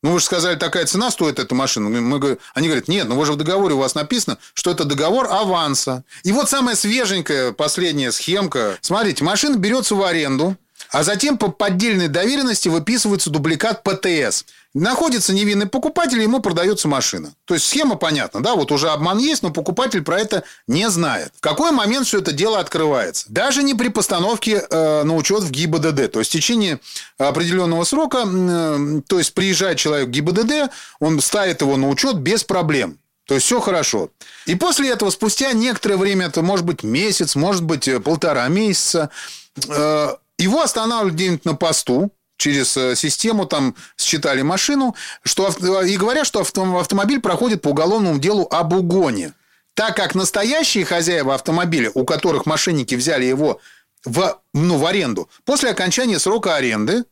Ну, 0.03 0.13
вы 0.13 0.19
же 0.19 0.27
сказали, 0.27 0.57
такая 0.57 0.85
цена 0.85 1.11
стоит 1.11 1.39
эта 1.39 1.55
машина. 1.55 1.89
Мы, 1.89 2.39
они 2.53 2.69
говорят, 2.69 2.89
нет, 2.89 3.09
ну 3.09 3.17
вы 3.17 3.25
же 3.25 3.33
в 3.33 3.37
договоре 3.37 3.75
у 3.75 3.79
вас 3.79 3.95
написано, 3.95 4.37
что 4.53 4.71
это 4.71 4.85
договор 4.85 5.29
аванса. 5.31 6.05
И 6.25 6.33
вот 6.33 6.51
самая 6.51 6.77
свеженькая 6.77 7.53
последняя 7.53 8.13
схемка. 8.13 8.77
Смотрите, 8.83 9.25
машина 9.25 9.57
берется 9.57 9.95
в 9.95 10.03
аренду, 10.03 10.59
а 10.91 11.03
затем 11.03 11.39
по 11.39 11.49
поддельной 11.49 12.09
доверенности 12.09 12.69
выписывается 12.69 13.31
дубликат 13.31 13.83
ПТС. 13.83 14.45
Находится 14.75 15.33
невинный 15.33 15.67
покупатель, 15.67 16.21
ему 16.21 16.41
продается 16.41 16.89
машина. 16.89 17.33
То 17.45 17.55
есть 17.55 17.67
схема 17.67 17.95
понятна, 17.95 18.43
да, 18.43 18.57
вот 18.57 18.73
уже 18.73 18.91
обман 18.91 19.19
есть, 19.19 19.43
но 19.43 19.51
покупатель 19.51 20.03
про 20.03 20.19
это 20.19 20.43
не 20.67 20.91
знает. 20.91 21.33
В 21.37 21.41
какой 21.41 21.71
момент 21.71 22.09
все 22.09 22.19
это 22.19 22.33
дело 22.33 22.59
открывается? 22.59 23.27
Даже 23.29 23.63
не 23.63 23.75
при 23.75 23.89
постановке 23.89 24.65
э, 24.69 25.03
на 25.05 25.15
учет 25.15 25.45
в 25.45 25.51
ГИБДД. 25.51 26.11
То 26.11 26.19
есть 26.19 26.31
в 26.31 26.33
течение 26.33 26.81
определенного 27.19 27.85
срока, 27.85 28.25
э, 28.27 29.01
то 29.07 29.19
есть 29.19 29.33
приезжает 29.35 29.79
человек 29.79 30.09
в 30.09 30.11
ГИБДД, 30.11 30.73
он 30.99 31.21
ставит 31.21 31.61
его 31.61 31.77
на 31.77 31.89
учет 31.89 32.17
без 32.17 32.43
проблем. 32.43 32.99
То 33.27 33.35
есть 33.35 33.47
все 33.47 33.61
хорошо. 33.61 34.11
И 34.47 34.55
после 34.55 34.91
этого, 34.91 35.11
спустя 35.11 35.53
некоторое 35.53 35.97
время, 35.97 36.27
это 36.27 36.43
может 36.43 36.67
быть 36.67 36.83
месяц, 36.83 37.37
может 37.37 37.63
быть 37.63 37.89
э, 37.89 38.01
полтора 38.01 38.47
месяца, 38.49 39.11
э, 39.69 40.15
его 40.39 40.63
останавливают 40.63 41.15
где-нибудь 41.15 41.45
на 41.45 41.55
посту, 41.55 42.13
через 42.37 42.77
э, 42.77 42.97
систему 42.97 43.47
там 43.47 43.75
считали 43.97 44.43
машину, 44.43 44.95
что, 45.23 45.49
и 45.83 45.97
говорят, 45.97 46.27
что 46.27 46.41
автомобиль 46.41 47.21
проходит 47.21 47.63
по 47.63 47.69
уголовному 47.69 48.19
делу 48.19 48.47
об 48.51 48.73
угоне. 48.73 49.35
Так 49.75 49.97
как 49.97 50.15
настоящие 50.15 50.85
хозяева 50.85 51.35
автомобиля, 51.35 51.91
у 51.95 52.05
которых 52.05 52.47
мошенники 52.47 52.95
взяли 52.95 53.25
его 53.25 53.61
в, 54.05 54.41
ну, 54.53 54.79
в 54.79 54.87
аренду, 54.87 55.29
после 55.45 55.71
окончания 55.71 56.19
срока 56.19 56.57
аренды, 56.57 57.05
Э, 57.05 57.07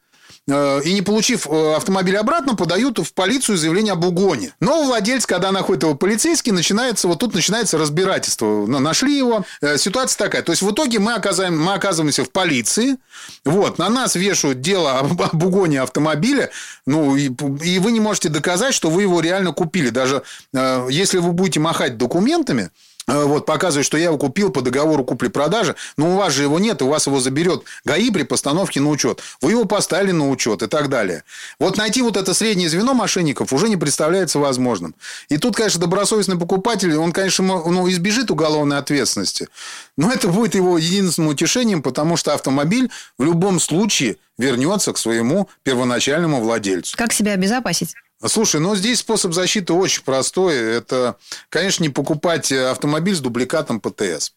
и 0.48 0.92
не 0.92 1.02
получив 1.02 1.46
э, 1.46 1.74
автомобиль 1.76 2.16
обратно, 2.16 2.56
подают 2.56 2.98
в 2.98 3.14
полицию 3.14 3.56
заявление 3.56 3.92
об 3.92 4.04
угоне. 4.04 4.52
Но 4.58 4.82
владелец, 4.84 5.24
когда 5.24 5.52
находит 5.52 5.84
его 5.84 5.94
полицейский, 5.94 6.50
начинается, 6.50 7.06
вот 7.06 7.20
тут 7.20 7.34
начинается 7.34 7.78
разбирательство. 7.78 8.66
Нашли 8.66 9.16
его. 9.16 9.44
Э, 9.60 9.78
ситуация 9.78 10.18
такая. 10.18 10.42
То 10.42 10.50
есть, 10.50 10.62
в 10.62 10.70
итоге 10.72 10.98
мы, 10.98 11.14
оказываем, 11.14 11.58
мы 11.62 11.74
оказываемся 11.74 12.24
в 12.24 12.30
полиции. 12.30 12.96
Вот, 13.44 13.78
на 13.78 13.88
нас 13.88 14.16
вешают 14.16 14.60
дело 14.60 14.98
об, 14.98 15.22
об 15.22 15.42
угоне 15.44 15.80
автомобиля. 15.80 16.50
Ну, 16.86 17.14
и, 17.14 17.30
и 17.64 17.78
вы 17.78 17.92
не 17.92 18.00
можете 18.00 18.28
доказать, 18.28 18.74
что 18.74 18.90
вы 18.90 19.02
его 19.02 19.20
реально 19.20 19.52
купили. 19.52 19.90
Даже 19.90 20.22
если 20.52 21.18
вы 21.18 21.32
будете 21.32 21.60
махать 21.60 21.96
документами, 21.96 22.70
Э, 22.72 22.91
вот, 23.06 23.46
показывает, 23.46 23.86
что 23.86 23.96
я 23.96 24.04
его 24.04 24.18
купил 24.18 24.50
по 24.50 24.62
договору 24.62 25.04
купли-продажи, 25.04 25.74
но 25.96 26.14
у 26.14 26.16
вас 26.16 26.32
же 26.32 26.42
его 26.42 26.58
нет, 26.58 26.82
у 26.82 26.88
вас 26.88 27.06
его 27.06 27.20
заберет 27.20 27.64
ГАИ 27.84 28.10
при 28.10 28.22
постановке 28.22 28.80
на 28.80 28.90
учет. 28.90 29.20
Вы 29.40 29.52
его 29.52 29.64
поставили 29.64 30.12
на 30.12 30.28
учет 30.30 30.62
и 30.62 30.66
так 30.66 30.88
далее. 30.88 31.24
Вот 31.58 31.76
найти 31.76 32.02
вот 32.02 32.16
это 32.16 32.34
среднее 32.34 32.68
звено 32.68 32.94
мошенников 32.94 33.52
уже 33.52 33.68
не 33.68 33.76
представляется 33.76 34.38
возможным. 34.38 34.94
И 35.28 35.38
тут, 35.38 35.56
конечно, 35.56 35.80
добросовестный 35.80 36.38
покупатель, 36.38 36.94
он, 36.96 37.12
конечно, 37.12 37.44
ну, 37.44 37.88
избежит 37.90 38.30
уголовной 38.30 38.78
ответственности. 38.78 39.48
Но 39.96 40.12
это 40.12 40.28
будет 40.28 40.54
его 40.54 40.78
единственным 40.78 41.30
утешением, 41.30 41.82
потому 41.82 42.16
что 42.16 42.34
автомобиль 42.34 42.90
в 43.18 43.24
любом 43.24 43.60
случае 43.60 44.16
вернется 44.38 44.92
к 44.92 44.98
своему 44.98 45.48
первоначальному 45.62 46.40
владельцу. 46.40 46.96
Как 46.96 47.12
себя 47.12 47.32
обезопасить? 47.32 47.94
Слушай, 48.26 48.60
ну 48.60 48.76
здесь 48.76 49.00
способ 49.00 49.32
защиты 49.32 49.72
очень 49.72 50.02
простой. 50.04 50.56
Это, 50.56 51.16
конечно, 51.48 51.82
не 51.82 51.88
покупать 51.88 52.52
автомобиль 52.52 53.16
с 53.16 53.20
дубликатом 53.20 53.80
ПТС. 53.80 54.32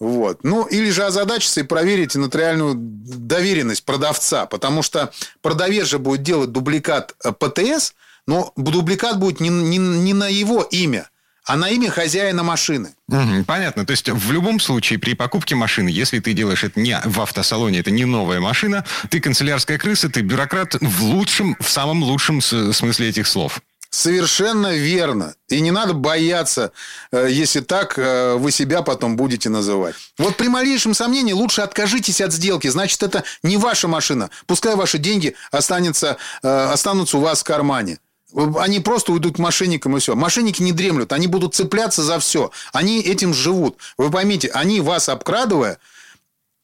Вот. 0.00 0.42
Ну, 0.42 0.66
или 0.66 0.90
же 0.90 1.04
озадачиться 1.04 1.60
и 1.60 1.64
проверить 1.64 2.14
нотариальную 2.14 2.74
доверенность 2.76 3.84
продавца, 3.84 4.46
потому 4.46 4.82
что 4.82 5.12
продавец 5.40 5.86
же 5.86 5.98
будет 5.98 6.22
делать 6.22 6.50
дубликат 6.50 7.14
ПТС, 7.38 7.94
но 8.26 8.52
дубликат 8.56 9.18
будет 9.18 9.40
не, 9.40 9.48
не, 9.48 9.78
не 9.78 10.12
на 10.12 10.28
его 10.28 10.62
имя, 10.62 11.08
а 11.46 11.56
на 11.56 11.68
имя 11.68 11.90
хозяина 11.90 12.42
машины. 12.42 12.94
Угу, 13.08 13.44
понятно. 13.46 13.84
То 13.84 13.90
есть 13.90 14.08
в 14.08 14.32
любом 14.32 14.60
случае 14.60 14.98
при 14.98 15.14
покупке 15.14 15.54
машины, 15.54 15.88
если 15.88 16.18
ты 16.20 16.32
делаешь 16.32 16.64
это 16.64 16.80
не 16.80 16.98
в 17.04 17.20
автосалоне, 17.20 17.80
это 17.80 17.90
не 17.90 18.04
новая 18.04 18.40
машина, 18.40 18.84
ты 19.10 19.20
канцелярская 19.20 19.78
крыса, 19.78 20.08
ты 20.08 20.20
бюрократ 20.20 20.74
в 20.80 21.02
лучшем, 21.02 21.56
в 21.60 21.68
самом 21.68 22.02
лучшем 22.02 22.40
смысле 22.40 23.08
этих 23.08 23.26
слов. 23.26 23.60
Совершенно 23.94 24.74
верно. 24.74 25.36
И 25.48 25.60
не 25.60 25.70
надо 25.70 25.94
бояться, 25.94 26.72
э, 27.12 27.28
если 27.30 27.60
так 27.60 27.96
э, 27.96 28.34
вы 28.34 28.50
себя 28.50 28.82
потом 28.82 29.14
будете 29.14 29.50
называть. 29.50 29.94
Вот 30.18 30.36
при 30.36 30.48
малейшем 30.48 30.94
сомнении 30.94 31.32
лучше 31.32 31.60
откажитесь 31.60 32.20
от 32.20 32.32
сделки. 32.32 32.66
Значит, 32.66 33.04
это 33.04 33.22
не 33.44 33.56
ваша 33.56 33.86
машина. 33.86 34.30
Пускай 34.46 34.74
ваши 34.74 34.98
деньги 34.98 35.36
останутся, 35.52 36.16
э, 36.42 36.48
останутся 36.48 37.18
у 37.18 37.20
вас 37.20 37.42
в 37.42 37.44
кармане. 37.44 38.00
Они 38.34 38.80
просто 38.80 39.12
уйдут 39.12 39.36
к 39.36 39.38
мошенникам 39.38 39.96
и 39.96 40.00
все. 40.00 40.14
Мошенники 40.16 40.62
не 40.62 40.72
дремлют, 40.72 41.12
они 41.12 41.26
будут 41.26 41.54
цепляться 41.54 42.02
за 42.02 42.18
все. 42.18 42.50
Они 42.72 43.00
этим 43.00 43.32
живут. 43.32 43.78
Вы 43.96 44.10
поймите, 44.10 44.48
они 44.48 44.80
вас 44.80 45.08
обкрадывая, 45.08 45.78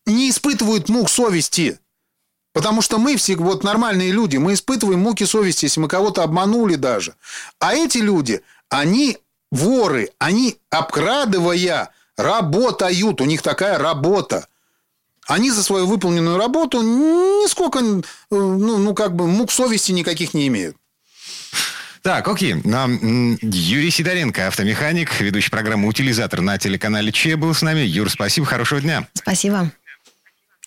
не 0.06 0.30
испытывают 0.30 0.88
мук 0.88 1.08
совести. 1.08 1.78
Потому 2.52 2.82
что 2.82 2.98
мы 2.98 3.16
все 3.16 3.36
вот 3.36 3.62
нормальные 3.62 4.10
люди, 4.10 4.36
мы 4.36 4.54
испытываем 4.54 5.00
муки 5.00 5.24
совести, 5.24 5.66
если 5.66 5.80
мы 5.80 5.86
кого-то 5.86 6.24
обманули 6.24 6.74
даже. 6.74 7.14
А 7.60 7.74
эти 7.74 7.98
люди, 7.98 8.42
они 8.68 9.18
воры, 9.52 10.10
они 10.18 10.56
обкрадывая 10.68 11.90
работают, 12.16 13.20
у 13.20 13.24
них 13.24 13.42
такая 13.42 13.78
работа. 13.78 14.48
Они 15.28 15.52
за 15.52 15.62
свою 15.62 15.86
выполненную 15.86 16.38
работу 16.38 16.82
нисколько, 16.82 17.78
э, 17.78 17.92
ну, 18.30 18.78
ну 18.78 18.94
как 18.94 19.14
бы 19.14 19.28
мук 19.28 19.52
совести 19.52 19.92
никаких 19.92 20.34
не 20.34 20.48
имеют. 20.48 20.76
Так, 22.02 22.28
окей. 22.28 22.54
Юрий 22.54 23.90
Сидоренко, 23.90 24.46
автомеханик, 24.46 25.20
ведущий 25.20 25.50
программы 25.50 25.86
«Утилизатор» 25.86 26.40
на 26.40 26.56
телеканале 26.56 27.12
Че 27.12 27.36
был 27.36 27.52
с 27.52 27.62
нами. 27.62 27.80
Юр, 27.80 28.10
спасибо, 28.10 28.46
хорошего 28.46 28.80
дня. 28.80 29.06
Спасибо. 29.14 29.70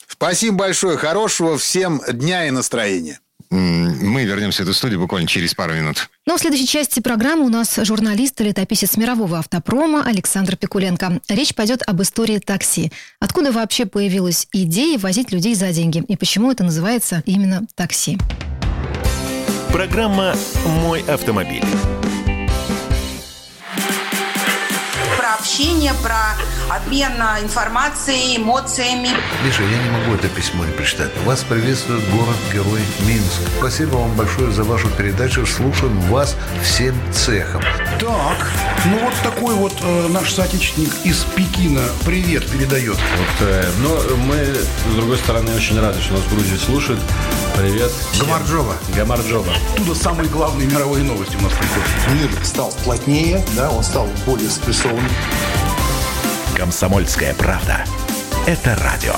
Спасибо 0.08 0.58
большое. 0.58 0.98
Хорошего 0.98 1.58
всем 1.58 2.02
дня 2.08 2.48
и 2.48 2.52
настроения. 2.52 3.20
Мы 3.50 4.24
вернемся 4.24 4.64
в 4.64 4.66
эту 4.66 4.74
студию 4.74 5.00
буквально 5.00 5.28
через 5.28 5.54
пару 5.54 5.74
минут. 5.74 6.10
Ну, 6.26 6.38
в 6.38 6.40
следующей 6.40 6.68
части 6.68 7.00
программы 7.02 7.46
у 7.46 7.50
нас 7.50 7.78
журналист 7.84 8.40
и 8.42 8.46
летописец 8.46 8.98
мирового 8.98 9.38
автопрома 9.40 10.04
Александр 10.04 10.56
Пикуленко. 10.56 11.20
Речь 11.30 11.54
пойдет 11.54 11.84
об 11.86 12.02
истории 12.02 12.40
такси. 12.40 12.92
Откуда 13.20 13.52
вообще 13.52 13.86
появилась 13.86 14.48
идея 14.54 14.98
возить 14.98 15.32
людей 15.32 15.54
за 15.54 15.72
деньги? 15.72 16.04
И 16.08 16.16
почему 16.16 16.52
это 16.52 16.64
называется 16.64 17.22
именно 17.26 17.68
такси? 17.76 18.18
Программа 19.74 20.36
«Мой 20.84 21.02
автомобиль». 21.02 21.66
Про 25.18 25.34
общение, 25.34 25.94
про 26.04 26.36
обмен 26.70 27.14
информацией, 27.42 28.38
эмоциями. 28.38 29.10
Миша, 29.46 29.64
я 29.64 29.84
не 29.84 29.90
могу 29.90 30.16
это 30.16 30.28
письмо 30.30 30.66
не 30.66 30.72
прочитать. 30.72 31.12
Вас 31.26 31.44
приветствует 31.44 32.08
город-герой 32.10 32.82
Минск. 33.02 33.42
Спасибо 33.58 33.96
вам 33.96 34.14
большое 34.16 34.52
за 34.52 34.64
вашу 34.64 34.90
передачу. 34.90 35.46
Слушаем 35.46 36.00
вас 36.02 36.36
всем 36.64 36.96
цехом. 37.12 37.62
Так, 38.00 38.52
ну 38.86 39.00
вот 39.00 39.14
такой 39.24 39.56
вот 39.56 39.74
э, 39.82 40.08
наш 40.10 40.32
соотечественник 40.34 40.94
из 41.04 41.24
Пекина 41.36 41.84
привет 42.06 42.50
передает. 42.50 42.98
Вот, 42.98 43.48
э, 43.48 43.72
но 43.80 44.16
мы, 44.18 44.36
с 44.36 44.96
другой 44.96 45.18
стороны, 45.18 45.54
очень 45.56 45.80
рады, 45.80 46.02
что 46.02 46.14
нас 46.14 46.24
Грузия 46.30 46.58
слушает. 46.58 47.00
Привет. 47.58 47.92
Всем. 48.12 48.28
Гамарджоба. 48.28 48.76
Гамарджоба. 48.96 49.54
Оттуда 49.74 49.96
самые 49.96 50.30
главные 50.30 50.68
мировые 50.68 51.04
новости 51.04 51.36
у 51.38 51.42
нас 51.42 51.54
приходят. 51.54 51.90
Мир 52.14 52.46
стал 52.46 52.74
плотнее, 52.84 53.46
да, 53.56 53.70
он 53.70 53.84
стал 53.84 54.08
более 54.26 54.50
спрессованным. 54.50 55.10
«Комсомольская 56.56 57.34
правда». 57.34 57.84
Это 58.46 58.76
радио. 58.76 59.16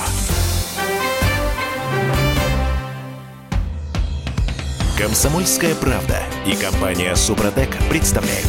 «Комсомольская 4.97 5.75
правда» 5.75 6.19
и 6.45 6.55
компания 6.55 7.13
«Супротек» 7.15 7.75
представляют. 7.89 8.47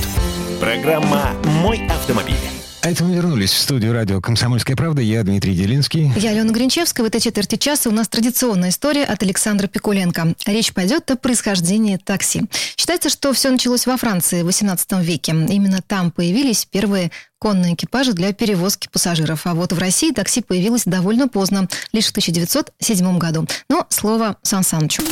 Программа 0.60 1.32
«Мой 1.44 1.84
автомобиль». 1.88 2.55
А 2.86 2.90
это 2.90 3.02
мы 3.02 3.16
вернулись 3.16 3.50
в 3.50 3.58
студию 3.58 3.92
радио 3.92 4.20
«Комсомольская 4.20 4.76
правда». 4.76 5.02
Я 5.02 5.24
Дмитрий 5.24 5.56
Делинский. 5.56 6.12
Я 6.14 6.30
Алена 6.30 6.52
Гринчевская. 6.52 7.02
В 7.02 7.08
этой 7.08 7.20
четверти 7.20 7.56
часа 7.56 7.90
у 7.90 7.92
нас 7.92 8.06
традиционная 8.06 8.68
история 8.68 9.02
от 9.02 9.20
Александра 9.24 9.66
Пикуленко. 9.66 10.36
Речь 10.46 10.72
пойдет 10.72 11.10
о 11.10 11.16
происхождении 11.16 11.96
такси. 11.96 12.42
Считается, 12.76 13.08
что 13.08 13.32
все 13.32 13.50
началось 13.50 13.86
во 13.86 13.96
Франции 13.96 14.42
в 14.42 14.48
XVIII 14.50 15.02
веке. 15.02 15.32
Именно 15.32 15.82
там 15.84 16.12
появились 16.12 16.64
первые 16.64 17.10
конные 17.40 17.74
экипажи 17.74 18.12
для 18.12 18.32
перевозки 18.32 18.86
пассажиров. 18.86 19.48
А 19.48 19.54
вот 19.54 19.72
в 19.72 19.78
России 19.80 20.12
такси 20.12 20.40
появилось 20.40 20.84
довольно 20.84 21.26
поздно, 21.26 21.68
лишь 21.92 22.06
в 22.06 22.10
1907 22.10 23.18
году. 23.18 23.48
Но 23.68 23.84
слово 23.88 24.36
Сан 24.42 24.62
Санычу. 24.62 25.02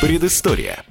Предыстория. 0.00 0.82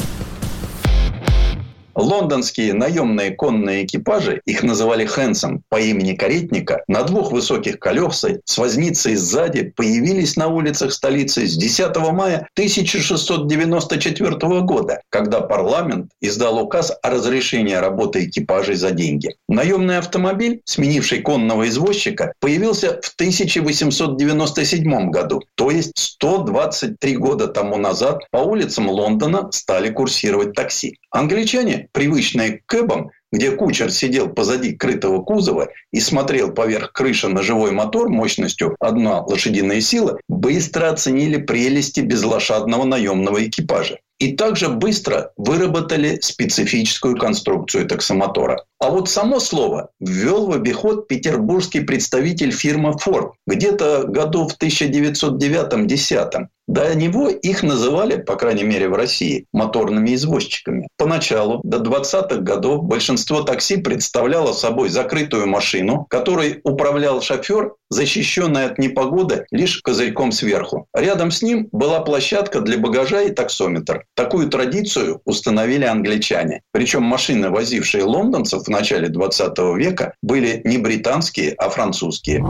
Лондонские 1.96 2.74
наемные 2.74 3.32
конные 3.32 3.86
экипажи, 3.86 4.42
их 4.46 4.64
называли 4.64 5.06
Хэнсом 5.06 5.64
по 5.70 5.80
имени 5.80 6.14
каретника, 6.14 6.84
на 6.88 7.04
двух 7.04 7.32
высоких 7.32 7.80
колесах 7.80 8.02
с 8.46 8.58
возницей 8.58 9.16
сзади 9.16 9.74
появились 9.76 10.36
на 10.36 10.48
улицах 10.48 10.94
столицы 10.94 11.48
с 11.48 11.58
10 11.58 11.96
мая 12.14 12.48
1694 12.54 14.62
года, 14.62 15.02
когда 15.10 15.42
парламент 15.42 16.12
издал 16.22 16.60
указ 16.60 16.94
о 17.02 17.10
разрешении 17.10 17.74
работы 17.74 18.26
экипажей 18.26 18.76
за 18.76 18.92
деньги. 18.92 19.36
Наемный 19.48 19.98
автомобиль, 19.98 20.62
сменивший 20.66 21.22
конного 21.22 21.68
извозчика, 21.68 22.34
появился 22.40 23.00
в 23.02 23.14
1897 23.16 25.10
году, 25.10 25.42
то 25.56 25.72
есть 25.72 25.94
123 25.96 27.18
года 27.18 27.48
тому 27.48 27.78
назад 27.78 28.24
по 28.32 28.38
улицам 28.38 28.90
Лондона 28.90 29.50
стали 29.52 29.90
курсировать 29.90 30.54
такси. 30.54 30.98
Англичане, 31.12 31.81
привычные 31.92 32.60
к 32.60 32.66
кэбам, 32.66 33.12
где 33.32 33.52
кучер 33.52 33.92
сидел 33.92 34.30
позади 34.30 34.74
крытого 34.74 35.24
кузова 35.24 35.70
и 35.92 36.00
смотрел 36.00 36.52
поверх 36.52 36.92
крыши 36.92 37.28
на 37.30 37.42
живой 37.42 37.72
мотор 37.72 38.10
мощностью 38.10 38.76
одна 38.80 39.22
лошадиная 39.22 39.82
сила, 39.82 40.20
быстро 40.28 40.90
оценили 40.90 41.38
прелести 41.38 42.02
безлошадного 42.02 42.84
наемного 42.84 43.46
экипажа. 43.48 44.00
И 44.20 44.34
также 44.34 44.70
быстро 44.70 45.32
выработали 45.36 46.20
специфическую 46.22 47.18
конструкцию 47.18 47.88
таксомотора. 47.88 48.66
А 48.78 48.92
вот 48.92 49.10
само 49.10 49.40
слово 49.40 49.90
ввел 50.00 50.46
в 50.46 50.52
обиход 50.52 51.08
петербургский 51.08 51.80
представитель 51.80 52.52
фирмы 52.52 52.92
Ford 53.04 53.32
где-то 53.48 54.04
году 54.04 54.48
в 54.48 54.56
1909-10. 54.62 56.48
До 56.72 56.96
него 56.96 57.28
их 57.28 57.64
называли, 57.64 58.16
по 58.16 58.38
крайней 58.38 58.64
мере 58.64 58.88
в 58.88 58.94
России, 58.94 59.46
моторными 59.52 60.16
извозчиками. 60.16 60.88
Поначалу, 60.98 61.60
до 61.66 61.80
20-х 61.80 62.38
годов, 62.38 62.86
большинство 62.86 63.44
такси 63.44 63.76
представляло 63.76 64.54
собой 64.54 64.88
закрытую 64.88 65.48
машину, 65.48 66.06
которой 66.10 66.62
управлял 66.64 67.22
шофер, 67.22 67.74
защищенный 67.90 68.68
от 68.68 68.78
непогоды 68.78 69.46
лишь 69.52 69.82
козырьком 69.82 70.32
сверху. 70.32 70.88
Рядом 70.96 71.32
с 71.32 71.42
ним 71.42 71.68
была 71.74 72.00
площадка 72.00 72.62
для 72.62 72.78
багажа 72.78 73.24
и 73.24 73.32
таксометр. 73.32 74.06
Такую 74.16 74.48
традицию 74.48 75.20
установили 75.26 75.84
англичане. 75.84 76.62
Причем 76.72 77.04
машины, 77.04 77.50
возившие 77.50 78.06
лондонцев 78.06 78.64
в 78.64 78.70
начале 78.70 79.10
20 79.10 79.60
века, 79.76 80.14
были 80.22 80.62
не 80.64 80.78
британские, 80.78 81.52
а 81.58 81.70
французские. 81.70 82.42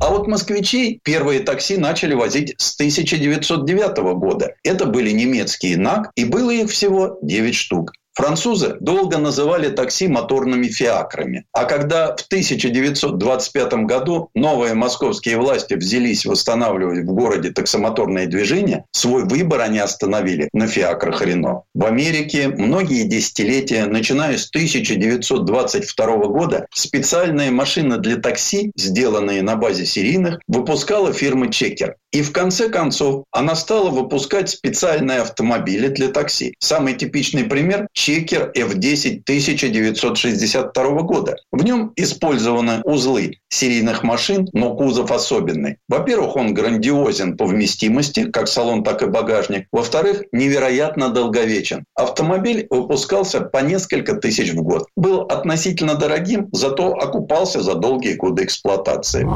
А 0.00 0.10
вот 0.10 0.26
москвичи 0.26 1.00
первые 1.02 1.40
такси 1.40 1.76
начали 1.76 2.14
возить 2.14 2.54
с 2.58 2.74
1909 2.74 3.96
года. 4.18 4.54
Это 4.62 4.86
были 4.86 5.10
немецкие 5.10 5.76
НАК, 5.76 6.10
и 6.14 6.24
было 6.24 6.50
их 6.50 6.70
всего 6.70 7.18
9 7.22 7.54
штук. 7.54 7.92
Французы 8.14 8.76
долго 8.80 9.18
называли 9.18 9.68
такси 9.70 10.06
моторными 10.06 10.68
фиакрами. 10.68 11.46
А 11.52 11.64
когда 11.64 12.14
в 12.14 12.20
1925 12.22 13.74
году 13.84 14.30
новые 14.34 14.74
московские 14.74 15.36
власти 15.36 15.74
взялись 15.74 16.24
восстанавливать 16.24 17.04
в 17.04 17.12
городе 17.12 17.50
таксомоторное 17.50 18.26
движение, 18.26 18.84
свой 18.92 19.24
выбор 19.24 19.62
они 19.62 19.80
остановили 19.80 20.48
на 20.52 20.68
фиакрах 20.68 21.22
Рено. 21.22 21.62
В 21.74 21.84
Америке 21.84 22.48
многие 22.48 23.02
десятилетия, 23.02 23.86
начиная 23.86 24.38
с 24.38 24.48
1922 24.48 26.16
года, 26.28 26.66
специальные 26.72 27.50
машины 27.50 27.98
для 27.98 28.16
такси, 28.16 28.70
сделанные 28.76 29.42
на 29.42 29.56
базе 29.56 29.86
серийных, 29.86 30.38
выпускала 30.46 31.12
фирма 31.12 31.50
Чекер. 31.50 31.96
И 32.14 32.22
в 32.22 32.30
конце 32.30 32.68
концов 32.68 33.24
она 33.32 33.56
стала 33.56 33.90
выпускать 33.90 34.48
специальные 34.48 35.22
автомобили 35.22 35.88
для 35.88 36.08
такси. 36.08 36.54
Самый 36.60 36.94
типичный 36.94 37.42
пример– 37.42 37.88
Чекер 37.92 38.52
F10 38.56 39.22
1962 39.24 40.84
года. 41.02 41.34
В 41.50 41.64
нем 41.64 41.92
использованы 41.96 42.82
узлы 42.84 43.38
серийных 43.48 44.04
машин, 44.04 44.48
но 44.52 44.76
кузов 44.76 45.10
особенный. 45.10 45.78
Во-первых, 45.88 46.36
он 46.36 46.54
грандиозен 46.54 47.36
по 47.36 47.46
вместимости, 47.46 48.30
как 48.30 48.46
салон, 48.46 48.84
так 48.84 49.02
и 49.02 49.06
багажник. 49.06 49.66
Во-вторых, 49.72 50.22
невероятно 50.30 51.08
долговечен. 51.08 51.84
Автомобиль 51.96 52.68
выпускался 52.70 53.40
по 53.40 53.58
несколько 53.58 54.14
тысяч 54.14 54.52
в 54.52 54.62
год. 54.62 54.86
Был 54.94 55.22
относительно 55.22 55.96
дорогим, 55.96 56.48
зато 56.52 56.94
окупался 56.94 57.60
за 57.60 57.74
долгие 57.74 58.14
годы 58.14 58.44
эксплуатации. 58.44 59.26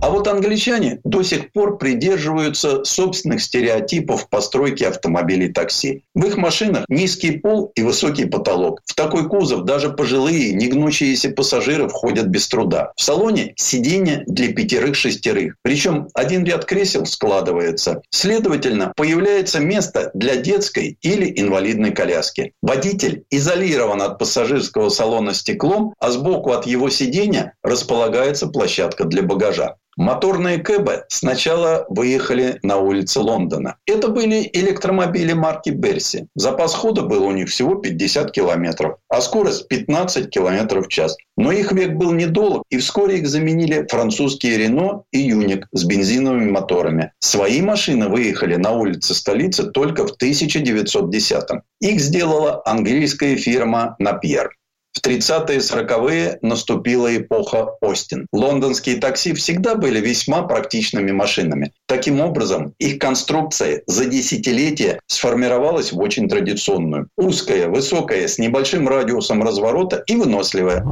А 0.00 0.10
вот 0.10 0.28
англичане 0.28 1.00
до 1.02 1.24
сих 1.24 1.52
пор 1.52 1.76
придерживаются 1.76 2.84
собственных 2.84 3.42
стереотипов 3.42 4.28
постройки 4.28 4.84
автомобилей 4.84 5.52
такси. 5.52 6.04
В 6.14 6.24
их 6.24 6.36
машинах 6.36 6.84
низкий 6.88 7.32
пол 7.32 7.72
и 7.74 7.82
высокий 7.82 8.26
потолок. 8.26 8.80
В 8.86 8.94
такой 8.94 9.28
кузов 9.28 9.64
даже 9.64 9.90
пожилые, 9.90 10.52
негнущиеся 10.52 11.30
пассажиры 11.30 11.88
входят 11.88 12.26
без 12.26 12.46
труда. 12.46 12.92
В 12.96 13.02
салоне 13.02 13.54
сиденье 13.56 14.22
для 14.28 14.52
пятерых-шестерых. 14.52 15.54
Причем 15.62 16.08
один 16.14 16.44
ряд 16.44 16.64
кресел 16.64 17.04
складывается. 17.04 18.00
Следовательно, 18.10 18.92
появляется 18.94 19.58
место 19.58 20.12
для 20.14 20.36
детской 20.36 20.96
или 21.02 21.32
инвалидной 21.40 21.90
коляски. 21.90 22.52
Водитель 22.62 23.24
изолирован 23.30 24.00
от 24.00 24.20
пассажирского 24.20 24.90
салона 24.90 25.34
стеклом, 25.34 25.94
а 25.98 26.12
сбоку 26.12 26.52
от 26.52 26.66
его 26.66 26.88
сиденья 26.88 27.54
располагается 27.64 28.46
площадка 28.46 29.04
для 29.04 29.22
багажа. 29.22 29.74
Моторные 29.98 30.58
кэбы 30.58 31.06
сначала 31.08 31.84
выехали 31.88 32.60
на 32.62 32.76
улицы 32.76 33.18
Лондона. 33.18 33.78
Это 33.84 34.06
были 34.06 34.48
электромобили 34.52 35.32
марки 35.32 35.70
Берси. 35.70 36.28
Запас 36.36 36.72
хода 36.72 37.02
был 37.02 37.26
у 37.26 37.32
них 37.32 37.48
всего 37.48 37.74
50 37.74 38.30
километров, 38.30 38.98
а 39.08 39.20
скорость 39.20 39.66
15 39.66 40.30
километров 40.30 40.86
в 40.86 40.88
час. 40.88 41.16
Но 41.36 41.50
их 41.50 41.72
век 41.72 41.94
был 41.94 42.12
недолг, 42.12 42.62
и 42.70 42.78
вскоре 42.78 43.18
их 43.18 43.26
заменили 43.26 43.88
французские 43.90 44.58
Рено 44.58 45.02
и 45.10 45.18
Юник 45.18 45.66
с 45.72 45.84
бензиновыми 45.84 46.48
моторами. 46.48 47.12
Свои 47.18 47.60
машины 47.60 48.08
выехали 48.08 48.54
на 48.54 48.70
улицы 48.70 49.14
столицы 49.14 49.64
только 49.72 50.06
в 50.06 50.12
1910-м. 50.16 51.62
Их 51.80 52.00
сделала 52.00 52.62
английская 52.64 53.34
фирма 53.34 53.96
Напьер. 53.98 54.57
В 54.92 55.06
30-е 55.06 55.56
и 55.56 55.60
40-е 55.60 56.38
наступила 56.42 57.14
эпоха 57.16 57.68
Остин. 57.80 58.26
Лондонские 58.32 58.96
такси 58.96 59.32
всегда 59.34 59.74
были 59.74 60.00
весьма 60.00 60.42
практичными 60.42 61.12
машинами. 61.12 61.72
Таким 61.86 62.20
образом, 62.20 62.74
их 62.78 62.98
конструкция 62.98 63.82
за 63.86 64.06
десятилетия 64.06 65.00
сформировалась 65.06 65.92
в 65.92 65.98
очень 65.98 66.28
традиционную. 66.28 67.08
Узкая, 67.16 67.68
высокая, 67.68 68.26
с 68.26 68.38
небольшим 68.38 68.88
радиусом 68.88 69.42
разворота 69.42 70.02
и 70.06 70.16
выносливая. 70.16 70.84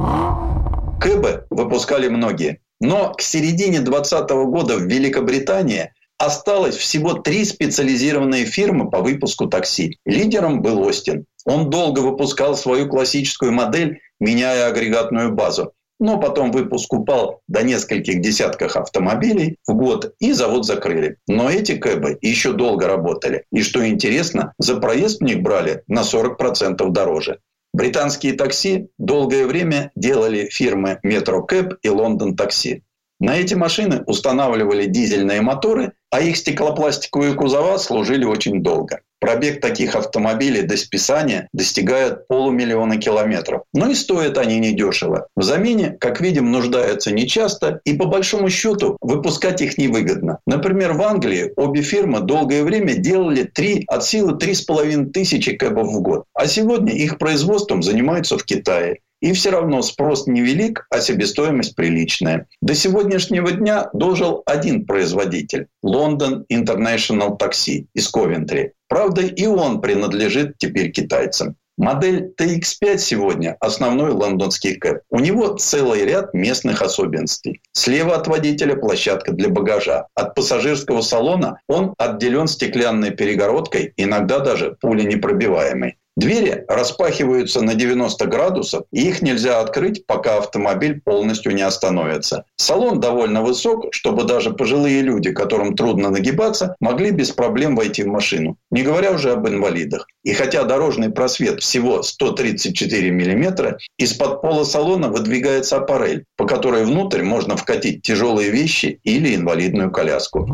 Кэбы 1.01 1.45
выпускали 1.49 2.07
многие. 2.07 2.61
Но 2.79 3.13
к 3.13 3.21
середине 3.21 3.79
20 3.79 4.29
года 4.29 4.77
в 4.77 4.83
Великобритании 4.83 5.91
осталось 6.17 6.75
всего 6.75 7.13
три 7.13 7.45
специализированные 7.45 8.45
фирмы 8.45 8.89
по 8.89 9.01
выпуску 9.01 9.47
такси. 9.47 9.97
Лидером 10.05 10.61
был 10.61 10.81
Остин. 10.81 11.25
Он 11.47 11.69
долго 11.69 12.01
выпускал 12.01 12.57
свою 12.57 12.89
классическую 12.89 13.53
модель, 13.53 14.01
меняя 14.19 14.67
агрегатную 14.67 15.31
базу. 15.31 15.71
Но 15.97 16.19
потом 16.19 16.51
выпуск 16.51 16.93
упал 16.93 17.41
до 17.47 17.63
нескольких 17.63 18.21
десятков 18.21 18.75
автомобилей 18.75 19.57
в 19.65 19.73
год, 19.73 20.13
и 20.19 20.33
завод 20.33 20.65
закрыли. 20.65 21.15
Но 21.25 21.49
эти 21.49 21.77
кэбы 21.77 22.17
еще 22.21 22.51
долго 22.51 22.85
работали. 22.87 23.45
И 23.53 23.63
что 23.63 23.87
интересно, 23.87 24.53
за 24.59 24.75
проезд 24.75 25.21
в 25.21 25.23
них 25.23 25.41
брали 25.41 25.83
на 25.87 26.01
40% 26.01 26.89
дороже. 26.89 27.39
Британские 27.73 28.33
такси 28.33 28.89
долгое 28.97 29.47
время 29.47 29.91
делали 29.95 30.49
фирмы 30.51 30.99
Metro 31.05 31.47
Cab 31.49 31.77
и 31.81 31.87
London 31.87 32.35
Taxi. 32.35 32.81
На 33.21 33.37
эти 33.37 33.53
машины 33.53 34.03
устанавливали 34.05 34.85
дизельные 34.85 35.41
моторы, 35.41 35.93
а 36.11 36.19
их 36.19 36.35
стеклопластиковые 36.35 37.33
кузова 37.33 37.77
служили 37.77 38.25
очень 38.25 38.61
долго. 38.61 38.99
Пробег 39.19 39.61
таких 39.61 39.95
автомобилей 39.95 40.61
до 40.61 40.77
списания 40.77 41.47
достигает 41.53 42.27
полумиллиона 42.27 42.97
километров. 42.97 43.63
Но 43.73 43.89
и 43.89 43.95
стоят 43.95 44.37
они 44.37 44.59
недешево. 44.59 45.27
В 45.35 45.43
замене, 45.43 45.97
как 45.99 46.21
видим, 46.21 46.51
нуждаются 46.51 47.11
нечасто, 47.11 47.81
и 47.83 47.93
по 47.93 48.05
большому 48.05 48.49
счету 48.49 48.97
выпускать 49.01 49.61
их 49.61 49.77
невыгодно. 49.77 50.39
Например, 50.45 50.93
в 50.93 51.01
Англии 51.01 51.51
обе 51.55 51.81
фирмы 51.81 52.19
долгое 52.19 52.63
время 52.63 52.93
делали 52.93 53.43
3 53.43 53.85
от 53.87 54.03
силы 54.03 54.33
3,5 54.33 55.11
тысячи 55.11 55.53
кэбов 55.53 55.87
в 55.87 56.01
год. 56.01 56.25
А 56.33 56.47
сегодня 56.47 56.93
их 56.93 57.17
производством 57.17 57.81
занимаются 57.81 58.37
в 58.37 58.43
Китае. 58.43 58.99
И 59.21 59.33
все 59.33 59.49
равно 59.49 59.81
спрос 59.81 60.27
невелик, 60.27 60.85
а 60.89 61.01
себестоимость 61.01 61.75
приличная. 61.75 62.47
До 62.61 62.75
сегодняшнего 62.75 63.51
дня 63.51 63.89
дожил 63.93 64.43
один 64.45 64.85
производитель– 64.85 65.67
London 65.83 66.43
International 66.51 67.37
Taxi 67.37 67.87
из 67.93 68.07
Ковентри. 68.09 68.73
Правда, 68.87 69.21
и 69.21 69.45
он 69.47 69.81
принадлежит 69.81 70.57
теперь 70.57 70.91
китайцам. 70.91 71.55
Модель 71.77 72.33
TX5 72.39 72.97
сегодня– 72.97 73.55
основной 73.59 74.11
лондонский 74.11 74.75
кэп. 74.75 75.01
У 75.11 75.19
него 75.19 75.49
целый 75.57 76.05
ряд 76.05 76.33
местных 76.33 76.81
особенностей. 76.81 77.61
Слева 77.71 78.15
от 78.15 78.27
водителя 78.27 78.75
площадка 78.75 79.31
для 79.31 79.49
багажа. 79.49 80.07
От 80.15 80.33
пассажирского 80.33 81.01
салона 81.01 81.59
он 81.67 81.93
отделен 81.99 82.47
стеклянной 82.47 83.11
перегородкой, 83.11 83.93
иногда 83.95 84.39
даже 84.39 84.75
пуленепробиваемой. 84.81 85.97
Двери 86.17 86.65
распахиваются 86.67 87.61
на 87.61 87.75
90 87.75 88.25
градусов, 88.25 88.85
и 88.91 89.07
их 89.07 89.21
нельзя 89.21 89.59
открыть, 89.59 90.07
пока 90.07 90.39
автомобиль 90.39 90.99
полностью 90.99 91.53
не 91.53 91.61
остановится. 91.61 92.43
Салон 92.55 92.99
довольно 92.99 93.43
высок, 93.43 93.93
чтобы 93.93 94.23
даже 94.23 94.49
пожилые 94.49 95.03
люди, 95.03 95.31
которым 95.31 95.75
трудно 95.75 96.09
нагибаться, 96.09 96.75
могли 96.79 97.11
без 97.11 97.29
проблем 97.29 97.75
войти 97.75 98.01
в 98.01 98.07
машину. 98.07 98.57
Не 98.71 98.81
говоря 98.81 99.11
уже 99.11 99.31
об 99.31 99.47
инвалидах. 99.47 100.07
И 100.23 100.33
хотя 100.33 100.63
дорожный 100.63 101.11
просвет 101.11 101.61
всего 101.61 102.01
134 102.01 103.11
миллиметра, 103.11 103.77
из-под 103.99 104.41
пола 104.41 104.63
салона 104.63 105.09
выдвигается 105.09 105.77
аппарель, 105.77 106.25
по 106.35 106.47
которой 106.47 106.83
внутрь 106.83 107.21
можно 107.21 107.55
вкатить 107.55 108.01
тяжелые 108.01 108.49
вещи 108.49 108.99
или 109.03 109.35
инвалидную 109.35 109.91
коляску. 109.91 110.47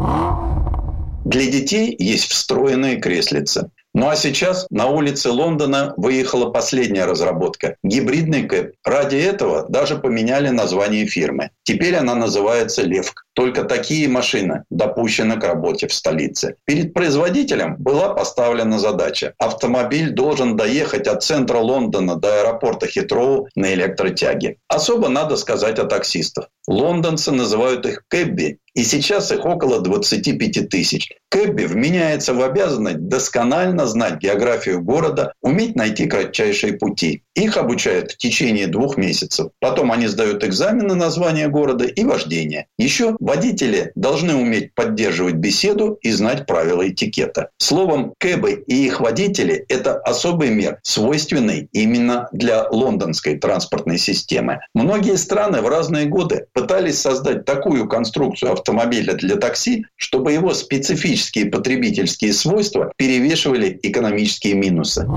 Для 1.23 1.49
детей 1.49 1.95
есть 1.97 2.29
встроенные 2.29 2.97
креслица. 2.97 3.71
Ну 3.95 4.09
а 4.09 4.15
сейчас 4.15 4.65
на 4.71 4.87
улице 4.87 5.29
Лондона 5.29 5.93
выехала 5.97 6.49
последняя 6.49 7.05
разработка– 7.05 7.75
гибридный 7.83 8.43
кэп. 8.47 8.73
Ради 8.83 9.17
этого 9.17 9.67
даже 9.69 9.97
поменяли 9.97 10.49
название 10.49 11.05
фирмы. 11.05 11.51
Теперь 11.61 11.95
она 11.95 12.15
называется 12.15 12.81
«Левк». 12.81 13.25
Только 13.33 13.63
такие 13.63 14.07
машины 14.07 14.63
допущены 14.69 15.39
к 15.39 15.43
работе 15.43 15.87
в 15.87 15.93
столице. 15.93 16.55
Перед 16.65 16.93
производителем 16.93 17.75
была 17.77 18.13
поставлена 18.13 18.79
задача. 18.79 19.33
Автомобиль 19.37 20.11
должен 20.11 20.55
доехать 20.55 21.07
от 21.07 21.23
центра 21.23 21.57
Лондона 21.57 22.15
до 22.15 22.41
аэропорта 22.41 22.87
Хитроу 22.87 23.47
на 23.55 23.73
электротяге. 23.73 24.57
Особо 24.67 25.09
надо 25.09 25.35
сказать 25.35 25.77
о 25.79 25.85
таксистах. 25.85 26.49
Лондонцы 26.67 27.31
называют 27.31 27.85
их 27.85 28.03
кэбби, 28.07 28.59
и 28.73 28.83
сейчас 28.83 29.31
их 29.31 29.45
около 29.45 29.81
25 29.81 30.69
тысяч. 30.69 31.11
Кэбби 31.29 31.63
вменяется 31.65 32.33
в 32.33 32.41
обязанность 32.41 33.07
досконально 33.07 33.85
знать 33.85 34.19
географию 34.19 34.81
города, 34.81 35.33
уметь 35.41 35.75
найти 35.75 36.05
кратчайшие 36.05 36.73
пути. 36.73 37.23
Их 37.35 37.57
обучают 37.57 38.11
в 38.11 38.17
течение 38.17 38.67
двух 38.67 38.97
месяцев. 38.97 39.51
Потом 39.59 39.91
они 39.91 40.07
сдают 40.07 40.43
экзамены 40.43 40.89
на 40.89 40.95
название 40.95 41.47
города 41.47 41.85
и 41.85 42.03
вождение. 42.03 42.67
Еще 42.77 43.15
водители 43.19 43.91
должны 43.95 44.35
уметь 44.35 44.73
поддерживать 44.75 45.35
беседу 45.35 45.97
и 46.01 46.11
знать 46.11 46.45
правила 46.45 46.87
этикета. 46.87 47.49
Словом, 47.57 48.13
кэбы 48.19 48.63
и 48.67 48.85
их 48.85 48.99
водители– 48.99 49.65
это 49.69 49.97
особый 49.97 50.49
мир, 50.49 50.79
свойственный 50.83 51.69
именно 51.71 52.27
для 52.31 52.67
лондонской 52.69 53.37
транспортной 53.37 53.97
системы. 53.97 54.59
Многие 54.73 55.17
страны 55.17 55.61
в 55.61 55.67
разные 55.67 56.05
годы 56.05 56.45
пытались 56.53 57.01
создать 57.01 57.45
такую 57.45 57.87
конструкцию 57.87 58.53
автомобиля 58.53 59.13
для 59.13 59.35
такси, 59.35 59.85
чтобы 59.95 60.31
его 60.31 60.53
специфические 60.53 61.47
потребительские 61.47 62.33
свойства 62.33 62.91
перевешивали 62.97 63.79
экономические 63.81 64.53
минусы. 64.53 65.07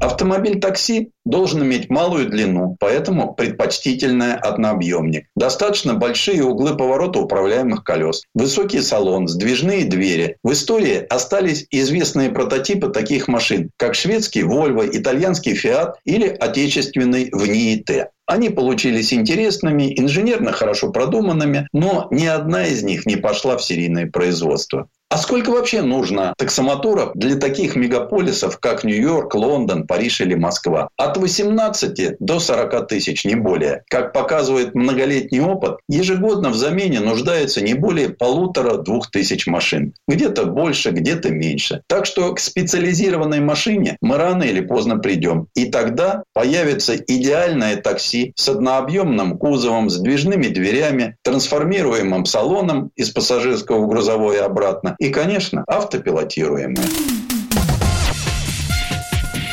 Автомобиль 0.00 0.60
такси 0.60 1.10
должен 1.24 1.62
иметь 1.64 1.88
малую 1.88 2.28
длину, 2.28 2.76
поэтому 2.78 3.32
предпочтительный 3.32 4.34
однообъемник. 4.34 5.26
Достаточно 5.34 5.94
большие 5.94 6.44
углы 6.44 6.76
поворота 6.76 7.20
управляемых 7.20 7.84
колес, 7.84 8.22
высокий 8.34 8.82
салон, 8.82 9.28
сдвижные 9.28 9.86
двери. 9.86 10.36
В 10.42 10.52
истории 10.52 11.06
остались 11.08 11.66
известные 11.70 12.30
прототипы 12.30 12.90
таких 12.90 13.28
машин, 13.28 13.70
как 13.78 13.94
шведский 13.94 14.42
Volvo, 14.42 14.86
итальянский 14.86 15.54
Fiat 15.54 15.94
или 16.04 16.26
отечественный 16.28 17.30
ВНИИ 17.32 17.76
Т. 17.76 18.10
Они 18.26 18.48
получились 18.48 19.12
интересными, 19.12 19.98
инженерно 19.98 20.52
хорошо 20.52 20.90
продуманными, 20.90 21.68
но 21.72 22.08
ни 22.10 22.26
одна 22.26 22.66
из 22.66 22.82
них 22.82 23.04
не 23.04 23.16
пошла 23.16 23.58
в 23.58 23.64
серийное 23.64 24.06
производство. 24.06 24.88
А 25.14 25.18
сколько 25.18 25.50
вообще 25.50 25.82
нужно 25.82 26.34
таксомоторов 26.38 27.12
для 27.14 27.36
таких 27.36 27.76
мегаполисов, 27.76 28.58
как 28.58 28.82
Нью-Йорк, 28.82 29.32
Лондон, 29.36 29.86
Париж 29.86 30.20
или 30.20 30.34
Москва? 30.34 30.88
От 30.96 31.16
18 31.16 32.16
до 32.18 32.40
40 32.40 32.88
тысяч, 32.88 33.24
не 33.24 33.36
более. 33.36 33.84
Как 33.88 34.12
показывает 34.12 34.74
многолетний 34.74 35.38
опыт, 35.38 35.76
ежегодно 35.88 36.50
в 36.50 36.56
замене 36.56 36.98
нуждается 36.98 37.60
не 37.60 37.74
более 37.74 38.08
полутора-двух 38.08 39.08
тысяч 39.12 39.46
машин. 39.46 39.94
Где-то 40.08 40.46
больше, 40.46 40.90
где-то 40.90 41.30
меньше. 41.30 41.82
Так 41.86 42.06
что 42.06 42.34
к 42.34 42.40
специализированной 42.40 43.38
машине 43.38 43.96
мы 44.00 44.16
рано 44.16 44.42
или 44.42 44.62
поздно 44.62 44.98
придем. 44.98 45.46
И 45.54 45.66
тогда 45.66 46.24
появится 46.32 46.96
идеальное 46.96 47.76
такси 47.76 48.32
с 48.34 48.48
однообъемным 48.48 49.38
кузовом, 49.38 49.90
с 49.90 50.00
движными 50.00 50.48
дверями, 50.48 51.18
трансформируемым 51.22 52.26
салоном 52.26 52.90
из 52.96 53.10
пассажирского 53.10 53.84
в 53.84 53.88
грузовое 53.88 54.44
обратно. 54.44 54.96
И, 55.04 55.10
конечно, 55.10 55.64
автопилотируемое. 55.66 56.86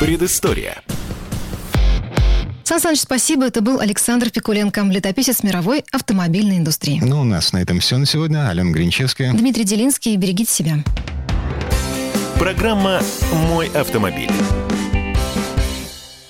Предыстория. 0.00 0.80
Сан 2.64 2.80
Саныч, 2.80 3.00
спасибо. 3.00 3.44
Это 3.44 3.60
был 3.60 3.78
Александр 3.78 4.30
Пикуленко, 4.30 4.80
летописец 4.80 5.42
мировой 5.42 5.84
автомобильной 5.92 6.56
индустрии. 6.56 7.02
Ну, 7.04 7.20
у 7.20 7.24
нас 7.24 7.52
на 7.52 7.58
этом 7.60 7.80
все 7.80 7.98
на 7.98 8.06
сегодня. 8.06 8.48
Алена 8.48 8.70
Гринчевская. 8.70 9.34
Дмитрий 9.34 9.64
Делинский. 9.64 10.16
Берегите 10.16 10.50
себя. 10.50 10.78
Программа 12.38 13.02
«Мой 13.50 13.68
автомобиль». 13.74 14.30